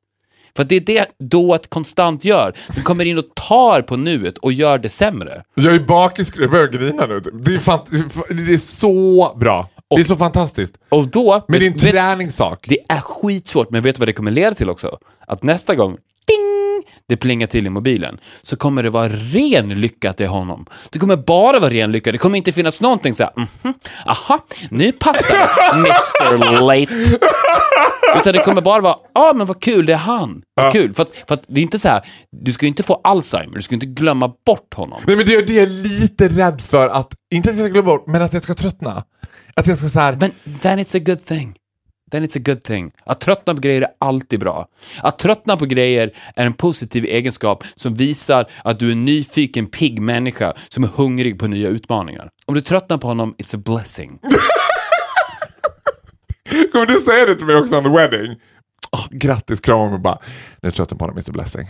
För 0.58 0.64
det 0.64 0.76
är 0.76 0.82
det 0.82 1.06
dået 1.20 1.70
konstant 1.70 2.26
gör. 2.26 2.54
Den 2.76 2.84
kommer 2.84 3.06
in 3.06 3.18
och 3.18 3.26
tar 3.36 3.82
på 3.82 3.98
nuet 3.98 4.38
och 4.38 4.54
gör 4.54 4.78
det 4.78 4.90
sämre. 4.90 5.44
Jag 5.56 5.76
är 5.76 5.80
bakis, 5.80 6.34
jag 6.38 6.52
börjar 6.52 6.68
grina 6.68 7.06
nu. 7.06 7.20
Det 7.20 7.54
är, 7.54 7.60
fant- 7.60 8.46
det 8.48 8.54
är 8.54 8.58
så 8.58 9.34
bra. 9.40 9.70
Det 9.97 10.01
är 10.01 10.06
så 10.06 10.15
fantastiskt. 10.15 10.77
Och 10.89 11.10
då... 11.10 11.45
Men 11.47 11.60
det 11.60 11.65
är 11.65 11.67
en 11.67 11.73
vet- 11.73 11.82
träningssak. 11.82 12.65
Det 12.67 12.77
är 12.89 12.99
skitsvårt, 12.99 13.71
men 13.71 13.84
vet 13.84 13.95
du 13.95 13.99
vad 13.99 14.08
det 14.08 14.13
kommer 14.13 14.32
leda 14.32 14.56
till 14.56 14.69
också? 14.69 14.97
Att 15.27 15.43
nästa 15.43 15.75
gång, 15.75 15.97
ding, 16.27 16.93
det 17.08 17.17
plingar 17.17 17.47
till 17.47 17.67
i 17.67 17.69
mobilen, 17.69 18.19
så 18.41 18.56
kommer 18.56 18.84
det 18.84 18.89
vara 18.89 19.10
ren 19.10 19.82
lycka 19.82 20.13
är 20.17 20.27
honom. 20.27 20.65
Det 20.89 20.99
kommer 20.99 21.15
bara 21.15 21.60
vara 21.60 21.71
ren 21.71 21.91
lycka. 21.91 22.12
Det 22.12 22.17
kommer 22.17 22.38
inte 22.38 22.51
finnas 22.51 22.82
någonting 22.82 23.13
så 23.13 23.23
här, 23.23 23.34
mhm, 23.36 23.73
aha, 24.06 24.39
nu 24.69 24.91
passar 24.91 25.38
det, 25.38 25.73
Mr 25.73 26.62
Late. 26.62 27.17
Utan 28.19 28.34
det 28.34 28.39
kommer 28.39 28.62
bara 28.62 28.82
vara, 28.82 28.95
ja 29.13 29.30
ah, 29.30 29.34
men 29.34 29.47
vad 29.47 29.62
kul, 29.62 29.86
det 29.86 29.93
är 29.93 29.97
han. 29.97 30.41
Vad 30.56 30.71
kul. 30.71 30.93
För 30.93 31.04
att, 31.04 31.10
för 31.27 31.34
att 31.34 31.43
det 31.47 31.60
är 31.60 31.63
inte 31.63 31.80
så 31.80 31.88
här, 31.88 32.01
du 32.32 32.54
ska 32.54 32.65
ju 32.65 32.67
inte 32.67 32.84
få 32.84 33.01
Alzheimer, 33.04 33.56
du 33.56 33.62
ska 33.62 33.75
inte 33.75 33.86
glömma 33.86 34.27
bort 34.45 34.73
honom. 34.73 35.01
Nej, 35.08 35.15
men 35.15 35.25
det 35.25 35.36
är 35.36 35.45
det 35.45 35.54
jag 35.54 35.63
är 35.63 35.67
lite 35.67 36.27
rädd 36.30 36.62
för 36.62 36.89
att, 36.89 37.13
inte 37.34 37.49
att 37.49 37.58
jag 37.58 37.65
ska 37.65 37.73
glömma 37.73 37.89
bort, 37.89 38.04
men 38.08 38.21
att 38.21 38.34
jag 38.34 38.43
ska 38.43 38.54
tröttna. 38.54 39.04
Att 39.56 39.68
jag 39.68 39.78
ska 39.78 39.90
så 39.90 40.00
här, 40.00 40.18
Men 40.20 40.32
then 40.62 40.80
it's 40.80 40.98
a 40.98 41.02
good 41.06 41.26
thing. 41.26 41.56
Then 42.12 42.24
it's 42.24 42.38
a 42.38 42.42
good 42.46 42.64
thing. 42.64 42.92
Att 43.06 43.20
tröttna 43.20 43.56
på 43.56 43.62
grejer 43.62 43.82
är 43.82 43.88
alltid 44.00 44.40
bra. 44.40 44.68
Att 45.04 45.20
tröttna 45.20 45.58
på 45.58 45.66
grejer 45.66 46.14
är 46.36 46.46
en 46.46 46.54
positiv 46.54 47.06
egenskap 47.06 47.64
som 47.76 47.94
visar 47.94 48.50
att 48.64 48.80
du 48.80 48.88
är 48.88 48.92
en 48.92 49.06
nyfiken, 49.06 49.68
pigg 49.68 50.02
människa 50.02 50.54
som 50.70 50.84
är 50.84 50.88
hungrig 50.88 51.40
på 51.40 51.48
nya 51.48 51.70
utmaningar. 51.70 52.30
Om 52.46 52.56
du 52.56 52.62
tröttnar 52.62 52.98
på 52.98 53.08
honom, 53.08 53.36
it's 53.38 53.56
a 53.56 53.62
blessing. 53.66 54.20
kommer 56.72 56.86
du 56.86 56.94
säga 56.94 57.26
det 57.26 57.36
till 57.36 57.46
mig 57.46 57.56
också 57.56 57.78
on 57.78 57.84
the 57.84 57.90
wedding? 57.90 58.36
Oh, 58.92 59.08
grattis, 59.12 59.62
krama 59.62 59.90
mig 59.90 60.00
bara. 60.00 60.20
Nu 60.62 60.68
är 60.68 60.68
jag 60.68 60.74
trött 60.74 60.90
på 60.90 61.06
honom, 61.06 61.18
Mr 61.18 61.32
Blessing. 61.32 61.66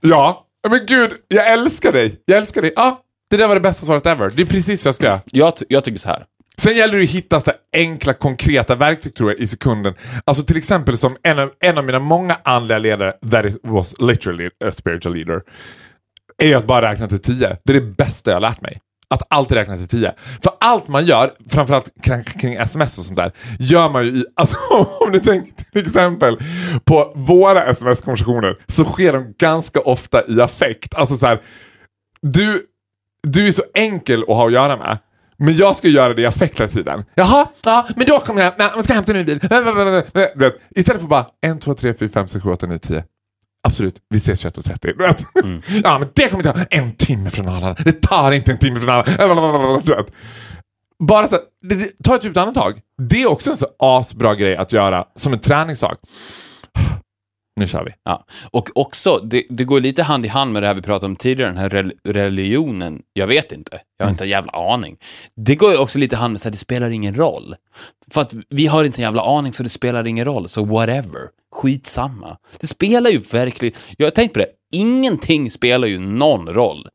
ja, 0.00 0.46
men 0.68 0.86
gud, 0.86 1.10
jag 1.28 1.52
älskar 1.52 1.92
dig. 1.92 2.22
Jag 2.24 2.38
älskar 2.38 2.62
dig. 2.62 2.72
Ja, 2.76 3.02
det 3.30 3.36
där 3.36 3.48
var 3.48 3.54
det 3.54 3.60
bästa 3.60 3.86
svaret 3.86 4.06
ever. 4.06 4.32
Det 4.36 4.42
är 4.42 4.46
precis 4.46 4.82
så 4.82 4.88
jag 4.88 4.94
ska 4.94 5.04
göra. 5.04 5.20
Jag, 5.24 5.52
jag 5.68 5.84
tycker 5.84 5.98
så 5.98 6.08
här. 6.08 6.24
Sen 6.58 6.76
gäller 6.76 6.98
det 6.98 7.04
att 7.04 7.10
hitta 7.10 7.40
så 7.40 7.52
enkla, 7.72 8.12
konkreta 8.12 8.74
verktyg 8.74 9.14
tror 9.14 9.30
jag 9.30 9.40
i 9.40 9.46
sekunden. 9.46 9.94
Alltså 10.24 10.44
till 10.44 10.56
exempel 10.56 10.98
som 10.98 11.16
en 11.22 11.38
av, 11.38 11.50
en 11.60 11.78
av 11.78 11.84
mina 11.84 11.98
många 11.98 12.36
andliga 12.44 12.78
ledare, 12.78 13.12
that 13.30 13.44
is, 13.44 13.58
was 13.62 13.94
literally 14.00 14.46
a 14.64 14.70
spiritual 14.70 15.14
leader, 15.14 15.42
är 16.42 16.56
att 16.56 16.66
bara 16.66 16.92
räkna 16.92 17.08
till 17.08 17.18
tio. 17.18 17.56
Det 17.64 17.72
är 17.72 17.80
det 17.80 17.96
bästa 17.96 18.30
jag 18.30 18.36
har 18.36 18.40
lärt 18.40 18.60
mig. 18.60 18.80
Att 19.10 19.22
alltid 19.30 19.56
räkna 19.56 19.76
till 19.76 19.88
tio. 19.88 20.14
För 20.42 20.52
allt 20.60 20.88
man 20.88 21.04
gör, 21.04 21.32
framförallt 21.48 21.90
kring, 22.02 22.22
kring 22.22 22.54
sms 22.54 22.98
och 22.98 23.04
sånt 23.04 23.16
där, 23.16 23.32
gör 23.58 23.90
man 23.90 24.04
ju 24.04 24.10
i, 24.10 24.24
alltså 24.36 24.56
om 25.00 25.12
du 25.12 25.20
tänker 25.20 25.64
till 25.72 25.86
exempel 25.86 26.36
på 26.84 27.12
våra 27.16 27.64
sms-konversationer 27.64 28.56
så 28.66 28.84
sker 28.84 29.12
de 29.12 29.34
ganska 29.38 29.80
ofta 29.80 30.22
i 30.28 30.40
affekt. 30.40 30.94
Alltså 30.94 31.16
så 31.16 31.26
här, 31.26 31.40
du, 32.22 32.62
du 33.26 33.48
är 33.48 33.52
så 33.52 33.62
enkel 33.74 34.22
att 34.22 34.28
ha 34.28 34.46
att 34.46 34.52
göra 34.52 34.76
med. 34.76 34.98
Men 35.38 35.56
jag 35.56 35.76
ska 35.76 35.88
göra 35.88 36.14
det 36.14 36.22
i 36.22 36.26
affekt 36.26 36.60
hela 36.60 36.68
tiden. 36.68 37.04
Jaha, 37.14 37.46
ja, 37.64 37.86
men 37.96 38.06
då 38.06 38.18
kommer 38.18 38.42
jag, 38.42 38.52
nej, 38.58 38.70
jag 38.74 38.84
ska 38.84 38.94
hämta 38.94 39.12
min 39.12 39.26
bil. 39.26 39.36
Istället 40.74 41.00
för 41.00 41.08
bara 41.08 41.26
1, 41.46 41.60
2, 41.60 41.74
3, 41.74 41.94
4, 41.94 42.08
5, 42.08 42.28
6, 42.28 42.42
7, 42.44 42.50
8, 42.50 42.66
9, 42.66 42.78
10. 42.78 43.04
Absolut, 43.68 43.94
vi 44.10 44.16
ses 44.18 44.44
21.30. 44.44 44.78
Du 44.80 44.92
vet. 44.92 45.24
Ja, 45.84 45.98
men 45.98 46.08
det 46.14 46.28
kommer 46.28 46.42
ta 46.42 46.54
en 46.70 46.96
timme 46.96 47.30
från 47.30 47.48
Arlanda. 47.48 47.76
Det 47.84 48.02
tar 48.02 48.32
inte 48.32 48.52
en 48.52 48.58
timme 48.58 48.80
från 48.80 48.90
Arlanda. 48.90 49.82
Bara 51.08 51.28
så, 51.28 51.36
ta 52.04 52.16
ett 52.16 52.24
djupt 52.24 52.36
andetag. 52.36 52.80
Det 53.10 53.22
är 53.22 53.30
också 53.30 53.50
en 53.50 53.56
så 53.56 53.66
asbra 53.78 54.34
grej 54.34 54.56
att 54.56 54.72
göra 54.72 55.04
som 55.16 55.32
en 55.32 55.38
träningssak. 55.38 55.98
Nu 57.60 57.66
kör 57.66 57.84
vi. 57.84 57.90
Ja. 58.04 58.24
Och 58.50 58.68
också, 58.74 59.20
det, 59.24 59.44
det 59.48 59.64
går 59.64 59.80
lite 59.80 60.02
hand 60.02 60.26
i 60.26 60.28
hand 60.28 60.52
med 60.52 60.62
det 60.62 60.66
här 60.66 60.74
vi 60.74 60.82
pratade 60.82 61.06
om 61.06 61.16
tidigare, 61.16 61.50
den 61.50 61.58
här 61.58 61.68
rel- 61.70 61.92
religionen. 62.04 63.02
Jag 63.12 63.26
vet 63.26 63.52
inte. 63.52 63.78
Jag 63.98 64.06
har 64.06 64.10
inte 64.10 64.24
en 64.24 64.30
jävla 64.30 64.52
aning. 64.52 64.96
Det 65.36 65.54
går 65.54 65.72
ju 65.72 65.78
också 65.78 65.98
lite 65.98 66.16
hand 66.16 66.32
med 66.32 66.46
att 66.46 66.52
det 66.52 66.58
spelar 66.58 66.90
ingen 66.90 67.14
roll. 67.14 67.54
För 68.10 68.20
att 68.20 68.32
vi 68.48 68.66
har 68.66 68.84
inte 68.84 68.98
en 69.00 69.02
jävla 69.02 69.22
aning 69.22 69.52
så 69.52 69.62
det 69.62 69.68
spelar 69.68 70.06
ingen 70.06 70.24
roll. 70.24 70.48
Så 70.48 70.64
whatever. 70.64 71.20
Skitsamma. 71.54 72.36
Det 72.60 72.66
spelar 72.66 73.10
ju 73.10 73.18
verkligen... 73.18 73.74
Jag 73.96 74.06
har 74.06 74.10
tänkt 74.10 74.32
på 74.32 74.38
det. 74.38 74.48
Ingenting 74.72 75.50
spelar 75.50 75.88
ju 75.88 75.98
någon 75.98 76.48
roll. 76.48 76.88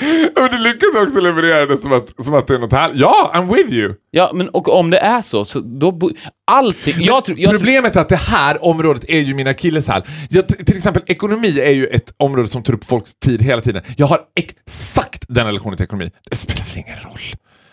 Men 0.34 0.50
du 0.50 0.58
lyckas 0.58 1.02
också 1.02 1.20
leverera 1.20 1.66
det 1.66 1.82
som 1.82 1.92
att, 1.92 2.24
som 2.24 2.34
att 2.34 2.46
det 2.46 2.54
är 2.54 2.58
något 2.58 2.72
här. 2.72 2.90
Ja, 2.94 3.30
I'm 3.34 3.54
with 3.54 3.72
you. 3.72 3.94
Ja, 4.10 4.30
men 4.34 4.48
och 4.48 4.68
om 4.78 4.90
det 4.90 4.98
är 4.98 5.22
så, 5.22 5.44
så 5.44 5.60
då... 5.60 6.10
Allting... 6.50 6.94
Jag 6.98 7.24
tror... 7.24 7.38
Jag 7.38 7.50
tror 7.50 7.58
Problemet 7.58 7.96
är 7.96 8.00
att 8.00 8.08
det 8.08 8.16
här 8.16 8.64
området 8.64 9.04
är 9.08 9.20
ju 9.20 9.34
mina 9.34 9.50
akilleshäl. 9.50 10.02
Jag, 10.30 10.48
t- 10.48 10.64
till 10.64 10.76
exempel 10.76 11.02
ekonomi 11.06 11.60
är 11.60 11.70
ju 11.72 11.86
ett 11.86 12.14
område 12.16 12.48
som 12.48 12.62
tar 12.62 12.74
upp 12.74 12.84
folks 12.84 13.14
tid 13.24 13.42
hela 13.42 13.62
tiden. 13.62 13.82
Jag 13.96 14.06
har 14.06 14.20
exakt 14.36 15.24
den 15.28 15.46
relationen 15.46 15.76
till 15.76 15.84
ekonomi. 15.84 16.10
Det 16.30 16.36
spelar 16.36 16.64
väl 16.64 16.76
ingen 16.86 16.98
roll? 17.04 17.20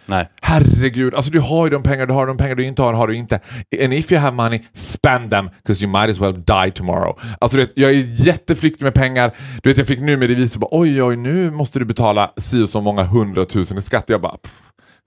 Nej. 0.05 0.29
Herregud, 0.41 1.15
alltså 1.15 1.31
du 1.31 1.39
har 1.39 1.65
ju 1.65 1.69
de 1.69 1.83
pengar 1.83 2.05
du 2.05 2.13
har, 2.13 2.27
de 2.27 2.37
pengar 2.37 2.55
du 2.55 2.65
inte 2.65 2.81
har, 2.81 2.93
har 2.93 3.07
du 3.07 3.15
inte. 3.15 3.39
And 3.83 3.93
if 3.93 4.11
you 4.11 4.21
have 4.21 4.35
money, 4.35 4.61
spend 4.73 5.31
them, 5.31 5.49
because 5.63 5.83
you 5.83 5.91
might 5.91 6.09
as 6.09 6.19
well 6.19 6.33
die 6.33 6.71
tomorrow. 6.71 7.19
Alltså 7.41 7.57
du 7.57 7.63
vet, 7.63 7.73
jag 7.75 7.91
är 7.91 8.25
jätteflyktig 8.27 8.83
med 8.83 8.93
pengar. 8.93 9.31
Du 9.63 9.69
vet, 9.69 9.77
jag 9.77 9.87
fick 9.87 9.99
nu 9.99 10.17
med 10.17 10.27
revisor 10.27 10.59
bara, 10.59 10.69
oj, 10.71 11.03
oj, 11.03 11.15
nu 11.15 11.51
måste 11.51 11.79
du 11.79 11.85
betala 11.85 12.33
si 12.37 12.63
och 12.63 12.69
så 12.69 12.81
många 12.81 13.03
hundratusen 13.03 13.77
i 13.77 13.81
skatt. 13.81 14.03
Jag 14.07 14.21
bara, 14.21 14.37
pff, 14.37 14.53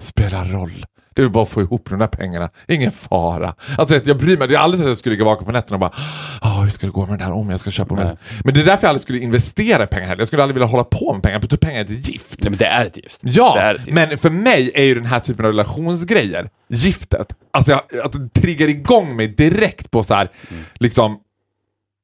spelar 0.01 0.45
roll. 0.45 0.85
Det 1.17 1.23
är 1.23 1.29
bara 1.29 1.45
att 1.45 1.51
få 1.51 1.63
ihop 1.63 1.91
de 1.91 1.99
där 1.99 2.07
pengarna. 2.07 2.51
Ingen 2.69 2.93
fara. 2.93 3.55
Alltså 3.79 4.01
jag 4.05 4.19
bryr 4.19 4.37
mig. 4.39 4.49
Det 4.49 4.55
är 4.55 4.59
aldrig 4.59 4.79
så 4.79 4.85
att 4.85 4.89
jag 4.91 4.99
skulle 4.99 5.13
ligga 5.13 5.25
vaken 5.25 5.47
på 5.47 5.53
nätterna 5.53 5.75
och 5.77 5.81
bara 5.81 5.93
"Ah, 6.41 6.61
hur 6.63 6.71
ska 6.71 6.87
det 6.87 6.93
gå 6.93 7.07
med 7.07 7.19
det 7.19 7.25
där 7.25 7.33
om 7.33 7.51
jag 7.51 7.61
ska 7.61 7.71
köpa 7.71 7.95
med. 7.95 8.17
Men 8.45 8.55
det 8.55 8.61
är 8.61 8.65
därför 8.65 8.85
jag 8.85 8.89
aldrig 8.89 9.03
skulle 9.03 9.19
investera 9.19 9.87
pengar 9.87 10.07
heller. 10.07 10.21
Jag 10.21 10.27
skulle 10.29 10.43
aldrig 10.43 10.55
vilja 10.55 10.67
hålla 10.67 10.85
på 10.85 11.13
med 11.13 11.23
pengar. 11.23 11.41
För 11.41 11.57
pengar 11.57 11.81
är 11.81 11.85
ett 11.85 12.09
gift. 12.09 12.37
nej 12.43 12.51
men 12.51 12.59
det 12.59 12.67
är 12.67 12.87
ett 12.87 12.97
gift. 12.97 13.21
Ja, 13.25 13.55
det 13.57 13.61
ett 13.71 13.79
gift. 13.87 13.93
men 13.95 14.19
för 14.19 14.31
mig 14.31 14.71
är 14.75 14.83
ju 14.85 14.95
den 14.95 15.07
här 15.07 15.21
typen 15.21 15.45
av 15.45 15.51
relationsgrejer, 15.53 16.49
giftet, 16.69 17.33
att, 17.53 17.69
jag, 17.69 17.81
att 18.05 18.13
det 18.13 18.41
triggar 18.41 18.69
igång 18.69 19.17
mig 19.17 19.29
direkt 19.29 19.91
på 19.91 20.05
så 20.05 20.15
här, 20.15 20.31
liksom 20.75 21.19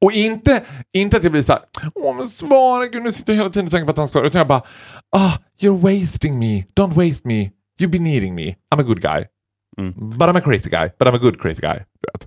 och 0.05 0.13
inte, 0.13 0.63
inte 0.93 1.17
att 1.17 1.23
jag 1.23 1.33
blir 1.33 1.43
så 1.43 1.53
här, 1.53 1.63
åh 1.95 2.17
men 2.17 2.29
svara, 2.29 2.87
gud 2.87 3.03
nu 3.03 3.13
sitter 3.13 3.33
jag 3.33 3.39
hela 3.39 3.51
tiden 3.51 3.67
och 3.67 3.73
tänker 3.73 3.85
på 3.85 3.91
att 3.91 3.97
han 3.97 4.09
ska, 4.09 4.21
utan 4.23 4.39
jag 4.39 4.49
bara, 4.49 4.63
ah, 5.17 5.33
you're 5.61 6.01
wasting 6.01 6.39
me, 6.39 6.65
don't 6.81 6.95
waste 7.09 7.29
me, 7.29 7.51
you 7.83 7.91
be 7.91 7.99
needing 7.99 8.35
me, 8.35 8.45
I'm 8.75 8.81
a 8.81 8.83
good 8.83 9.01
guy. 9.03 9.27
But 10.19 10.29
I'm 10.29 10.37
a 10.37 10.41
crazy 10.41 10.71
guy, 10.71 10.91
but 10.99 11.09
I'm 11.09 11.15
a 11.15 11.19
good 11.19 11.41
crazy 11.41 11.61
guy. 11.61 11.75
Du 12.01 12.09
vet. 12.13 12.27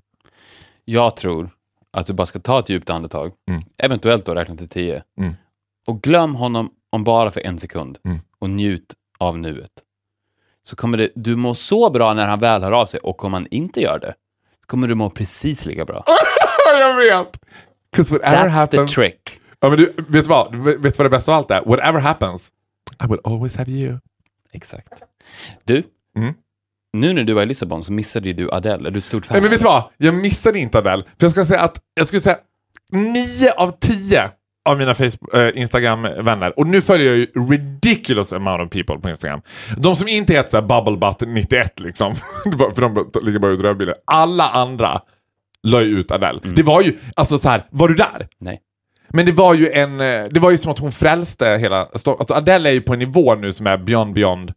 Jag 0.86 1.16
tror 1.18 1.50
att 1.94 2.06
du 2.08 2.14
bara 2.14 2.26
ska 2.28 2.40
ta 2.40 2.60
ett 2.60 2.70
djupt 2.70 2.90
andetag, 2.90 3.32
eventuellt 3.78 4.26
då 4.26 4.36
räkna 4.36 4.56
till 4.56 4.70
tio, 4.70 5.04
Mm. 5.20 5.34
och 5.88 6.02
glöm 6.02 6.36
honom 6.36 6.70
om 6.90 7.04
bara 7.04 7.32
för 7.32 7.42
en 7.46 7.60
sekund 7.60 7.98
Mm. 8.06 8.18
och 8.40 8.50
njut 8.50 8.94
av 9.20 9.38
nuet. 9.38 9.72
Så 10.64 10.76
kommer 10.76 10.98
det, 10.98 11.10
du 11.16 11.36
må 11.36 11.54
så 11.54 11.90
bra 11.90 12.14
när 12.14 12.28
han 12.28 12.40
väl 12.40 12.64
hör 12.64 12.72
av 12.72 12.86
sig 12.86 13.00
och 13.00 13.24
om 13.24 13.34
han 13.34 13.48
inte 13.52 13.82
gör 13.82 14.00
det, 14.00 14.14
kommer 14.66 14.88
du 14.88 14.96
må 14.96 15.10
precis 15.10 15.66
lika 15.66 15.86
bra. 15.86 16.04
jag 16.80 16.96
vet! 16.96 17.40
That's 17.98 18.48
happens... 18.50 18.92
the 18.96 19.02
trick. 19.02 19.40
Ja, 19.60 19.70
men 19.70 19.78
du, 19.78 19.86
vet 19.98 20.24
du 20.26 20.30
vad? 20.30 20.56
Vet 20.56 20.82
du 20.82 20.90
vad 20.98 21.06
det 21.06 21.10
bästa 21.10 21.32
av 21.32 21.38
allt 21.38 21.52
är? 21.52 21.62
Whatever 21.66 22.00
happens, 22.00 22.52
I 23.04 23.08
will 23.08 23.20
always 23.24 23.56
have 23.56 23.72
you. 23.72 24.00
Exakt. 24.52 24.90
Du, 25.64 25.84
Mm. 26.18 26.34
nu 26.98 27.14
när 27.14 27.24
du 27.24 27.34
var 27.34 27.42
i 27.44 27.46
Lissabon 27.46 27.84
så 27.84 27.92
missade 27.94 28.28
ju 28.28 28.34
du 28.34 28.50
Adele. 28.52 28.90
Är 28.90 28.92
du 28.92 28.98
ett 28.98 29.04
stort 29.06 29.26
fan? 29.26 29.34
Nej 29.36 29.42
men 29.42 29.52
vet 29.52 29.60
du 29.60 29.66
vad? 29.66 29.84
Jag 29.98 30.14
missade 30.16 30.60
inte 30.60 30.78
Adele. 30.78 31.04
För 31.04 31.26
jag 31.26 31.32
ska 31.32 31.46
säga 31.46 31.60
att, 31.62 31.78
jag 31.96 32.08
skulle 32.08 32.22
säga 32.22 32.38
9 32.92 33.52
av 33.58 33.72
10 33.80 34.30
av 34.70 34.78
mina 34.78 34.96
Facebook, 34.96 35.34
eh, 35.34 35.62
Instagram-vänner, 35.62 36.60
och 36.60 36.68
nu 36.68 36.82
följer 36.82 37.08
jag 37.08 37.18
ju 37.18 37.28
ridiculous 37.50 38.34
amount 38.34 38.64
of 38.64 38.70
people 38.70 38.98
på 39.00 39.10
Instagram. 39.10 39.42
De 39.78 39.96
som 39.96 40.08
inte 40.08 40.34
heter 40.34 40.50
såhär 40.50 40.64
bubblebutt91 40.64 41.68
liksom, 41.78 42.16
för 42.76 42.82
de 42.82 43.12
ligger 43.26 43.40
bara 43.40 43.52
ut 43.52 43.62
rödbilder. 43.62 43.96
Alla 44.06 44.50
andra 44.50 45.02
la 45.64 45.82
ju 45.82 46.00
ut 46.00 46.12
Adele. 46.12 46.40
Det 46.56 46.64
var 46.64 46.82
ju, 46.82 46.98
alltså 47.16 47.38
så 47.40 47.50
här, 47.50 47.68
var 47.72 47.88
du 47.88 47.96
där? 47.96 48.28
Nej. 48.40 48.62
Men 49.10 49.26
det 49.26 49.32
var 49.32 49.54
ju 49.54 49.70
en, 49.72 50.00
eh, 50.02 50.24
det 50.32 50.40
var 50.40 50.52
ju 50.52 50.58
som 50.58 50.72
att 50.72 50.80
hon 50.80 50.92
frälste 50.92 51.58
hela 51.62 51.78
alltså 51.82 52.18
Adele 52.30 52.70
är 52.70 52.74
ju 52.74 52.82
på 52.82 52.94
en 52.94 53.00
nivå 53.00 53.36
nu 53.36 53.54
som 53.54 53.68
är 53.68 53.78
beyond 53.78 54.14
beyond 54.14 54.52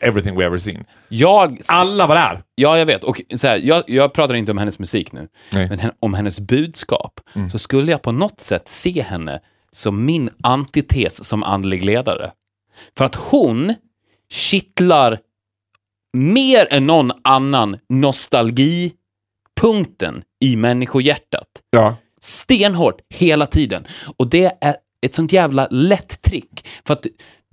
everything 0.00 0.36
we 0.38 0.44
ever 0.44 0.58
seen. 0.58 0.84
Jag, 1.08 1.60
Alla 1.68 2.06
var 2.06 2.14
där! 2.14 2.42
ja, 2.54 2.78
jag 2.78 2.86
vet. 2.86 3.04
Och 3.04 3.20
så 3.36 3.46
här, 3.46 3.60
jag, 3.64 3.84
jag 3.86 4.12
pratar 4.12 4.34
inte 4.34 4.52
om 4.52 4.58
hennes 4.58 4.78
musik 4.78 5.12
nu, 5.12 5.28
Nej. 5.52 5.68
men 5.68 5.78
hen- 5.78 5.92
om 6.00 6.14
hennes 6.14 6.40
budskap. 6.40 7.20
Så 7.52 7.58
skulle 7.58 7.90
jag 7.90 8.02
på 8.02 8.12
något 8.12 8.40
sätt 8.40 8.68
se 8.68 9.02
henne 9.02 9.40
som 9.72 10.04
min 10.04 10.30
antites 10.42 11.24
som 11.24 11.42
andlig 11.42 11.84
ledare. 11.84 12.30
För 12.96 13.04
att 13.04 13.14
hon 13.14 13.74
kittlar 14.30 15.18
mer 16.16 16.66
än 16.70 16.86
någon 16.86 17.10
annan 17.24 17.78
nostalgipunkten 17.88 20.22
i 20.40 20.56
människohjärtat. 20.56 21.48
Ja. 21.70 21.96
Stenhårt, 22.20 22.96
hela 23.14 23.46
tiden. 23.46 23.84
Och 24.16 24.30
det 24.30 24.58
är 24.60 24.76
ett 25.06 25.14
sånt 25.14 25.32
jävla 25.32 25.68
lätt 25.70 26.22
trick. 26.22 26.68
För 26.86 26.92
att 26.94 27.06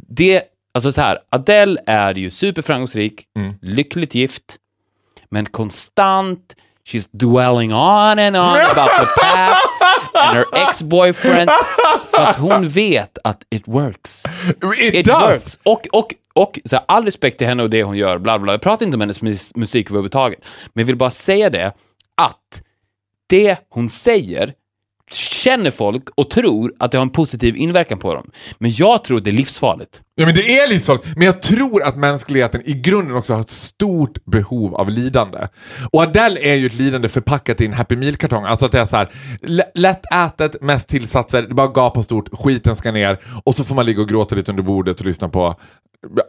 det, 0.07 0.43
alltså 0.73 0.91
så 0.91 1.01
här, 1.01 1.17
Adele 1.29 1.79
är 1.85 2.13
ju 2.15 2.29
superframgångsrik, 2.29 3.25
lyckligt 3.61 4.15
gift, 4.15 4.43
men 5.31 5.45
konstant, 5.45 6.55
she's 6.87 7.09
dwelling 7.11 7.73
on 7.73 8.19
and 8.19 8.37
on 8.37 8.57
about 8.71 8.89
the 8.99 9.05
past 9.21 9.55
and 10.27 10.37
her 10.37 10.45
ex-boyfriend. 10.67 11.49
För 12.11 12.21
att 12.23 12.35
hon 12.37 12.69
vet 12.69 13.17
att 13.23 13.43
it 13.49 13.63
works. 13.65 14.23
It, 14.79 14.93
It 14.95 15.05
does! 15.05 15.21
works. 15.21 15.59
Och, 15.63 15.87
och, 15.91 16.13
och 16.33 16.59
så 16.65 16.75
här, 16.75 16.85
all 16.87 17.05
respekt 17.05 17.37
till 17.37 17.47
henne 17.47 17.63
och 17.63 17.69
det 17.69 17.83
hon 17.83 17.97
gör, 17.97 18.17
bla 18.17 18.39
bla. 18.39 18.53
Jag 18.53 18.61
pratar 18.61 18.85
inte 18.85 18.95
om 18.95 19.01
hennes 19.01 19.21
mus- 19.21 19.51
musik 19.55 19.87
överhuvudtaget. 19.89 20.39
Men 20.73 20.81
jag 20.81 20.85
vill 20.87 20.97
bara 20.97 21.11
säga 21.11 21.49
det, 21.49 21.65
att 22.17 22.61
det 23.29 23.57
hon 23.69 23.89
säger 23.89 24.53
känner 25.11 25.71
folk 25.71 26.09
och 26.15 26.29
tror 26.29 26.73
att 26.79 26.91
det 26.91 26.97
har 26.97 27.03
en 27.05 27.09
positiv 27.09 27.55
inverkan 27.57 27.99
på 27.99 28.13
dem. 28.13 28.31
Men 28.59 28.71
jag 28.71 29.03
tror 29.03 29.17
att 29.17 29.23
det 29.23 29.29
är 29.29 29.33
livsfarligt. 29.33 30.01
Ja 30.19 30.25
men 30.25 30.35
det 30.35 30.59
är 30.59 30.67
livsfarligt, 30.67 31.07
men 31.15 31.25
jag 31.25 31.41
tror 31.41 31.83
att 31.83 31.97
mänskligheten 31.97 32.61
i 32.65 32.73
grunden 32.73 33.15
också 33.15 33.33
har 33.33 33.41
ett 33.41 33.49
stort 33.49 34.25
behov 34.25 34.75
av 34.75 34.89
lidande. 34.89 35.47
Och 35.91 36.01
Adele 36.01 36.39
är 36.39 36.55
ju 36.55 36.65
ett 36.65 36.73
lidande 36.73 37.09
förpackat 37.09 37.61
i 37.61 37.65
en 37.65 37.73
Happy 37.73 37.95
Meal-kartong. 37.95 38.45
Alltså 38.45 38.65
att 38.65 38.71
det 38.71 38.79
är 38.79 38.85
så 38.85 38.95
här, 38.95 39.09
lättätet, 39.75 40.61
mest 40.61 40.89
tillsatser, 40.89 41.41
det 41.41 41.53
bara 41.53 41.67
gapar 41.67 42.01
stort, 42.01 42.29
skiten 42.33 42.75
ska 42.75 42.91
ner 42.91 43.19
och 43.43 43.55
så 43.55 43.63
får 43.63 43.75
man 43.75 43.85
ligga 43.85 44.01
och 44.01 44.09
gråta 44.09 44.35
lite 44.35 44.51
under 44.51 44.63
bordet 44.63 44.99
och 44.99 45.05
lyssna 45.05 45.29
på 45.29 45.55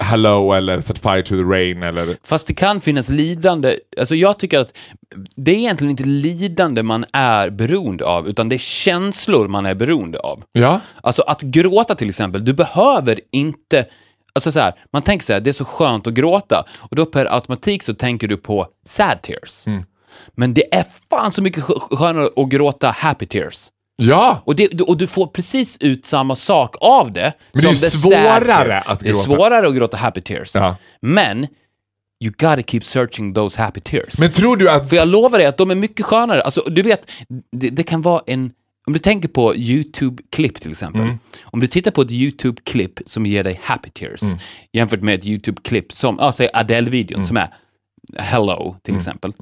Hello 0.00 0.52
eller 0.52 0.80
Set 0.80 0.98
Fire 0.98 1.22
to 1.22 1.36
the 1.36 1.42
Rain 1.42 1.82
eller... 1.82 2.16
Fast 2.26 2.46
det 2.46 2.54
kan 2.54 2.80
finnas 2.80 3.08
lidande. 3.08 3.74
Alltså 3.98 4.14
jag 4.14 4.38
tycker 4.38 4.60
att 4.60 4.76
det 5.36 5.50
är 5.50 5.56
egentligen 5.56 5.90
inte 5.90 6.04
lidande 6.04 6.82
man 6.82 7.04
är 7.12 7.50
beroende 7.50 8.04
av, 8.04 8.28
utan 8.28 8.48
det 8.48 8.56
är 8.56 8.58
känslor 8.58 9.48
man 9.48 9.66
är 9.66 9.74
beroende 9.74 10.18
av. 10.18 10.42
Ja? 10.52 10.80
Alltså 11.00 11.22
att 11.22 11.42
gråta 11.42 11.94
till 11.94 12.08
exempel, 12.08 12.44
du 12.44 12.52
behöver 12.52 13.20
inte 13.32 13.79
Alltså 14.32 14.52
så 14.52 14.60
här, 14.60 14.74
man 14.92 15.02
tänker 15.02 15.26
så 15.26 15.32
här, 15.32 15.40
det 15.40 15.50
är 15.50 15.52
så 15.52 15.64
skönt 15.64 16.06
att 16.06 16.14
gråta 16.14 16.64
och 16.80 16.96
då 16.96 17.06
per 17.06 17.34
automatik 17.34 17.82
så 17.82 17.94
tänker 17.94 18.28
du 18.28 18.36
på 18.36 18.66
sad 18.86 19.22
tears. 19.22 19.66
Mm. 19.66 19.82
Men 20.34 20.54
det 20.54 20.74
är 20.74 20.84
fan 21.10 21.32
så 21.32 21.42
mycket 21.42 21.64
skö- 21.64 21.96
skönare 21.96 22.28
att 22.36 22.48
gråta 22.48 22.88
happy 22.90 23.26
tears. 23.26 23.68
Ja! 23.96 24.42
Och, 24.44 24.56
det, 24.56 24.80
och 24.80 24.96
du 24.96 25.06
får 25.06 25.26
precis 25.26 25.76
ut 25.80 26.06
samma 26.06 26.36
sak 26.36 26.76
av 26.80 27.12
det. 27.12 27.32
Men 27.52 27.62
det 27.62 27.68
är 27.68 27.90
svårare 27.90 28.80
att 28.80 29.00
Det 29.00 29.08
är 29.08 29.12
gråta. 29.12 29.24
svårare 29.24 29.66
att 29.68 29.74
gråta 29.74 29.96
happy 29.96 30.20
tears. 30.20 30.50
Ja. 30.54 30.76
Men, 31.02 31.38
you 32.24 32.32
gotta 32.38 32.62
keep 32.62 32.80
searching 32.80 33.34
those 33.34 33.62
happy 33.62 33.80
tears. 33.80 34.18
Men 34.18 34.32
tror 34.32 34.56
du 34.56 34.70
att... 34.70 34.88
För 34.88 34.96
jag 34.96 35.08
lovar 35.08 35.38
dig 35.38 35.46
att 35.46 35.56
de 35.56 35.70
är 35.70 35.74
mycket 35.74 36.06
skönare. 36.06 36.42
Alltså, 36.42 36.60
du 36.66 36.82
vet, 36.82 37.10
det, 37.52 37.70
det 37.70 37.82
kan 37.82 38.02
vara 38.02 38.22
en... 38.26 38.52
Om 38.86 38.92
du 38.92 38.98
tänker 38.98 39.28
på 39.28 39.54
YouTube-klipp 39.56 40.60
till 40.60 40.70
exempel. 40.70 41.00
Mm. 41.02 41.18
Om 41.44 41.60
du 41.60 41.66
tittar 41.66 41.90
på 41.90 42.02
ett 42.02 42.10
YouTube-klipp 42.10 43.00
som 43.06 43.26
ger 43.26 43.44
dig 43.44 43.60
happy 43.62 43.90
tears 43.90 44.22
Mm. 44.22 44.38
jämfört 44.72 45.02
med 45.02 45.14
ett 45.14 45.24
YouTube-klipp 45.24 45.92
som, 45.92 46.16
ja, 46.20 46.32
säg 46.32 46.48
Adele-videon 46.54 47.14
Mm. 47.14 47.26
som 47.26 47.36
är 47.36 47.48
Hello 48.18 48.76
till 48.82 48.96
exempel. 48.96 49.32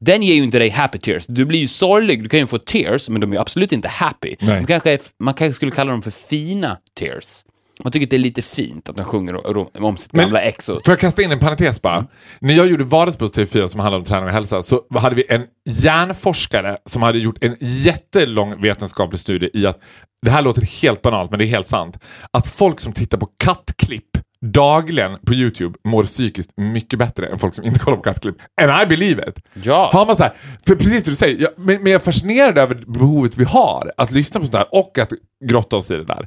Den 0.00 0.22
ger 0.22 0.34
ju 0.34 0.42
inte 0.42 0.58
dig 0.58 0.68
happy 0.68 0.98
tears. 0.98 1.26
Du 1.26 1.44
blir 1.44 1.58
ju 1.58 1.68
sorglig, 1.68 2.22
du 2.22 2.28
kan 2.28 2.40
ju 2.40 2.46
få 2.46 2.58
tears, 2.58 3.08
men 3.08 3.20
de 3.20 3.32
är 3.32 3.38
absolut 3.40 3.72
inte 3.72 3.88
happy. 3.88 4.36
Kanske 4.66 4.92
är, 4.92 5.00
man 5.18 5.34
kanske 5.34 5.54
skulle 5.56 5.70
kalla 5.70 5.90
dem 5.92 6.02
för 6.02 6.10
fina 6.10 6.78
tears. 6.98 7.44
Man 7.84 7.92
tycker 7.92 8.06
att 8.06 8.10
det 8.10 8.16
är 8.16 8.18
lite 8.18 8.42
fint 8.42 8.88
att 8.88 8.96
de 8.96 9.04
sjunger 9.04 9.56
om 9.84 9.96
sitt 9.96 10.12
gamla 10.12 10.40
ex. 10.40 10.66
Får 10.66 10.80
jag 10.86 10.98
kasta 10.98 11.22
in 11.22 11.32
en 11.32 11.38
parentes 11.38 11.82
bara? 11.82 12.06
När 12.38 12.54
jag 12.54 12.66
gjorde 12.66 12.84
Vardagsbuss 12.84 13.32
TV4 13.32 13.66
som 13.66 13.80
handlade 13.80 14.00
om 14.00 14.04
träning 14.04 14.24
och 14.24 14.30
hälsa 14.30 14.62
så 14.62 14.82
hade 14.94 15.14
vi 15.14 15.24
en 15.28 15.44
hjärnforskare 15.68 16.76
som 16.84 17.02
hade 17.02 17.18
gjort 17.18 17.44
en 17.44 17.56
jättelång 17.60 18.62
vetenskaplig 18.62 19.20
studie 19.20 19.50
i 19.54 19.66
att, 19.66 19.78
det 20.22 20.30
här 20.30 20.42
låter 20.42 20.62
helt 20.82 21.02
banalt 21.02 21.30
men 21.30 21.38
det 21.38 21.44
är 21.44 21.46
helt 21.46 21.66
sant, 21.66 21.98
att 22.30 22.46
folk 22.46 22.80
som 22.80 22.92
tittar 22.92 23.18
på 23.18 23.28
kattklipp 23.44 24.18
dagligen 24.52 25.18
på 25.26 25.34
YouTube 25.34 25.78
mår 25.88 26.04
psykiskt 26.04 26.50
mycket 26.56 26.98
bättre 26.98 27.26
än 27.26 27.38
folk 27.38 27.54
som 27.54 27.64
inte 27.64 27.80
kollar 27.80 27.96
på 27.96 28.02
kattklipp. 28.02 28.36
And 28.62 28.82
I 28.82 28.86
believe 28.86 29.28
it! 29.28 29.40
Ja. 29.62 29.90
Har 29.92 30.06
man 30.06 30.16
så 30.16 30.22
här, 30.22 30.32
för 30.66 30.74
precis 30.74 31.04
som 31.04 31.10
du 31.12 31.16
säger, 31.16 31.42
jag, 31.42 31.50
men, 31.56 31.82
men 31.82 31.92
jag 31.92 32.00
är 32.00 32.04
fascinerad 32.04 32.58
över 32.58 32.74
behovet 32.86 33.36
vi 33.36 33.44
har 33.44 33.92
att 33.96 34.10
lyssna 34.10 34.40
på 34.40 34.46
sånt 34.46 34.56
här 34.56 34.66
och 34.70 34.98
att 34.98 35.12
grotta 35.44 35.76
oss 35.76 35.90
i 35.90 35.94
det 35.94 36.04
där. 36.04 36.26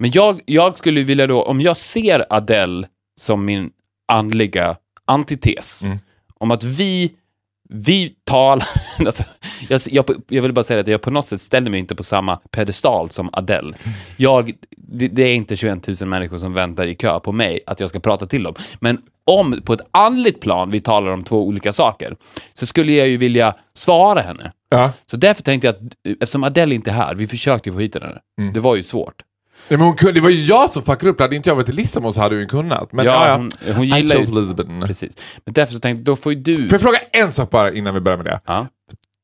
Men 0.00 0.10
jag, 0.14 0.40
jag 0.46 0.78
skulle 0.78 1.02
vilja 1.02 1.26
då, 1.26 1.42
om 1.42 1.60
jag 1.60 1.76
ser 1.76 2.26
Adele 2.30 2.86
som 3.20 3.44
min 3.44 3.70
andliga 4.12 4.76
antites, 5.04 5.84
om 6.38 6.50
att 6.50 6.64
vi, 6.64 7.12
vi 7.68 8.14
talar, 8.24 8.68
alltså, 9.06 9.24
jag, 9.68 9.80
jag, 9.90 10.04
jag 10.28 10.42
vill 10.42 10.52
bara 10.52 10.62
säga 10.62 10.80
att 10.80 10.86
jag 10.86 11.00
på 11.02 11.10
något 11.10 11.26
sätt 11.26 11.40
ställer 11.40 11.70
mig 11.70 11.80
inte 11.80 11.94
på 11.94 12.02
samma 12.02 12.36
pedestal 12.36 13.10
som 13.10 13.30
Adele. 13.32 13.74
Jag, 14.16 14.52
det, 14.76 15.08
det 15.08 15.22
är 15.22 15.34
inte 15.34 15.56
21 15.56 15.86
000 16.00 16.08
människor 16.08 16.38
som 16.38 16.52
väntar 16.52 16.86
i 16.86 16.94
kö 16.94 17.20
på 17.20 17.32
mig 17.32 17.60
att 17.66 17.80
jag 17.80 17.88
ska 17.88 18.00
prata 18.00 18.26
till 18.26 18.42
dem. 18.42 18.54
Men 18.80 18.98
om 19.26 19.60
på 19.64 19.72
ett 19.72 19.88
andligt 19.90 20.40
plan 20.40 20.70
vi 20.70 20.80
talar 20.80 21.10
om 21.10 21.22
två 21.22 21.46
olika 21.46 21.72
saker, 21.72 22.16
så 22.54 22.66
skulle 22.66 22.92
jag 22.92 23.08
ju 23.08 23.16
vilja 23.16 23.54
svara 23.74 24.20
henne. 24.20 24.52
Ja. 24.68 24.92
Så 25.06 25.16
därför 25.16 25.42
tänkte 25.42 25.66
jag 25.66 25.74
att, 25.74 25.82
eftersom 26.22 26.44
Adele 26.44 26.74
inte 26.74 26.90
är 26.90 26.94
här, 26.94 27.14
vi 27.14 27.26
försökte 27.26 27.72
få 27.72 27.78
hit 27.78 27.94
henne, 27.94 28.18
det 28.54 28.60
var 28.60 28.76
ju 28.76 28.82
svårt. 28.82 29.22
Ja, 29.68 29.76
men 29.76 29.86
hon 29.86 29.96
kunde, 29.96 30.12
det 30.14 30.20
var 30.20 30.30
ju 30.30 30.44
jag 30.44 30.70
som 30.70 30.82
fuckade 30.82 31.10
upp 31.10 31.18
det. 31.18 31.24
Hade 31.24 31.36
inte 31.36 31.48
jag 31.50 31.56
varit 31.56 31.68
i 31.68 31.72
Lissabon 31.72 32.14
så 32.14 32.20
hade 32.20 32.36
hon 32.36 32.46
kunnat. 32.48 32.92
Men 32.92 33.04
ja, 33.06 33.28
Ja, 33.28 33.36
hon- 33.36 33.74
hon 33.76 33.84
gillar 33.86 34.16
I 34.16 34.18
ju- 34.18 34.34
Lisbon. 34.34 34.82
Precis. 34.86 35.14
Men 35.44 35.54
därför 35.54 35.72
så 35.74 35.80
tänkte 35.80 36.00
jag, 36.00 36.04
då 36.04 36.16
får 36.16 36.32
ju 36.32 36.40
du... 36.40 36.54
Får 36.54 36.72
jag 36.72 36.80
fråga 36.80 36.98
en 37.12 37.32
sak 37.32 37.50
bara 37.50 37.72
innan 37.72 37.94
vi 37.94 38.00
börjar 38.00 38.16
med 38.18 38.26
det? 38.26 38.40
Ja. 38.46 38.66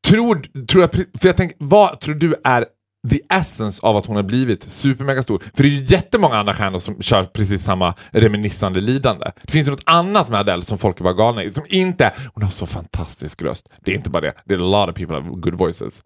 Tror, 0.08 0.42
tror 0.66 0.82
jag, 0.82 0.92
för 0.94 1.28
jag 1.28 1.36
tänker, 1.36 1.56
vad 1.60 2.00
tror 2.00 2.14
du 2.14 2.34
är 2.44 2.66
the 3.10 3.20
essence 3.30 3.86
av 3.86 3.96
att 3.96 4.06
hon 4.06 4.16
har 4.16 4.22
blivit 4.22 4.62
supermega 4.62 5.22
stor? 5.22 5.42
För 5.54 5.62
det 5.62 5.68
är 5.68 5.70
ju 5.70 5.82
jättemånga 5.84 6.36
andra 6.36 6.54
stjärnor 6.54 6.78
som 6.78 7.02
kör 7.02 7.24
precis 7.24 7.62
samma 7.62 7.94
reminissande 8.10 8.80
lidande. 8.80 9.26
Det 9.42 9.52
finns 9.52 9.66
ju 9.66 9.70
något 9.70 9.82
annat 9.86 10.28
med 10.28 10.40
Adele 10.40 10.62
som 10.62 10.78
folk 10.78 11.00
är 11.00 11.04
bara 11.04 11.14
galna 11.14 11.42
i. 11.44 11.50
Som 11.50 11.64
inte, 11.68 12.12
hon 12.34 12.42
har 12.42 12.50
så 12.50 12.66
fantastisk 12.66 13.42
röst. 13.42 13.72
Det 13.84 13.90
är 13.92 13.94
inte 13.96 14.10
bara 14.10 14.20
det. 14.20 14.34
Det 14.44 14.54
är 14.54 14.58
a 14.58 14.62
lot 14.86 14.90
of 14.90 14.94
people 14.96 15.14
have 15.14 15.28
good 15.28 15.54
voices. 15.58 16.00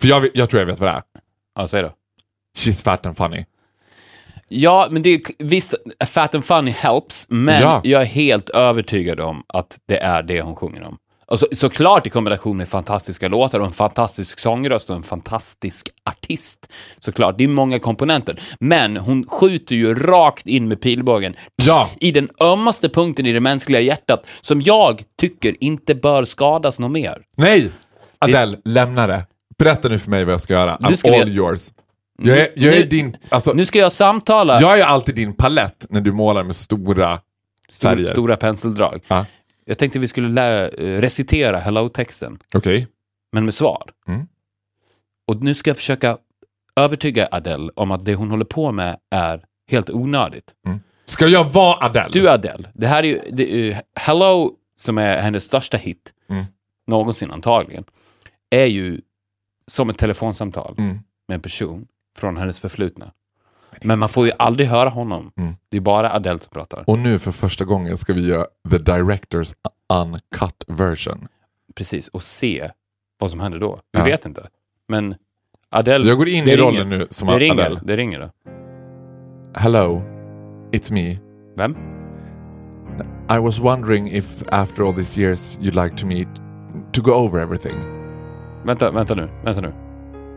För 0.00 0.08
jag, 0.08 0.28
jag 0.34 0.50
tror 0.50 0.60
jag 0.60 0.66
vet 0.66 0.80
vad 0.80 0.88
det 0.88 0.92
är. 0.92 1.02
Ja, 1.58 1.68
säg 1.68 1.82
då. 1.82 1.92
She's 2.58 2.84
fat 2.84 3.06
and 3.06 3.16
funny. 3.16 3.44
Ja, 4.48 4.88
men 4.90 5.02
det 5.02 5.10
är 5.14 5.20
visst, 5.38 5.74
Fat 6.06 6.34
and 6.34 6.44
Funny 6.44 6.70
helps, 6.70 7.26
men 7.30 7.60
Ja. 7.62 7.80
jag 7.84 8.02
är 8.02 8.06
helt 8.06 8.50
övertygad 8.50 9.20
om 9.20 9.42
att 9.48 9.76
det 9.88 9.98
är 9.98 10.22
det 10.22 10.40
hon 10.42 10.56
sjunger 10.56 10.82
om. 10.82 10.96
Och 11.26 11.38
så, 11.38 11.46
såklart 11.52 12.06
i 12.06 12.10
kombination 12.10 12.56
med 12.56 12.68
fantastiska 12.68 13.28
låtar 13.28 13.60
och 13.60 13.66
en 13.66 13.72
fantastisk 13.72 14.38
sångröst 14.40 14.90
och 14.90 14.96
en 14.96 15.02
fantastisk 15.02 15.88
artist. 16.10 16.72
Såklart, 16.98 17.38
det 17.38 17.44
är 17.44 17.48
många 17.48 17.78
komponenter. 17.78 18.40
Men 18.60 18.96
hon 18.96 19.26
skjuter 19.26 19.74
ju 19.76 19.94
rakt 19.94 20.46
in 20.46 20.68
med 20.68 20.80
pilbågen 20.80 21.36
Ja. 21.66 21.90
i 22.00 22.10
den 22.10 22.28
ömmaste 22.40 22.88
punkten 22.88 23.26
i 23.26 23.32
det 23.32 23.40
mänskliga 23.40 23.80
hjärtat 23.80 24.26
som 24.40 24.60
jag 24.60 25.02
tycker 25.20 25.64
inte 25.64 25.94
bör 25.94 26.24
skadas 26.24 26.78
något 26.78 26.90
mer. 26.90 27.18
Nej! 27.36 27.70
Adele, 28.18 28.56
lämna 28.64 29.06
det. 29.06 29.26
Berätta 29.58 29.88
nu 29.88 29.98
för 29.98 30.10
mig 30.10 30.24
vad 30.24 30.32
jag 30.34 30.40
ska 30.40 30.52
göra. 30.54 30.76
I'm 30.76 30.86
all 31.06 31.12
veta- 31.12 31.28
yours. 31.28 31.68
Jag 32.22 32.38
är, 32.38 32.48
jag 32.56 32.74
är 32.74 32.80
Nu- 32.80 32.86
din... 32.86 33.16
Alltså, 33.28 33.52
Nu 33.52 33.64
ska 33.66 33.78
jag 33.78 33.92
samtala 33.92 34.60
jag 34.60 34.78
är 34.80 34.84
alltid 34.84 35.14
din 35.14 35.32
palett 35.32 35.86
när 35.90 36.00
du 36.00 36.12
målar 36.12 36.44
med 36.44 36.56
stora 36.56 37.20
stor, 37.68 37.88
färger. 37.88 38.06
stora 38.06 38.36
penseldrag. 38.36 39.00
Ja. 39.08 39.26
Jag 39.64 39.78
tänkte 39.78 39.98
vi 39.98 40.08
skulle 40.08 40.28
lä- 40.28 40.68
eh, 40.68 41.00
recitera 41.00 41.58
Hello-texten. 41.58 42.38
Okej. 42.54 42.86
men 43.32 43.44
med 43.44 43.54
svar. 43.54 43.82
Mm. 44.08 44.26
Och 45.28 45.42
nu 45.42 45.54
ska 45.54 45.70
jag 45.70 45.76
försöka 45.76 46.18
övertyga 46.76 47.28
Adele 47.32 47.70
om 47.76 47.90
att 47.90 48.04
det 48.04 48.14
hon 48.14 48.30
håller 48.30 48.44
på 48.44 48.72
med 48.72 48.96
är 49.10 49.44
helt 49.70 49.90
onödigt. 49.90 50.52
Ska 51.06 51.26
jag 51.26 51.44
vara 51.44 51.86
Adele? 51.86 52.08
Du 52.12 52.28
Adele, 52.30 52.68
det 52.74 52.86
här 52.86 53.02
är 53.02 53.08
ju, 53.08 53.20
det 53.32 53.52
är 53.52 53.56
ju 53.56 53.76
Hello, 54.00 54.50
som 54.76 54.98
är 54.98 55.18
hennes 55.22 55.44
största 55.44 55.76
hit, 55.76 56.12
Mm. 56.30 56.44
någonsin 56.86 57.30
antagligen, 57.30 57.84
är 58.50 58.66
ju 58.66 59.00
som 59.70 59.90
ett 59.90 59.98
telefonsamtal 59.98 60.74
Mm. 60.78 60.98
med 61.28 61.34
en 61.34 61.40
person 61.40 61.86
från 62.18 62.36
hennes 62.36 62.60
förflutna. 62.60 63.12
Men 63.84 63.98
man 63.98 64.08
får 64.08 64.26
ju 64.26 64.32
aldrig 64.38 64.68
höra 64.68 64.88
honom. 64.88 65.32
Mm. 65.36 65.54
Det 65.68 65.76
är 65.76 65.80
bara 65.80 66.12
Adele 66.12 66.38
som 66.38 66.50
pratar. 66.50 66.84
Och 66.86 66.98
nu 66.98 67.18
för 67.18 67.32
första 67.32 67.64
gången 67.64 67.96
ska 67.98 68.12
vi 68.12 68.28
göra 68.28 68.46
the 68.70 68.78
directors 68.78 69.54
uncut 69.94 70.64
version. 70.66 71.28
Precis, 71.74 72.08
och 72.08 72.22
se 72.22 72.70
vad 73.18 73.30
som 73.30 73.40
händer 73.40 73.58
då. 73.58 73.80
Vi 73.92 73.98
Ja. 73.98 74.04
vet 74.04 74.26
inte. 74.26 74.48
Men 74.88 75.14
Adele... 75.70 76.08
Jag 76.08 76.16
går 76.18 76.28
in 76.28 76.34
i 76.44 76.46
ringer. 76.46 76.56
rollen 76.58 76.88
nu 76.88 77.06
som 77.10 77.28
det 77.28 77.38
ringer, 77.38 77.60
Adele. 77.62 77.80
Det 77.84 77.96
ringer 77.96 78.20
då. 78.20 78.30
Hello, 79.56 80.02
it's 80.72 80.92
me. 80.92 81.18
Vem? 81.56 81.76
I 83.30 83.38
was 83.38 83.58
wondering 83.58 84.08
if 84.12 84.42
after 84.52 84.82
all 84.82 84.94
these 84.94 85.20
years 85.20 85.58
you'd 85.58 85.84
like 85.84 85.96
to 85.96 86.06
meet 86.06 86.28
to 86.92 87.02
go 87.02 87.12
over 87.12 87.40
everything. 87.42 87.74
Vänta, 88.64 88.90
vänta 88.90 89.14
nu, 89.14 89.28
vänta 89.44 89.60
nu. 89.60 89.72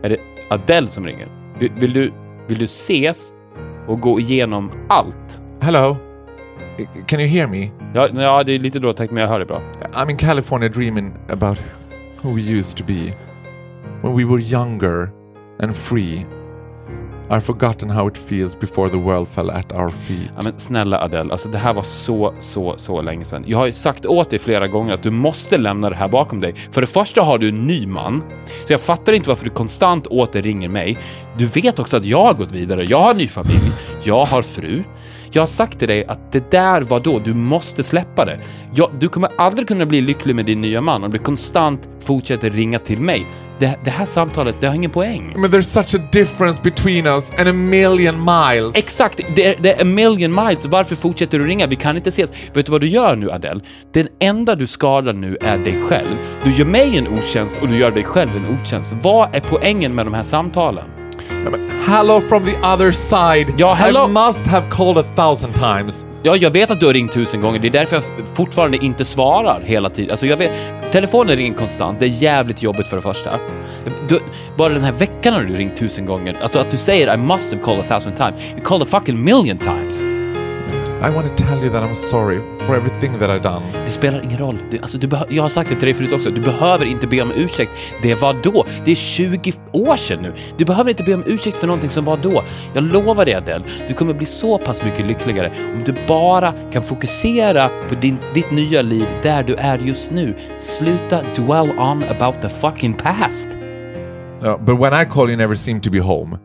Är 0.02 0.08
det 0.08 0.18
Adele 0.50 0.88
som 0.88 1.04
ringer? 1.06 1.28
Vill, 1.60 1.72
vill, 1.72 1.92
du, 1.92 2.12
vill 2.46 2.58
du 2.58 2.64
ses 2.64 3.32
och 3.86 4.00
gå 4.00 4.20
igenom 4.20 4.70
allt? 4.88 5.42
Hello, 5.60 5.96
can 7.06 7.20
you 7.20 7.28
hear 7.28 7.46
me? 7.46 7.70
Ja, 7.94 8.08
ja 8.14 8.42
det 8.42 8.52
är 8.52 8.58
lite 8.58 8.78
dåligt 8.78 9.10
men 9.10 9.16
jag 9.16 9.28
hör 9.28 9.38
det 9.40 9.46
bra. 9.46 9.60
I'm 9.92 10.10
in 10.10 10.16
California 10.16 10.68
dreaming 10.68 11.12
about 11.28 11.58
who 12.22 12.34
we 12.34 12.40
used 12.40 12.78
to 12.78 12.84
be. 12.84 13.14
when 14.02 14.14
we 14.14 14.24
were 14.24 14.38
younger 14.38 15.12
and 15.60 15.76
free. 15.76 16.24
I've 17.30 17.40
forgotten 17.40 17.90
how 17.90 18.08
it 18.08 18.18
feels 18.18 18.60
before 18.60 18.90
the 18.90 18.96
world 18.96 19.28
fell 19.28 19.50
at 19.50 19.72
our 19.72 19.88
feet. 19.88 20.30
Ja, 20.36 20.40
men 20.44 20.58
snälla 20.58 21.00
Adele, 21.00 21.32
alltså 21.32 21.48
det 21.48 21.58
här 21.58 21.74
var 21.74 21.82
så, 21.82 22.34
så, 22.40 22.74
så 22.76 23.02
länge 23.02 23.24
sedan. 23.24 23.44
Jag 23.46 23.58
har 23.58 23.66
ju 23.66 23.72
sagt 23.72 24.06
åt 24.06 24.30
dig 24.30 24.38
flera 24.38 24.68
gånger 24.68 24.94
att 24.94 25.02
du 25.02 25.10
måste 25.10 25.58
lämna 25.58 25.90
det 25.90 25.96
här 25.96 26.08
bakom 26.08 26.40
dig. 26.40 26.54
För 26.70 26.80
det 26.80 26.86
första 26.86 27.22
har 27.22 27.38
du 27.38 27.48
en 27.48 27.66
ny 27.66 27.86
man, 27.86 28.22
så 28.66 28.72
jag 28.72 28.80
fattar 28.80 29.12
inte 29.12 29.28
varför 29.28 29.44
du 29.44 29.50
konstant 29.50 30.06
åter 30.06 30.42
ringer 30.42 30.68
mig. 30.68 30.98
Du 31.38 31.46
vet 31.46 31.78
också 31.78 31.96
att 31.96 32.04
jag 32.04 32.22
har 32.22 32.34
gått 32.34 32.52
vidare. 32.52 32.84
Jag 32.84 33.00
har 33.00 33.14
ny 33.14 33.28
familj, 33.28 33.72
jag 34.02 34.24
har 34.24 34.42
fru. 34.42 34.82
Jag 35.32 35.42
har 35.42 35.46
sagt 35.46 35.78
till 35.78 35.88
dig 35.88 36.04
att 36.04 36.32
det 36.32 36.50
där 36.50 36.82
var 36.82 37.00
då, 37.00 37.18
du 37.18 37.34
måste 37.34 37.82
släppa 37.82 38.24
det. 38.24 38.38
Jag, 38.74 38.90
du 38.98 39.08
kommer 39.08 39.30
aldrig 39.38 39.68
kunna 39.68 39.86
bli 39.86 40.00
lycklig 40.00 40.36
med 40.36 40.46
din 40.46 40.60
nya 40.60 40.80
man 40.80 41.04
om 41.04 41.10
du 41.10 41.18
konstant 41.18 41.88
fortsätter 42.00 42.50
ringa 42.50 42.78
till 42.78 43.00
mig. 43.00 43.26
Det, 43.58 43.78
det 43.84 43.90
här 43.90 44.04
samtalet, 44.04 44.56
det 44.60 44.66
har 44.66 44.74
ingen 44.74 44.90
poäng. 44.90 45.32
Men 45.36 45.50
there's 45.50 45.82
such 45.82 45.94
a 45.94 46.04
difference 46.12 46.62
between 46.62 47.06
us 47.06 47.30
and 47.38 47.48
a 47.48 47.52
million 47.52 48.24
miles. 48.24 48.76
Exakt, 48.76 49.20
det 49.36 49.46
är, 49.46 49.56
det 49.58 49.72
är 49.72 49.82
a 49.82 49.84
million 49.84 50.34
miles. 50.34 50.66
Varför 50.66 50.96
fortsätter 50.96 51.38
du 51.38 51.46
ringa? 51.46 51.66
Vi 51.66 51.76
kan 51.76 51.96
inte 51.96 52.08
ses. 52.08 52.32
Vet 52.52 52.66
du 52.66 52.72
vad 52.72 52.80
du 52.80 52.88
gör 52.88 53.16
nu 53.16 53.30
Adele? 53.30 53.60
Den 53.92 54.08
enda 54.20 54.54
du 54.54 54.66
skadar 54.66 55.12
nu 55.12 55.36
är 55.40 55.58
dig 55.58 55.82
själv. 55.88 56.16
Du 56.44 56.50
gör 56.50 56.66
mig 56.66 56.98
en 56.98 57.08
otjänst 57.08 57.58
och 57.62 57.68
du 57.68 57.78
gör 57.78 57.90
dig 57.90 58.04
själv 58.04 58.30
en 58.36 58.56
otjänst. 58.60 58.94
Vad 59.02 59.34
är 59.34 59.40
poängen 59.40 59.94
med 59.94 60.06
de 60.06 60.14
här 60.14 60.22
samtalen? 60.22 60.97
Hello 61.86 62.20
from 62.20 62.44
the 62.44 62.56
other 62.56 62.92
side. 62.92 63.54
Ja, 63.58 63.74
hello. 63.74 64.04
I 64.04 64.08
must 64.08 64.46
have 64.46 64.70
called 64.70 64.98
a 64.98 65.02
thousand 65.16 65.54
times. 65.54 66.06
Ja, 66.22 66.36
jag 66.36 66.50
vet 66.50 66.70
att 66.70 66.80
du 66.80 66.86
har 66.86 66.92
ringt 66.92 67.12
tusen 67.12 67.40
gånger. 67.40 67.58
Det 67.58 67.68
är 67.68 67.72
därför 67.72 67.96
jag 67.96 68.04
fortfarande 68.36 68.84
inte 68.84 69.04
svarar 69.04 69.60
hela 69.64 69.90
tiden. 69.90 70.10
Alltså, 70.10 70.26
jag 70.26 70.36
vet, 70.36 70.52
telefonen 70.92 71.36
ringer 71.36 71.54
konstant. 71.54 72.00
Det 72.00 72.06
är 72.06 72.22
jävligt 72.22 72.62
jobbigt 72.62 72.88
för 72.88 72.96
det 72.96 73.02
första. 73.02 73.30
Du, 74.08 74.20
bara 74.56 74.68
den 74.68 74.84
här 74.84 74.92
veckan 74.92 75.34
har 75.34 75.42
du 75.42 75.56
ringt 75.56 75.76
tusen 75.76 76.06
gånger. 76.06 76.36
Alltså 76.42 76.58
att 76.58 76.70
du 76.70 76.76
säger 76.76 77.14
I 77.14 77.16
must 77.16 77.52
have 77.52 77.62
called 77.62 77.80
a 77.80 77.84
thousand 77.88 78.16
times. 78.16 78.40
You 78.54 78.64
called 78.64 78.82
a 78.82 78.86
fucking 78.90 79.24
million 79.24 79.58
times. 79.58 80.04
I 81.00 81.14
want 81.14 81.36
to 81.36 81.44
tell 81.44 81.58
you 81.64 81.70
that 81.70 81.82
I'm 81.82 81.94
sorry 81.94 82.57
for 82.68 82.76
everything 82.76 83.18
that 83.18 83.30
I've 83.30 83.42
done. 83.42 83.62
Det 83.84 83.90
spelar 83.90 84.24
ingen 84.24 84.38
roll. 84.38 84.58
Du, 84.70 84.78
alltså, 84.78 84.98
du 84.98 85.08
jag 85.28 85.42
har 85.42 85.50
sagt 85.50 85.70
det 85.70 85.76
till 85.76 85.84
dig 85.84 85.94
förut 85.94 86.12
också. 86.12 86.30
Du 86.30 86.40
behöver 86.40 86.84
inte 86.84 87.06
be 87.06 87.22
om 87.22 87.32
ursäkt. 87.36 87.72
Det 88.02 88.14
var 88.14 88.36
då. 88.42 88.66
Det 88.84 88.90
är 88.90 88.94
20 88.94 89.52
år 89.72 89.96
sedan 89.96 90.22
nu. 90.22 90.32
Du 90.56 90.64
behöver 90.64 90.90
inte 90.90 91.02
be 91.02 91.14
om 91.14 91.22
ursäkt 91.26 91.58
för 91.58 91.66
någonting 91.66 91.90
som 91.90 92.04
var 92.04 92.16
då. 92.16 92.44
Jag 92.74 92.84
lovar 92.84 93.24
dig 93.24 93.34
Adele, 93.34 93.64
du 93.88 93.94
kommer 93.94 94.14
bli 94.14 94.26
så 94.26 94.58
pass 94.58 94.84
mycket 94.84 95.06
lyckligare 95.06 95.50
om 95.74 95.82
du 95.84 95.94
bara 96.08 96.52
kan 96.72 96.82
fokusera 96.82 97.68
på 97.88 97.94
din, 97.94 98.18
ditt 98.34 98.50
nya 98.50 98.82
liv 98.82 99.06
där 99.22 99.42
du 99.42 99.54
är 99.54 99.78
just 99.78 100.10
nu. 100.10 100.34
Sluta 100.60 101.22
dwell 101.36 101.70
on 101.78 102.04
about 102.18 102.42
the 102.42 102.48
fucking 102.48 102.94
past. 102.94 103.48
Uh, 104.44 104.56
but 104.58 104.78
when 104.80 105.02
I 105.02 105.04
call 105.04 105.28
you 105.28 105.36
never 105.36 105.54
seem 105.54 105.80
to 105.80 105.90
be 105.90 106.00
home. 106.00 106.38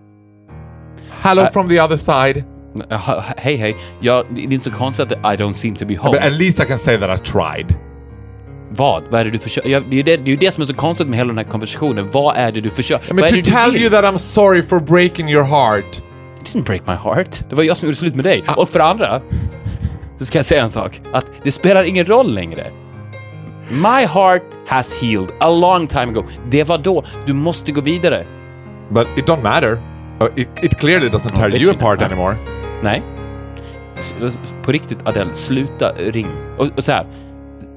Hello 1.22 1.46
from 1.54 1.70
the 1.70 1.80
other 1.80 1.98
side. 1.98 2.53
Jaha, 2.90 3.24
Hej 3.38 3.56
hej, 3.56 3.76
ja, 4.00 4.24
det 4.30 4.42
är 4.42 4.44
inte 4.44 4.60
så 4.60 4.72
konstigt 4.72 5.12
att 5.12 5.34
I 5.34 5.44
don't 5.44 5.54
seem 5.54 5.76
to 5.76 5.86
be 5.86 5.98
home. 5.98 6.20
But 6.20 6.28
at 6.28 6.34
least 6.34 6.60
I 6.60 6.66
can 6.66 6.80
say 6.80 6.98
that 6.98 7.20
I 7.20 7.24
tried. 7.24 7.76
Vad? 8.70 9.04
Vad 9.10 9.22
är 9.22 9.26
det 9.26 9.32
du 9.32 9.40
försöker... 9.40 9.70
Ja, 9.70 9.80
det, 9.90 9.96
är 9.96 9.98
ju 9.98 10.04
det, 10.04 10.18
det 10.18 10.30
är 10.30 10.32
ju 10.32 10.36
det 10.36 10.52
som 10.52 10.62
är 10.62 10.66
så 10.66 10.74
konstigt 10.74 11.08
med 11.08 11.20
hela 11.20 11.28
den 11.28 11.38
här 11.38 11.46
konversationen. 11.52 12.10
Vad 12.12 12.38
är 12.38 12.52
det 12.52 12.62
du 12.62 12.70
försöker... 12.70 13.12
I 13.12 13.14
mean, 13.14 13.22
Vad 13.22 13.26
är 13.26 13.30
to 13.30 13.36
det 13.36 13.42
du 13.42 13.52
tell 13.52 13.72
vill? 13.72 13.82
you 13.82 13.90
that 13.90 14.14
I'm 14.14 14.18
sorry 14.18 14.64
for 14.64 14.80
breaking 14.80 15.30
your 15.30 15.44
heart. 15.44 15.98
It 16.42 16.54
didn't 16.54 16.66
break 16.66 16.88
my 16.88 16.94
heart. 16.94 17.50
Det 17.50 17.56
var 17.56 17.64
jag 17.64 17.78
som 17.78 17.86
gjorde 17.86 17.98
slut 17.98 18.16
med 18.16 18.26
dig. 18.26 18.44
Och 18.58 18.70
för 18.70 18.80
det 18.80 18.86
andra, 18.86 19.22
så 20.20 20.26
ska 20.26 20.38
jag 20.38 20.46
säga 20.46 20.64
en 20.64 20.70
sak. 20.70 21.02
Att 21.14 21.26
det 21.44 21.52
spelar 21.52 21.84
ingen 21.84 22.06
roll 22.06 22.34
längre. 22.34 22.68
My 23.72 24.06
heart 24.06 24.44
has 24.68 25.02
healed 25.02 25.32
a 25.40 25.50
long 25.50 25.88
time 25.88 26.04
ago. 26.12 26.24
Det 26.50 26.64
var 26.64 26.78
då. 26.78 27.04
Du 27.26 27.34
måste 27.34 27.72
gå 27.72 27.82
vidare. 27.82 28.26
But 28.90 29.08
it 29.18 29.26
don't 29.26 29.44
matter. 29.44 29.72
Uh, 30.22 30.28
it, 30.36 30.50
it 30.64 30.80
clearly 30.80 31.10
doesn't 31.10 31.36
tear 31.36 31.56
you 31.56 31.72
it 31.72 31.76
apart 31.76 32.00
don't 32.00 32.06
anymore. 32.06 32.36
Nej. 32.84 33.04
S- 33.96 34.16
På 34.64 34.72
riktigt, 34.72 35.08
Adele, 35.08 35.34
sluta 35.34 35.90
ring. 35.98 36.28
Och, 36.58 36.68
och 36.78 36.84
så 36.84 36.92
här, 36.92 37.06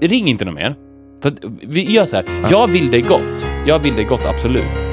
ring 0.00 0.26
inte 0.28 0.44
något 0.44 0.54
mer. 0.54 0.74
För 1.22 1.32
vi 1.66 1.92
gör 1.92 2.06
så 2.06 2.16
här. 2.16 2.24
Jag 2.50 2.66
vill 2.66 2.90
dig 2.90 3.00
gott. 3.00 3.46
Jag 3.66 3.78
vill 3.78 3.94
dig 3.94 4.04
gott, 4.04 4.26
absolut. 4.26 4.84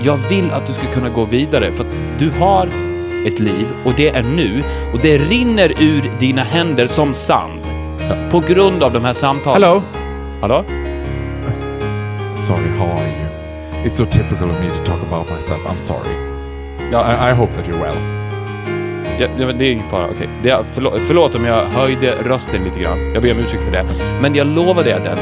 Jag 0.00 0.16
vill 0.28 0.50
att 0.50 0.66
du 0.66 0.72
ska 0.72 0.86
kunna 0.86 1.08
gå 1.08 1.24
vidare 1.24 1.72
för 1.72 1.84
att 1.84 1.92
du 2.18 2.30
har 2.30 2.66
ett 3.26 3.40
liv 3.40 3.66
och 3.84 3.92
det 3.96 4.08
är 4.08 4.22
nu 4.22 4.62
och 4.92 4.98
det 5.02 5.18
rinner 5.18 5.72
ur 5.80 6.10
dina 6.20 6.42
händer 6.42 6.84
som 6.84 7.14
sand. 7.14 7.60
På 8.30 8.40
grund 8.40 8.82
av 8.82 8.92
de 8.92 9.04
här 9.04 9.12
samtalen. 9.12 9.62
Hello. 9.62 9.82
Hallå? 10.40 10.64
Sorry, 12.36 12.68
how 12.78 12.86
are 12.86 13.06
you? 13.08 13.28
It's 13.84 13.96
so 13.96 14.04
typical 14.06 14.50
of 14.50 14.60
me 14.60 14.68
to 14.70 14.84
talk 14.84 15.02
about 15.02 15.30
myself. 15.30 15.60
I'm 15.66 15.76
sorry. 15.78 16.14
Ja, 16.92 17.12
I, 17.12 17.30
I 17.30 17.34
hope 17.34 17.52
that 17.52 17.66
you're 17.68 17.82
well. 17.82 17.96
Ja, 19.20 19.26
det, 19.38 19.52
det 19.52 19.64
är 19.66 19.72
ingen 19.72 19.88
fara. 19.88 20.06
Okej. 20.14 20.28
Det, 20.42 20.58
förlåt, 20.72 21.00
förlåt 21.00 21.34
om 21.34 21.44
jag 21.44 21.64
höjde 21.64 22.14
rösten 22.24 22.64
lite 22.64 22.80
grann. 22.80 23.12
Jag 23.14 23.22
ber 23.22 23.32
om 23.32 23.38
ursäkt 23.38 23.64
för 23.64 23.72
det. 23.72 23.84
Men 24.22 24.34
jag 24.34 24.46
lovar 24.46 24.84
dig 24.84 24.96
den 25.04 25.18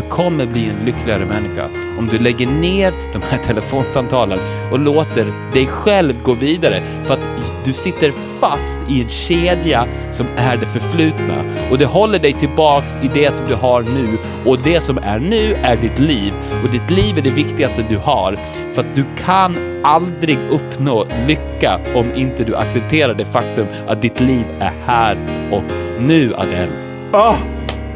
du 0.00 0.08
kommer 0.08 0.46
bli 0.46 0.68
en 0.68 0.84
lyckligare 0.84 1.26
människa 1.26 1.68
om 1.98 2.08
du 2.10 2.18
lägger 2.18 2.46
ner 2.46 2.92
de 3.12 3.22
här 3.22 3.38
telefonsamtalen 3.42 4.38
och 4.70 4.78
låter 4.78 5.52
dig 5.52 5.66
själv 5.66 6.22
gå 6.22 6.34
vidare. 6.34 6.82
För 7.02 7.14
att 7.14 7.20
du 7.64 7.72
sitter 7.72 8.10
fast 8.40 8.78
i 8.88 9.02
en 9.02 9.08
kedja 9.08 9.86
som 10.10 10.26
är 10.36 10.56
det 10.56 10.66
förflutna 10.66 11.44
och 11.70 11.78
det 11.78 11.86
håller 11.86 12.18
dig 12.18 12.32
tillbaks 12.32 12.98
i 13.02 13.10
det 13.14 13.34
som 13.34 13.46
du 13.48 13.54
har 13.54 13.82
nu 13.82 14.18
och 14.50 14.58
det 14.62 14.80
som 14.80 14.98
är 14.98 15.18
nu 15.18 15.54
är 15.54 15.76
ditt 15.76 15.98
liv 15.98 16.32
och 16.64 16.70
ditt 16.70 16.90
liv 16.90 17.18
är 17.18 17.22
det 17.22 17.30
viktigaste 17.30 17.84
du 17.88 17.96
har 17.96 18.36
för 18.72 18.80
att 18.80 18.94
du 18.94 19.04
kan 19.24 19.56
aldrig 19.84 20.38
uppnå 20.50 21.06
lycka 21.28 21.80
om 21.94 22.14
inte 22.14 22.44
du 22.44 22.56
accepterar 22.56 23.14
det 23.14 23.24
faktum 23.24 23.66
att 23.86 24.02
ditt 24.02 24.20
liv 24.20 24.44
är 24.60 24.72
här 24.86 25.18
och 25.52 25.62
nu 25.98 26.34
Adele. 26.34 26.72
Oh, 27.12 27.36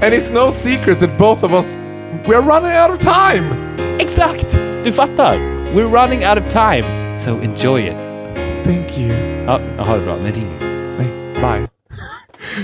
and 0.02 0.12
it's 0.12 0.30
no 0.30 0.50
secret 0.50 1.00
that 1.00 1.18
both 1.18 1.44
of 1.44 1.52
us, 1.52 1.78
we're 2.26 2.40
running 2.42 2.72
out 2.76 2.90
of 2.90 2.98
time. 2.98 3.56
Exakt! 3.98 4.52
Du 4.84 4.92
fattar! 4.92 5.36
We're 5.74 5.88
running 5.90 6.24
out 6.24 6.38
of 6.38 6.48
time, 6.48 6.84
so 7.18 7.30
enjoy 7.42 7.80
it. 7.88 7.96
Thank 8.64 8.98
you. 8.98 9.12
Ja, 9.46 9.60
har 9.78 9.98
det 9.98 10.04
bra, 10.04 10.16
men 10.16 10.32
ring. 10.32 10.58
Nej, 10.98 11.08
bye. 11.34 11.68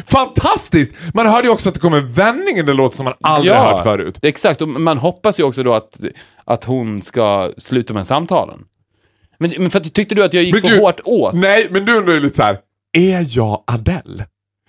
Fantastiskt! 0.06 1.14
Man 1.14 1.26
hörde 1.26 1.46
ju 1.48 1.52
också 1.52 1.68
att 1.68 1.74
det 1.74 1.80
kom 1.80 1.94
en 1.94 2.12
vändning 2.12 2.56
i 2.56 2.62
den 2.62 2.76
låt 2.76 2.94
som 2.94 3.04
man 3.04 3.14
aldrig 3.20 3.54
har 3.54 3.72
hört 3.72 3.82
förut. 3.82 4.18
Exakt, 4.22 4.62
och 4.62 4.68
man 4.68 4.98
hoppas 4.98 5.40
ju 5.40 5.44
också 5.44 5.62
då 5.62 5.72
att, 5.74 6.00
att 6.44 6.64
hon 6.64 7.02
ska 7.02 7.50
sluta 7.58 7.94
med 7.94 8.06
samtalen. 8.06 8.58
Men, 9.38 9.52
men 9.58 9.70
för 9.70 9.78
att, 9.80 9.94
tyckte 9.94 10.14
du 10.14 10.24
att 10.24 10.34
jag 10.34 10.44
gick 10.44 10.54
Men 10.54 10.62
för 10.62 10.68
du- 10.68 10.78
hårt 10.78 11.00
åt? 11.04 11.34
Nej, 11.34 11.66
men 11.70 11.84
du 11.84 11.98
undrar 11.98 12.14
ju 12.14 12.20
lite 12.20 12.36
så 12.36 12.42
här. 12.42 12.58
är 12.92 13.26
jag 13.36 13.62
Adele? 13.66 14.26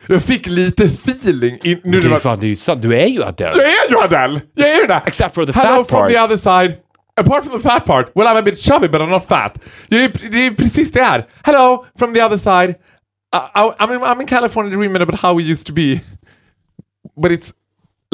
Jag 0.08 0.22
fick 0.24 0.48
lite 0.48 0.84
feeling 0.84 1.58
in, 1.64 1.82
nu 1.84 2.02
Det 2.02 2.10
man, 2.10 2.20
fan, 2.20 2.40
det 2.40 2.46
är 2.46 2.50
ju 2.50 2.56
sant, 2.56 2.82
du 2.82 2.96
är 2.96 3.06
ju 3.08 3.24
Adele. 3.24 3.52
Jag 3.56 3.66
är 3.66 3.90
ju 3.90 3.98
Adele! 3.98 4.42
Jag 4.56 4.70
är 4.70 4.82
ju 4.82 4.88
det! 4.88 5.02
Except 5.06 5.36
for 5.36 5.46
the 5.46 5.52
Hello 5.52 5.76
fat 5.84 5.88
from 5.90 6.00
part. 6.00 6.10
the 6.12 6.20
other 6.20 6.38
side. 6.38 6.76
Apart 7.22 7.46
from 7.46 7.62
the 7.62 7.70
fat 7.70 7.86
part, 7.86 8.12
well 8.16 8.28
I'm 8.28 8.38
a 8.40 8.42
bit 8.42 8.60
chubby 8.60 8.88
but 8.88 9.02
I'm 9.02 9.10
not 9.10 9.26
fat. 9.28 9.60
Jag 9.90 10.04
är, 10.04 10.12
det 10.32 10.46
är 10.48 10.52
precis 10.52 10.92
det 10.92 11.02
här. 11.04 11.26
Hello 11.44 11.86
from 12.00 12.14
the 12.14 12.24
other 12.24 12.38
side. 12.38 12.70
I, 12.70 13.60
I, 13.60 13.72
I'm, 13.80 13.94
in, 13.96 14.02
I'm 14.02 14.22
in 14.22 14.28
California 14.28 14.78
dreaming 14.78 15.02
about 15.02 15.20
how 15.22 15.34
we 15.38 15.44
used 15.44 15.68
to 15.68 15.74
be. 15.74 16.00
But 17.22 17.32
it's 17.32 17.52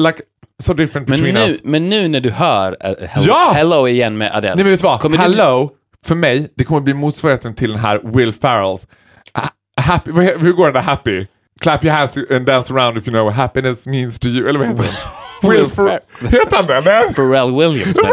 like 0.02 0.22
so 0.62 0.74
different 0.74 1.08
Men 1.08 1.16
between 1.20 1.34
nu, 1.34 1.40
us. 1.52 1.60
men 1.64 1.88
nu 1.88 2.08
när 2.08 2.20
du 2.20 2.30
hör 2.30 2.72
uh, 2.72 3.06
hello, 3.08 3.26
Ja! 3.28 3.52
hello 3.54 3.88
igen 3.88 4.18
med 4.18 4.30
Adele. 4.34 4.54
Nej 4.54 4.64
men 4.64 4.70
vet 4.72 4.80
du 4.80 4.84
vad? 4.84 5.00
Kommer 5.00 5.16
du- 5.16 5.22
Hello, 5.22 5.70
för 6.06 6.14
mig, 6.14 6.48
det 6.56 6.64
kommer 6.64 6.80
bli 6.80 6.94
motsvarigheten 6.94 7.54
till 7.54 7.70
den 7.70 7.78
här 7.80 8.00
Will 8.04 8.32
Ferrells. 8.32 8.86
Ha- 9.34 9.50
Happy, 9.82 10.10
hur 10.12 10.52
går 10.52 10.64
den 10.64 10.74
där 10.74 10.80
Happy? 10.82 11.26
Clap 11.60 11.84
your 11.84 11.94
hands 11.94 12.16
and 12.30 12.46
dance 12.46 12.70
around 12.74 12.96
if 12.98 13.06
you 13.08 13.12
know 13.12 13.24
what 13.24 13.34
happiness 13.34 13.86
means 13.86 14.18
to 14.18 14.28
you. 14.28 14.48
Eller 14.48 14.58
vad 14.58 14.68
heter 14.68 14.82
den? 14.82 14.92
Will 15.50 15.66
Ferrell. 15.70 16.00
Heter 16.20 16.56
han 16.56 16.66
det? 16.66 16.80
Nej. 16.84 17.14
Pharrell 17.14 17.50
Williams. 17.58 17.96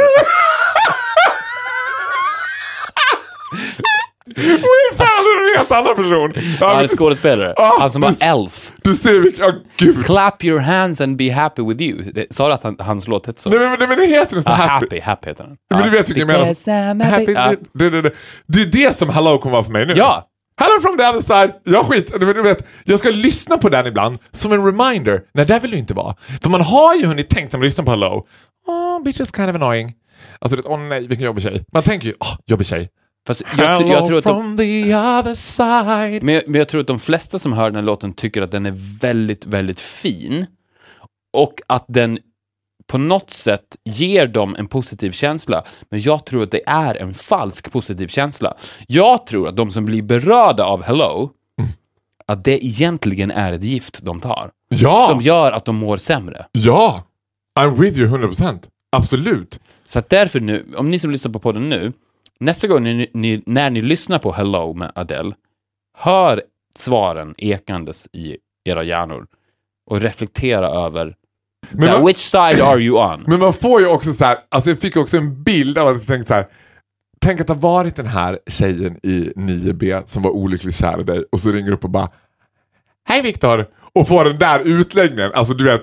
Will 4.36 4.98
Ferrell 4.98 5.26
är 5.26 5.52
en 5.52 5.58
helt 5.58 5.72
annan 5.72 5.96
person. 5.96 6.34
Ja, 6.60 6.74
han 6.74 6.84
är 6.84 6.88
skådespelare. 6.88 7.54
Ah, 7.58 7.80
han 7.80 7.90
som 7.90 8.02
var 8.02 8.12
du- 8.12 8.26
Elf. 8.26 8.72
Du 8.84 8.96
ser 8.96 9.20
vilken... 9.20 9.46
Oh, 9.46 9.52
gud. 9.78 10.06
Clap 10.06 10.44
your 10.44 10.60
hands 10.60 11.02
and 11.02 11.18
be 11.18 11.32
happy 11.32 11.62
with 11.62 11.82
you. 11.82 12.26
Sa 12.32 12.48
du 12.48 12.54
att 12.54 12.64
han, 12.64 12.76
hans 12.80 13.08
låt 13.08 13.26
hette 13.28 13.42
så? 13.42 13.50
Nej 13.50 13.60
men, 13.60 13.90
men 13.90 13.98
det 13.98 14.06
heter 14.06 14.36
nästan 14.36 14.54
Ah, 14.54 14.56
happy. 14.58 14.86
happy, 14.86 15.00
happy 15.00 15.30
heter 15.30 15.44
den. 15.44 15.56
Men 15.74 15.84
du 15.84 15.88
Ja. 15.90 15.92
vet 15.92 16.10
vilken 16.10 16.20
jag 16.20 16.28
menar. 16.28 16.42
Because 16.46 16.72
I'm 16.72 17.04
happy. 17.04 17.32
Ja. 17.32 17.54
Det, 17.74 17.90
det, 17.90 18.02
det, 18.02 18.12
det 18.48 18.62
är 18.62 18.66
det 18.66 18.96
som 18.96 19.10
Hello 19.10 19.38
kommer 19.38 19.54
vara 19.54 19.64
för 19.64 19.72
mig 19.72 19.86
nu. 19.86 19.94
Ja. 19.96 20.28
Hello 20.58 20.82
from 20.82 20.98
the 20.98 21.04
other 21.08 21.22
side. 21.22 21.54
Jag 21.64 21.86
skit, 21.86 22.20
du 22.20 22.26
vet- 22.26 22.36
du 22.86 22.92
jag 22.92 23.00
ska 23.00 23.10
lyssna 23.10 23.58
på 23.58 23.70
den 23.70 23.88
ibland 23.88 24.18
som 24.32 24.52
en 24.52 24.66
reminder. 24.66 25.22
Nej, 25.34 25.46
det 25.46 25.60
vill 25.60 25.72
det 25.72 25.78
inte 25.78 25.94
vara. 25.94 26.16
För 26.42 26.50
man 26.50 26.62
har 26.62 26.96
ju 26.96 27.06
hunnit 27.06 27.30
tänkt 27.30 27.54
när 27.54 27.60
man 27.60 27.66
lyssnar 27.66 27.86
på 27.86 27.92
Hello. 27.92 28.26
Oh, 28.68 29.04
bitch 29.04 29.22
is 29.22 29.32
kind 29.36 29.50
of 29.50 29.56
annoying. 29.56 29.94
Alltså, 30.40 30.62
åh 30.66 30.76
oh, 30.76 30.80
nej, 30.80 31.08
vilken 31.08 31.26
jobbig 31.26 31.44
tjej. 31.44 31.64
Man 31.74 31.84
tänker 31.84 32.08
ju, 32.08 32.14
åh, 32.20 32.38
jobbig 32.46 32.68
tjej. 32.68 32.90
Fast 33.28 33.42
jag, 33.58 33.68
tr- 33.82 33.92
jag 33.92 34.08
tror 34.08 34.18
att 34.18 34.24
de, 34.24 34.42
from 34.42 34.58
the 34.58 34.96
other 34.96 35.36
side. 35.36 36.24
men, 36.24 36.36
jag- 36.36 36.44
men 36.48 36.60
jag 36.60 36.68
tror 36.68 36.82
att 36.82 36.88
de 36.88 37.00
flesta 37.00 37.40
som 37.40 37.54
hör 37.54 37.66
den 37.66 37.76
här 37.76 37.82
låten 37.84 38.14
tycker 38.14 38.42
att 38.42 38.52
den 38.52 38.66
är 38.66 39.00
väldigt, 39.02 39.46
väldigt 39.46 39.80
fin. 39.80 40.46
Och 41.38 41.54
att 41.68 41.86
den 41.88 42.20
på 42.88 42.98
något 42.98 43.30
sätt 43.30 43.78
ger 43.84 44.28
dem 44.28 44.56
en 44.60 44.68
positiv 44.68 45.12
känsla, 45.12 45.64
men 45.90 46.00
jag 46.00 46.26
tror 46.26 46.44
att 46.44 46.52
det 46.52 46.62
är 46.66 46.96
en 46.96 47.14
falsk 47.14 47.72
positiv 47.72 48.08
känsla. 48.08 48.54
Jag 48.88 49.28
tror 49.28 49.48
att 49.48 49.56
de 49.56 49.72
som 49.72 49.86
blir 49.86 50.04
berörda 50.04 50.64
av 50.66 50.84
Hello, 50.84 51.30
att 52.26 52.44
det 52.44 52.66
egentligen 52.66 53.32
är 53.32 53.54
ett 53.54 53.64
gift 53.64 54.04
de 54.04 54.20
tar. 54.20 54.52
Ja! 54.70 55.08
Som 55.10 55.22
gör 55.22 55.52
att 55.52 55.66
de 55.66 55.76
mår 55.76 55.98
sämre. 55.98 56.46
Ja! 56.52 57.04
I'm 57.60 57.80
with 57.80 58.00
you 58.00 58.08
100%. 58.08 58.60
Absolut. 58.92 59.60
Så 59.84 60.00
att 60.00 60.10
därför 60.10 60.40
nu, 60.40 60.74
om 60.78 60.92
ni 60.92 61.00
som 61.00 61.12
lyssnar 61.12 61.32
på 61.32 61.40
podden 61.40 61.70
nu, 61.70 61.94
nästa 62.40 62.68
gång 62.68 62.84
ni, 62.84 63.10
ni, 63.14 63.44
när 63.46 63.70
ni 63.70 63.82
lyssnar 63.82 64.20
på 64.20 64.32
Hello 64.32 64.74
med 64.74 64.92
Adele, 64.96 65.32
hör 65.98 66.42
svaren 66.76 67.36
ekandes 67.38 68.08
i 68.14 68.38
era 68.66 68.84
hjärnor 68.84 69.28
och 69.86 70.02
reflektera 70.02 70.68
över 70.68 71.16
här, 71.80 71.94
vad- 71.94 72.06
which 72.08 72.18
side 72.18 72.62
are 72.62 72.80
you 72.80 73.14
on? 73.14 73.24
Men 73.28 73.40
man 73.40 73.54
får 73.54 73.82
ju 73.82 73.88
också 73.88 74.14
så 74.14 74.26
här, 74.26 74.38
alltså 74.52 74.70
jag 74.70 74.80
fick 74.80 74.98
också 74.98 75.18
en 75.18 75.44
bild 75.44 75.78
av 75.78 75.88
att 75.88 75.94
jag 75.94 76.08
tänkte 76.08 76.28
så 76.28 76.34
här. 76.34 76.48
Tänk 77.22 77.42
att 77.42 77.48
ha 77.48 77.56
varit 77.56 77.96
den 77.96 78.08
här 78.08 78.40
tjejen 78.48 78.98
i 79.04 79.32
9B 79.36 80.04
som 80.06 80.24
var 80.24 80.32
olyckligt 80.32 80.76
kär 80.76 81.02
i 81.02 81.04
dig 81.04 81.24
och 81.32 81.40
så 81.40 81.52
ringer 81.52 81.72
upp 81.72 81.84
och 81.84 81.90
bara 81.90 82.10
Hej 83.08 83.22
Viktor! 83.22 83.66
Och 83.96 84.08
får 84.08 84.24
den 84.24 84.40
där 84.40 84.60
utläggningen. 84.60 85.32
Alltså 85.34 85.54
du 85.54 85.64
vet. 85.64 85.82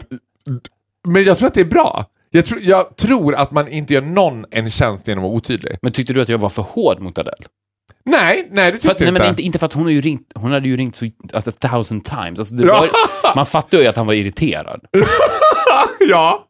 Men 1.09 1.23
jag 1.25 1.39
tror 1.39 1.47
att 1.49 1.55
det 1.55 1.61
är 1.61 1.65
bra. 1.65 2.07
Jag, 2.31 2.45
tror- 2.47 2.61
jag 2.63 2.97
tror 2.97 3.35
att 3.35 3.51
man 3.51 3.69
inte 3.69 3.95
gör 3.95 4.01
någon 4.03 4.45
en 4.51 4.71
tjänst 4.71 5.09
genom 5.09 5.25
att 5.25 5.29
vara 5.31 5.37
otydlig. 5.37 5.77
Men 5.83 5.93
tyckte 5.93 6.13
du 6.13 6.23
att 6.23 6.29
jag 6.29 6.39
var 6.39 6.49
för 6.49 6.63
hård 6.63 7.01
mot 7.01 7.19
Adele? 7.19 7.37
Nej, 8.05 8.49
nej 8.51 8.65
det 8.65 8.73
tyckte 8.73 8.87
För 8.87 8.95
att, 8.95 9.01
jag 9.01 9.07
nej, 9.07 9.09
inte. 9.09 9.23
men 9.23 9.31
inte, 9.31 9.43
inte 9.43 9.59
för 9.59 9.67
att 9.67 9.73
hon, 9.73 9.85
har 9.85 9.91
ju 9.91 10.01
ringt, 10.01 10.33
hon 10.35 10.53
hade 10.53 10.69
ju 10.69 10.77
ringt 10.77 10.97
så, 10.97 11.11
alltså, 11.35 11.51
a 11.51 11.55
thousand 11.61 12.05
times. 12.05 12.39
Alltså, 12.39 12.55
det 12.55 12.67
var, 12.67 12.91
man 13.37 13.47
fattar 13.47 13.79
ju 13.79 13.87
att 13.87 13.97
han 13.97 14.07
var 14.07 14.15
irriterad. 14.15 14.81
ja. 16.09 16.49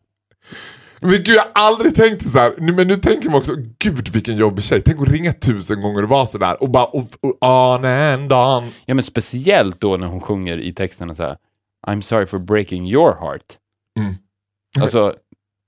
Men 1.00 1.10
gud, 1.10 1.28
jag 1.28 1.42
har 1.42 1.50
aldrig 1.54 1.94
tänkt 1.94 2.30
så 2.30 2.38
här. 2.38 2.54
Men 2.58 2.88
nu 2.88 2.96
tänker 2.96 3.30
man 3.30 3.38
också, 3.38 3.54
gud 3.78 4.08
vilken 4.08 4.36
jobbig 4.36 4.64
tjej. 4.64 4.82
Tänk 4.84 5.00
att 5.00 5.08
ringa 5.08 5.32
tusen 5.32 5.80
gånger 5.80 6.02
och 6.02 6.08
vara 6.08 6.26
sådär 6.26 6.62
och 6.62 6.70
bara 6.70 6.84
och, 6.84 7.08
och, 7.20 7.48
on 7.48 7.84
and 7.84 8.32
on. 8.32 8.70
Ja, 8.86 8.94
men 8.94 9.02
speciellt 9.02 9.80
då 9.80 9.96
när 9.96 10.06
hon 10.06 10.20
sjunger 10.20 10.58
i 10.58 10.72
texten 10.74 11.14
så 11.14 11.22
här 11.22 11.36
I'm 11.86 12.00
sorry 12.00 12.26
for 12.26 12.38
breaking 12.38 12.88
your 12.88 13.14
heart. 13.20 13.58
Mm. 14.00 14.14
Alltså, 14.80 15.14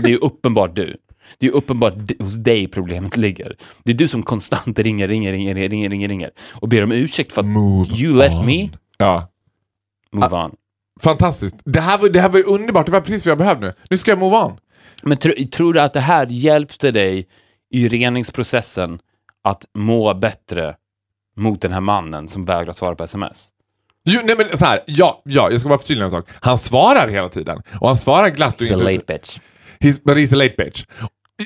det 0.03 0.09
är 0.09 0.11
ju 0.11 0.19
uppenbart 0.19 0.77
du. 0.77 0.97
Det 1.39 1.47
är 1.47 1.51
uppenbart 1.51 1.95
hos 2.19 2.35
dig 2.35 2.69
problemet 2.69 3.17
ligger. 3.17 3.57
Det 3.85 3.93
är 3.93 3.97
du 3.97 4.09
som 4.09 4.23
konstant 4.23 4.79
ringer, 4.79 5.09
ringer, 5.09 5.33
ringer, 5.33 5.55
ringer, 5.55 5.89
ringer, 5.91 6.09
ringer 6.09 6.31
och 6.61 6.69
ber 6.69 6.83
om 6.85 6.93
ursäkt 6.93 7.33
för 7.33 7.41
att 7.41 7.47
Move 7.47 7.95
you 7.95 8.17
left 8.17 8.35
on. 8.37 8.47
me, 8.47 8.69
Ja, 8.99 9.29
move 10.13 10.37
on. 10.37 10.53
fantastiskt. 11.03 11.57
Det 11.65 11.81
här, 11.81 11.99
var, 11.99 12.09
det 12.09 12.21
här 12.21 12.29
var 12.29 12.49
underbart, 12.49 12.87
det 12.87 12.93
var 12.93 13.01
precis 13.01 13.27
vad 13.27 13.31
jag 13.31 13.39
behövde 13.39 13.67
nu. 13.67 13.73
Nu 13.91 13.99
ska 13.99 14.11
jag 14.11 14.19
move 14.19 14.37
on. 14.37 14.57
Men 15.03 15.19
tr- 15.19 15.49
tror 15.51 15.73
du 15.73 15.81
att 15.81 15.93
det 15.93 16.01
här 16.01 16.27
hjälpte 16.31 16.91
dig 16.91 17.27
i 17.71 17.89
reningsprocessen 17.89 18.99
att 19.45 19.65
må 19.79 20.15
bättre 20.15 20.75
mot 21.37 21.61
den 21.61 21.73
här 21.73 21.81
mannen 21.81 22.29
som 22.29 22.45
vägrar 22.45 22.73
svara 22.73 22.95
på 22.95 23.05
sms? 23.05 23.49
Jo, 24.05 24.21
nej 24.25 24.37
men 24.39 24.59
så 24.59 24.65
här, 24.65 24.81
ja, 24.87 25.23
ja, 25.25 25.51
jag 25.51 25.61
ska 25.61 25.69
bara 25.69 25.79
förtydliga 25.79 26.05
en 26.05 26.11
sak. 26.11 26.29
Han 26.41 26.59
svarar 26.59 27.09
hela 27.09 27.29
tiden. 27.29 27.63
Och 27.81 27.89
han 27.89 27.97
svarar 27.97 28.29
glatt 28.31 28.61
och 28.61 28.67
He's 28.67 28.75
a 28.81 28.91
late 28.93 29.05
bitch. 29.19 29.39
He's, 29.81 30.01
but 30.05 30.17
he's 30.17 30.33
a 30.33 30.37
late 30.37 30.55
bitch. 30.65 30.85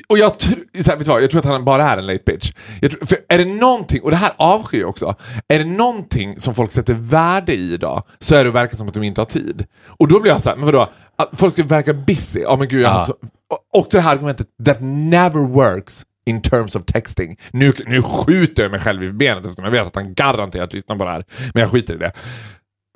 Och 0.09 0.17
jag, 0.17 0.31
tr- 0.31 0.83
så 0.83 0.91
här, 0.91 0.97
vet 0.97 1.05
du 1.05 1.11
vad, 1.11 1.23
jag 1.23 1.31
tror 1.31 1.39
att 1.39 1.45
han 1.45 1.65
bara 1.65 1.83
är 1.83 1.97
en 1.97 2.07
late 2.07 2.23
bitch. 2.25 2.51
Tror, 2.79 3.05
för 3.05 3.17
är 3.29 3.37
det 3.37 3.45
någonting, 3.45 4.01
och 4.01 4.11
det 4.11 4.17
här 4.17 4.31
avskyr 4.37 4.79
jag 4.79 4.89
också, 4.89 5.15
är 5.47 5.59
det 5.59 5.65
någonting 5.65 6.39
som 6.39 6.53
folk 6.55 6.71
sätter 6.71 6.93
värde 6.93 7.55
i 7.55 7.73
idag 7.73 8.03
så 8.19 8.35
är 8.35 8.43
det 8.43 8.49
att 8.49 8.55
verka 8.55 8.75
som 8.75 8.87
att 8.87 8.93
de 8.93 9.03
inte 9.03 9.21
har 9.21 9.25
tid. 9.25 9.65
Och 9.85 10.07
då 10.07 10.19
blir 10.19 10.31
jag 10.31 10.41
så 10.41 10.49
här, 10.49 10.55
men 10.55 10.65
vadå, 10.65 10.89
att 11.15 11.29
folk 11.33 11.53
ska 11.53 11.63
verka 11.63 11.93
busy. 11.93 12.39
Ja 12.39 12.55
men 12.55 12.67
gud, 12.67 12.81
jag 12.81 12.89
har 12.89 13.03
så, 13.03 13.13
och, 13.49 13.79
och 13.81 13.87
det 13.91 14.01
här 14.01 14.11
argumentet, 14.11 14.47
that 14.65 14.77
never 14.81 15.47
works 15.47 16.03
in 16.25 16.41
terms 16.41 16.75
of 16.75 16.85
texting. 16.85 17.37
Nu, 17.51 17.73
nu 17.85 18.01
skjuter 18.01 18.63
jag 18.63 18.71
mig 18.71 18.79
själv 18.79 19.03
i 19.03 19.11
benet 19.11 19.45
eftersom 19.45 19.63
jag 19.63 19.71
vet 19.71 19.87
att 19.87 19.95
han 19.95 20.13
garanterat 20.13 20.73
lyssnar 20.73 20.95
på 20.95 21.05
det 21.05 21.11
här. 21.11 21.23
Men 21.53 21.61
jag 21.61 21.71
skiter 21.71 21.95
i 21.95 21.97
det. 21.97 22.11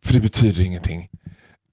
För 0.05 0.13
det 0.13 0.19
betyder 0.19 0.63
ingenting. 0.63 1.07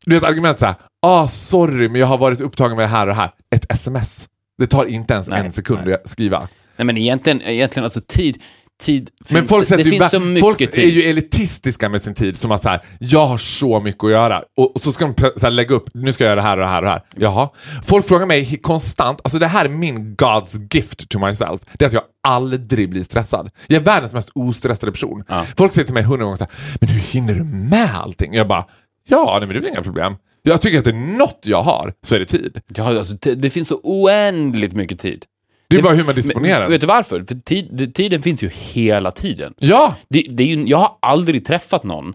Du 0.06 0.14
vet 0.14 0.24
argument 0.24 0.58
såhär, 0.58 0.74
ah 1.02 1.28
sorry 1.28 1.88
men 1.88 2.00
jag 2.00 2.06
har 2.06 2.18
varit 2.18 2.40
upptagen 2.40 2.76
med 2.76 2.84
det 2.84 2.88
här 2.90 3.00
och 3.00 3.06
det 3.06 3.14
här. 3.14 3.30
Ett 3.54 3.72
sms. 3.72 4.28
Det 4.61 4.66
tar 4.66 4.84
inte 4.84 5.14
ens 5.14 5.28
Nej, 5.28 5.40
en 5.40 5.52
sekund 5.52 5.80
nej. 5.84 5.94
att 5.94 6.11
skriva. 6.11 6.48
Nej 6.76 6.86
men 6.86 6.96
egentligen, 6.96 7.42
egentligen 7.42 7.84
alltså 7.84 8.00
tid, 8.00 8.42
tid 8.82 9.11
Men 9.30 9.36
finns, 9.36 9.48
folk, 9.50 9.68
det, 9.68 9.76
det 9.76 9.84
finns 9.84 10.11
så 10.11 10.20
mycket 10.20 10.40
folk 10.40 10.58
tid. 10.58 10.78
är 10.78 10.88
ju 10.88 11.02
elitistiska 11.02 11.88
med 11.88 12.02
sin 12.02 12.14
tid. 12.14 12.36
Som 12.36 12.50
att 12.52 12.62
så 12.62 12.68
här, 12.68 12.80
jag 12.98 13.26
har 13.26 13.38
så 13.38 13.80
mycket 13.80 14.04
att 14.04 14.11
göra. 14.11 14.42
Och, 14.56 14.74
och 14.74 14.80
så 14.80 14.92
ska 14.92 15.06
de 15.06 15.14
så 15.36 15.46
här, 15.46 15.50
lägga 15.50 15.74
upp, 15.74 15.88
nu 15.94 16.12
ska 16.12 16.24
jag 16.24 16.28
göra 16.28 16.42
det 16.42 16.48
här 16.48 16.56
och 16.56 16.62
det 16.62 16.68
här 16.68 16.76
och 16.78 16.84
det 16.84 16.90
här. 16.90 17.02
Jaha. 17.16 17.48
Folk 17.84 18.06
frågar 18.06 18.26
mig 18.26 18.56
konstant, 18.56 19.20
alltså 19.24 19.38
det 19.38 19.46
här 19.46 19.64
är 19.64 19.68
min 19.68 20.16
God's 20.16 20.68
gift 20.74 21.08
to 21.08 21.18
myself. 21.26 21.61
Det 21.72 21.84
är 21.84 21.86
att 21.86 21.92
jag 21.92 22.02
aldrig 22.28 22.90
blir 22.90 23.02
stressad. 23.02 23.50
Jag 23.66 23.80
är 23.80 23.84
världens 23.84 24.12
mest 24.12 24.30
ostressade 24.34 24.92
person. 24.92 25.24
Ja. 25.28 25.46
Folk 25.56 25.72
säger 25.72 25.86
till 25.86 25.94
mig 25.94 26.02
hundra 26.02 26.24
gånger 26.24 26.36
så 26.36 26.44
här, 26.44 26.52
men 26.80 26.88
hur 26.88 27.00
hinner 27.00 27.34
du 27.34 27.44
med 27.44 27.94
allting? 27.94 28.34
Jag 28.34 28.48
bara, 28.48 28.64
ja 29.08 29.36
nej, 29.38 29.40
men 29.40 29.48
det 29.48 29.54
är 29.54 29.61
väl 29.61 29.70
inga 29.70 29.82
problem. 29.82 30.16
Jag 30.43 30.61
tycker 30.61 30.78
att 30.78 30.84
det 30.84 30.91
är 30.91 31.16
något 31.18 31.38
jag 31.43 31.62
har, 31.62 31.95
så 32.03 32.14
är 32.14 32.18
det 32.18 32.26
tid. 32.26 32.61
Ja, 32.74 32.99
alltså, 32.99 33.14
det 33.36 33.51
finns 33.51 33.68
så 33.68 33.80
oändligt 33.82 34.72
mycket 34.72 34.99
tid. 34.99 35.24
Det 35.68 35.76
är 35.76 35.82
bara 35.82 35.95
hur 35.95 36.05
man 36.05 36.14
disponerar. 36.14 36.61
Men, 36.61 36.70
vet 36.70 36.80
du 36.80 36.86
varför? 36.86 37.22
För 37.22 37.34
tid, 37.34 37.68
det- 37.72 37.86
tiden 37.86 38.22
finns 38.22 38.43
ju 38.43 38.49
hela 38.55 39.11
tiden. 39.11 39.55
Ja, 39.59 39.95
Det, 40.09 40.26
det 40.30 40.43
är 40.43 40.47
ju, 40.47 40.64
jag 40.66 40.78
har 40.78 40.97
aldrig 41.03 41.45
träffat 41.45 41.84
någon 41.84 42.14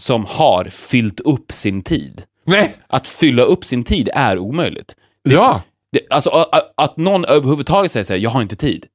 som 0.00 0.24
har 0.28 0.64
fyllt 0.64 1.20
upp 1.20 1.52
sin 1.52 1.82
tid. 1.82 2.22
nej, 2.46 2.74
Att 2.86 3.08
fylla 3.08 3.42
upp 3.42 3.64
sin 3.64 3.84
tid 3.84 4.08
är 4.14 4.38
omöjligt. 4.38 4.96
ja. 5.22 5.62
Det, 5.92 6.00
alltså 6.10 6.30
a- 6.30 6.48
a- 6.52 6.72
att 6.84 6.96
någon 6.96 7.24
överhuvudtaget 7.24 7.92
säger 7.92 8.04
såhär, 8.04 8.20
jag 8.20 8.30
har 8.30 8.42
inte 8.42 8.56
tid. 8.56 8.86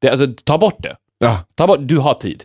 Det, 0.00 0.08
alltså, 0.10 0.26
ta 0.44 0.58
bort 0.58 0.82
det. 0.82 0.96
ja. 1.18 1.38
Ta 1.54 1.66
bort, 1.66 1.78
du 1.80 1.98
har 1.98 2.14
tid. 2.14 2.44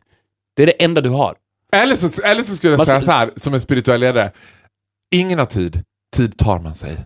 Det 0.56 0.64
är 0.64 0.68
det 0.68 0.84
enda 0.84 1.02
du 1.02 1.10
har. 1.10 1.36
Eller 1.74 1.96
så, 1.96 2.22
eller 2.22 2.44
så 2.44 2.56
skulle 2.56 2.74
jag 2.74 2.86
säga 2.88 3.02
så 3.02 3.12
här, 3.12 3.32
som 3.36 3.54
en 3.54 3.62
spirituell 3.62 4.00
ledare. 4.00 4.32
Ingen 5.12 5.40
har 5.40 5.46
tid, 5.46 5.84
tid 6.16 6.38
tar 6.38 6.60
man 6.60 6.76
sig. 6.76 7.06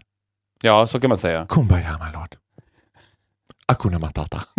Ja, 0.64 0.88
så 0.88 1.00
kan 1.00 1.10
man 1.10 1.18
säga. 1.18 1.46
Kumbaya 1.50 2.00
my 2.06 2.14
lord. 2.14 2.36
Akuna 3.68 4.00
matata. 4.00 4.44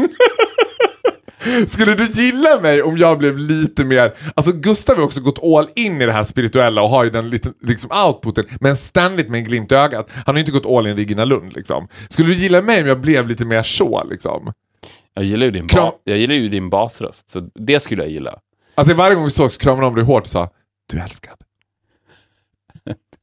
Skulle 1.71 1.95
du 1.95 2.05
gilla 2.05 2.61
mig 2.61 2.83
om 2.83 2.99
jag 2.99 3.19
blev 3.19 3.39
lite 3.39 3.85
mer... 3.85 4.13
Alltså 4.35 4.53
Gustav 4.53 4.97
har 4.97 5.05
också 5.05 5.21
gått 5.21 5.43
all 5.45 5.69
in 5.77 6.03
i 6.03 6.07
det 6.07 6.13
här 6.13 6.25
spirituella 6.25 6.83
och 6.83 6.89
har 6.89 7.05
ju 7.05 7.11
den 7.11 7.31
lite, 7.31 7.53
liksom 7.63 7.91
outputen, 8.07 8.45
men 8.61 8.77
ständigt 8.77 9.29
med 9.29 9.39
en 9.39 9.45
glimt 9.45 9.73
i 9.73 9.75
ögat. 9.75 10.11
Han 10.15 10.23
har 10.27 10.35
ju 10.35 10.41
inte 10.41 10.53
gått 10.53 10.67
all 10.67 10.87
in 10.87 10.93
i 10.99 11.03
Regina 11.03 11.25
Lund 11.25 11.53
liksom. 11.53 11.89
Skulle 12.09 12.29
du 12.29 12.35
gilla 12.35 12.63
mig 12.63 12.83
om 12.83 12.89
jag 12.89 13.01
blev 13.01 13.29
lite 13.29 13.45
mer 13.45 13.63
så 13.63 14.05
liksom? 14.05 14.53
Jag 15.15 15.25
gillar 15.25 15.47
ju 15.47 15.51
din, 15.53 15.67
Kram- 15.69 15.83
ba- 15.91 15.93
jag 16.05 16.19
gillar 16.19 16.35
ju 16.35 16.49
din 16.49 16.71
basröst, 16.71 17.31
så 17.31 17.41
det 17.55 17.81
skulle 17.81 18.03
jag 18.03 18.13
gilla. 18.13 18.35
Att 18.75 18.87
det 18.87 18.95
varje 18.95 19.15
gång 19.15 19.25
vi 19.25 19.31
sågs 19.31 19.57
kramade 19.57 19.87
om 19.87 19.95
dig 19.95 20.05
hårt 20.05 20.23
och 20.23 20.29
sa 20.29 20.51
du 20.91 20.99
är 20.99 21.03
älskad. 21.03 21.37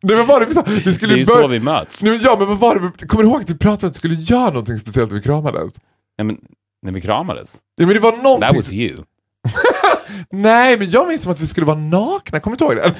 Nej 0.06 0.26
var 0.26 0.40
det 0.40 0.46
vi 0.46 0.54
sa? 0.54 0.64
Vi 0.68 0.80
Det 0.80 0.94
skulle 0.94 1.14
är 1.14 1.18
ju 1.18 1.26
så 1.26 1.48
vi 1.48 1.60
möts. 1.60 2.04
Nej, 2.04 2.20
ja, 2.24 2.36
men 2.40 2.48
vad 2.48 2.58
var 2.58 2.92
det? 2.98 3.08
Kommer 3.08 3.24
du 3.24 3.30
ihåg 3.30 3.42
att 3.42 3.50
vi 3.50 3.58
pratade 3.58 3.86
om 3.86 3.90
att 3.90 3.96
vi 3.96 3.98
skulle 3.98 4.16
göra 4.16 4.50
någonting 4.50 4.78
speciellt 4.80 5.12
när 5.12 5.18
vi 5.18 5.24
kramades? 5.24 5.74
Nej, 6.18 6.26
men, 6.26 6.38
när 6.82 6.92
vi 6.92 7.02
kramades. 7.02 7.58
Ja, 7.76 7.86
men 7.86 7.96
det 7.96 8.02
var 8.02 8.12
någonting... 8.12 8.48
That 8.48 8.56
was 8.56 8.74
you. 8.74 9.04
Nej, 10.32 10.78
men 10.78 10.90
jag 10.90 11.08
minns 11.08 11.22
som 11.24 11.32
att 11.32 11.40
vi 11.42 11.48
skulle 11.48 11.66
vara 11.66 11.78
nakna. 11.78 12.40
Kommer 12.40 12.58
du 12.58 12.66
ihåg 12.66 12.76
det? 12.76 12.94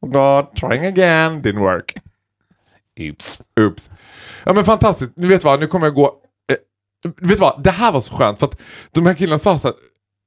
oh 0.00 0.10
God, 0.10 0.56
trying 0.56 0.86
again, 0.86 1.42
didn't 1.42 1.58
work. 1.58 1.96
Oops. 3.00 3.42
Oops. 3.60 3.90
Ja 4.44 4.52
men 4.52 4.64
fantastiskt. 4.64 5.12
Nu 5.16 5.26
vet 5.26 5.44
vad, 5.44 5.60
nu 5.60 5.66
kommer 5.66 5.86
jag 5.86 5.94
gå... 5.94 6.12
Eh, 6.52 7.28
vet 7.28 7.40
vad, 7.40 7.62
det 7.62 7.70
här 7.70 7.92
var 7.92 8.00
så 8.00 8.14
skönt 8.14 8.38
för 8.38 8.46
att 8.46 8.60
de 8.92 9.06
här 9.06 9.14
killarna 9.14 9.38
sa 9.38 9.58
så 9.58 9.68
här, 9.68 9.76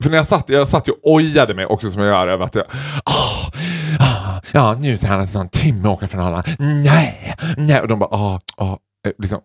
För 0.04 0.10
när 0.10 0.18
jag 0.18 0.28
satt, 0.28 0.50
jag 0.50 0.68
satt 0.68 0.88
ju 0.88 0.92
och 0.92 1.00
ojade 1.04 1.54
mig 1.54 1.66
också 1.66 1.92
som 1.92 2.02
jag 2.02 2.10
gör 2.10 2.28
över 2.28 2.46
att 2.46 2.56
jag... 2.56 2.66
ja, 4.52 4.78
nu 4.80 4.98
tar 4.98 5.08
han 5.08 5.28
en 5.36 5.50
timme 5.50 5.90
åka 5.90 6.08
från 6.08 6.22
Arlanda. 6.22 6.44
Nej, 6.60 7.36
nej. 7.58 7.82
Och 7.82 7.88
de 7.88 8.00
bara, 8.00 8.10
ah, 8.16 8.42
ah, 8.58 8.78
eh, 9.08 9.12
liksom, 9.18 9.42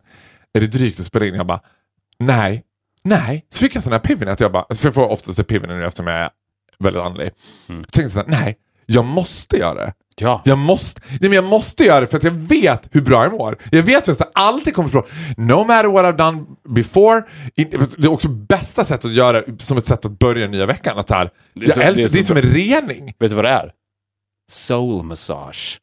är 0.52 0.60
det 0.60 0.66
drygt 0.66 1.00
att 1.00 1.06
spela 1.06 1.26
in? 1.26 1.34
Jag 1.34 1.46
bara, 1.46 1.60
nej, 2.18 2.62
nej. 3.04 3.46
Så 3.48 3.58
fick 3.64 3.74
jag 3.76 3.82
sån 3.82 3.92
här 3.92 4.28
att 4.30 4.40
jag 4.40 4.52
bara, 4.52 4.74
för 4.74 4.86
jag 4.86 4.94
får 4.94 5.10
oftast 5.12 5.38
epiphany 5.38 5.74
nu 5.74 5.84
eftersom 5.86 6.06
jag 6.06 6.16
är 6.16 6.30
väldigt 6.78 7.02
andlig. 7.02 7.30
Mm. 7.68 7.80
Tänkte 7.84 8.00
jag 8.02 8.10
så 8.10 8.18
här, 8.18 8.26
nej, 8.28 8.56
jag 8.86 9.04
måste 9.04 9.56
göra 9.56 9.74
det. 9.86 9.92
Ja. 10.20 10.42
Jag 10.44 10.58
måste, 10.58 11.00
nej 11.10 11.18
men 11.20 11.32
jag 11.32 11.44
måste 11.44 11.84
göra 11.84 12.00
det 12.00 12.06
för 12.06 12.16
att 12.16 12.24
jag 12.24 12.30
vet 12.30 12.88
hur 12.90 13.00
bra 13.00 13.22
jag 13.22 13.32
mår. 13.32 13.58
Jag 13.70 13.82
vet 13.82 14.08
hur 14.08 14.16
jag 14.18 14.28
alltid 14.34 14.74
kommer 14.74 14.88
ifrån. 14.88 15.02
No 15.36 15.64
matter 15.64 15.88
what 15.88 16.04
I've 16.04 16.16
done 16.16 16.44
before. 16.68 17.22
Det 17.54 18.04
är 18.06 18.12
också 18.12 18.28
bästa 18.28 18.84
sättet 18.84 19.04
att 19.04 19.12
göra 19.12 19.42
som 19.58 19.78
ett 19.78 19.86
sätt 19.86 20.04
att 20.04 20.18
börja 20.18 20.46
nya 20.48 20.66
veckan. 20.66 20.98
Att 20.98 21.08
så 21.08 21.14
här, 21.14 21.30
Det 21.54 21.60
är 21.60 21.64
jag 21.68 21.74
så- 21.74 21.80
älskar, 21.80 22.02
det 22.02 22.08
är 22.08 22.12
det 22.12 22.18
är, 22.18 22.22
som 22.22 22.36
en 22.36 22.42
rening. 22.42 23.14
Vet 23.18 23.30
du 23.30 23.36
vad 23.36 23.44
det 23.44 23.50
är? 23.50 23.72
Soul 24.50 25.02
massage. 25.04 25.78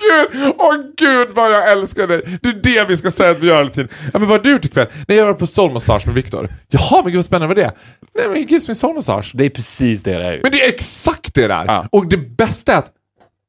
Gud, 0.00 0.54
åh 0.58 0.74
gud 0.96 1.28
vad 1.34 1.52
jag 1.52 1.72
älskar 1.72 2.06
dig. 2.06 2.38
Det 2.42 2.48
är 2.48 2.52
det 2.52 2.88
vi 2.88 2.96
ska 2.96 3.10
säga 3.10 3.30
att 3.30 3.38
vi 3.40 3.46
gör 3.46 3.58
hela 3.58 3.70
tiden. 3.70 3.88
Ja, 4.12 4.18
men 4.18 4.28
vad 4.28 4.30
har 4.38 4.38
du 4.44 4.50
gjort 4.52 4.64
ikväll? 4.64 4.86
Nej, 5.08 5.18
jag 5.18 5.26
gör 5.26 5.34
på 5.34 5.46
soul 5.46 5.72
massage 5.72 6.06
med 6.06 6.14
Viktor. 6.14 6.48
Jaha, 6.68 7.02
men 7.02 7.04
gud 7.04 7.16
vad 7.16 7.24
spännande 7.24 7.54
vad 7.54 7.64
är 7.64 7.68
det? 7.68 7.74
Nej, 8.18 8.28
men 8.28 8.42
gives 8.42 8.68
me 8.68 8.74
soul 8.74 8.94
massage. 8.94 9.30
Det 9.34 9.44
är 9.44 9.50
precis 9.50 10.02
det 10.02 10.18
det 10.18 10.24
är 10.26 10.32
ju. 10.32 10.40
Men 10.42 10.52
det 10.52 10.62
är 10.64 10.68
exakt 10.68 11.34
det 11.34 11.46
där. 11.46 11.64
Ja. 11.66 11.86
Och 11.92 12.06
det 12.08 12.16
bästa 12.16 12.72
är 12.72 12.78
att 12.78 12.92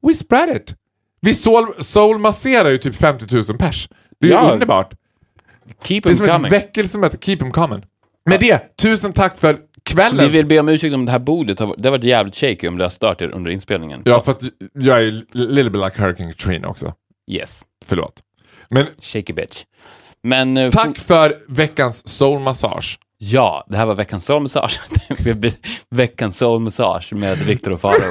we 0.07 0.13
spread 0.13 0.49
it. 0.55 0.75
Vi 1.21 1.33
soul, 1.33 1.73
soulmasserar 1.83 2.69
ju 2.69 2.77
typ 2.77 2.95
50 2.95 3.35
000 3.35 3.57
pers. 3.57 3.89
Det 4.21 4.27
är 4.27 4.31
Ja. 4.31 4.51
underbart. 4.51 4.91
Keep 5.83 6.01
Det 6.03 6.09
är 6.11 6.15
som 6.15 6.25
ett 6.25 6.31
coming. 6.31 6.51
väckelsemöte. 6.51 7.17
Keep 7.21 7.37
them 7.37 7.51
coming. 7.51 7.83
Med 8.29 8.39
det, 8.39 8.77
tusen 8.81 9.13
tack 9.13 9.37
för 9.39 9.57
kvällen. 9.93 10.17
Vi 10.17 10.27
vill 10.37 10.45
be 10.45 10.59
om 10.59 10.69
ursäkt 10.69 10.93
om 10.93 11.05
det 11.05 11.11
här 11.11 11.19
bordet 11.19 11.59
har, 11.59 11.75
det 11.77 11.87
har 11.87 11.91
varit 11.91 12.03
jävligt 12.03 12.35
shaky 12.35 12.67
om 12.67 12.77
det 12.77 12.83
har 12.83 12.89
stört 12.89 13.21
er 13.21 13.29
under 13.29 13.51
inspelningen. 13.51 14.01
Ja, 14.05 14.21
för 14.21 14.31
att 14.31 14.43
jag 14.73 14.97
är 14.97 15.01
ju 15.01 15.11
little 15.33 15.69
bit 15.69 15.81
like 15.81 16.01
Hurricane 16.01 16.33
Katrina 16.33 16.67
också. 16.67 16.93
Yes. 17.31 17.61
Förlåt. 17.85 18.13
Men 18.69 18.85
Shaky 19.01 19.33
bitch. 19.33 19.63
Men... 20.23 20.57
eh, 20.57 20.69
tack 20.69 20.97
för 20.97 21.37
veckans 21.47 22.07
soulmassage. 22.07 22.99
Ja, 23.17 23.65
det 23.69 23.77
här 23.77 23.85
var 23.85 23.95
veckans 23.95 24.25
soulmassage. 24.25 24.79
Veckans 25.95 26.37
soulmassage 26.37 27.13
med 27.13 27.37
Viktor 27.37 27.71
och 27.71 27.81
Farao. 27.81 27.95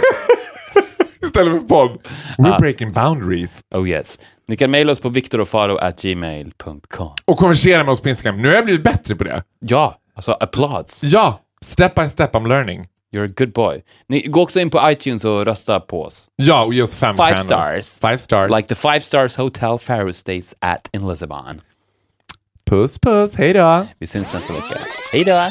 Istället 1.22 1.52
för 1.52 1.60
podd. 1.68 1.98
We're 2.38 2.60
breaking 2.60 2.92
boundaries. 2.92 3.60
Oh 3.74 3.88
yes. 3.88 4.20
Ni 4.48 4.56
kan 4.56 4.70
mejla 4.70 4.92
oss 4.92 5.00
på 5.00 5.08
viktorofaro.gmail.com. 5.08 7.12
Och 7.24 7.36
konversera 7.36 7.84
med 7.84 7.92
oss 7.92 8.00
på 8.00 8.08
Instagram. 8.08 8.42
Nu 8.42 8.48
har 8.48 8.54
jag 8.54 8.64
blivit 8.64 8.84
bättre 8.84 9.16
på 9.16 9.24
det. 9.24 9.42
Ja, 9.60 9.94
alltså 10.14 10.32
applåds. 10.32 11.04
Ja, 11.04 11.40
step 11.64 11.94
by 11.94 12.08
step 12.08 12.34
I'm 12.34 12.46
learning. 12.46 12.86
You're 13.12 13.24
a 13.24 13.34
good 13.36 13.52
boy. 13.52 13.82
Ni 14.08 14.20
går 14.22 14.42
också 14.42 14.60
in 14.60 14.70
på 14.70 14.90
iTunes 14.90 15.24
och 15.24 15.44
rösta 15.44 15.80
på 15.80 16.02
oss. 16.02 16.28
Ja, 16.36 16.64
och 16.64 16.74
ge 16.74 16.82
oss 16.82 16.96
fem 16.96 17.16
Five 17.16 17.38
stars. 17.38 18.00
Five 18.00 18.18
stars. 18.18 18.50
Like 18.56 18.68
the 18.68 18.74
five 18.74 19.00
stars 19.00 19.36
hotel 19.36 19.78
Pharaoh 19.78 20.12
stays 20.12 20.54
at 20.60 20.88
in 20.92 21.08
Lisbon. 21.08 21.60
Puss 22.66 22.98
puss, 22.98 23.34
hej 23.36 23.52
då. 23.52 23.86
Vi 23.98 24.06
syns 24.06 24.32
nästa 24.34 24.52
vecka. 24.52 24.76
Hej 25.12 25.24
då! 25.24 25.50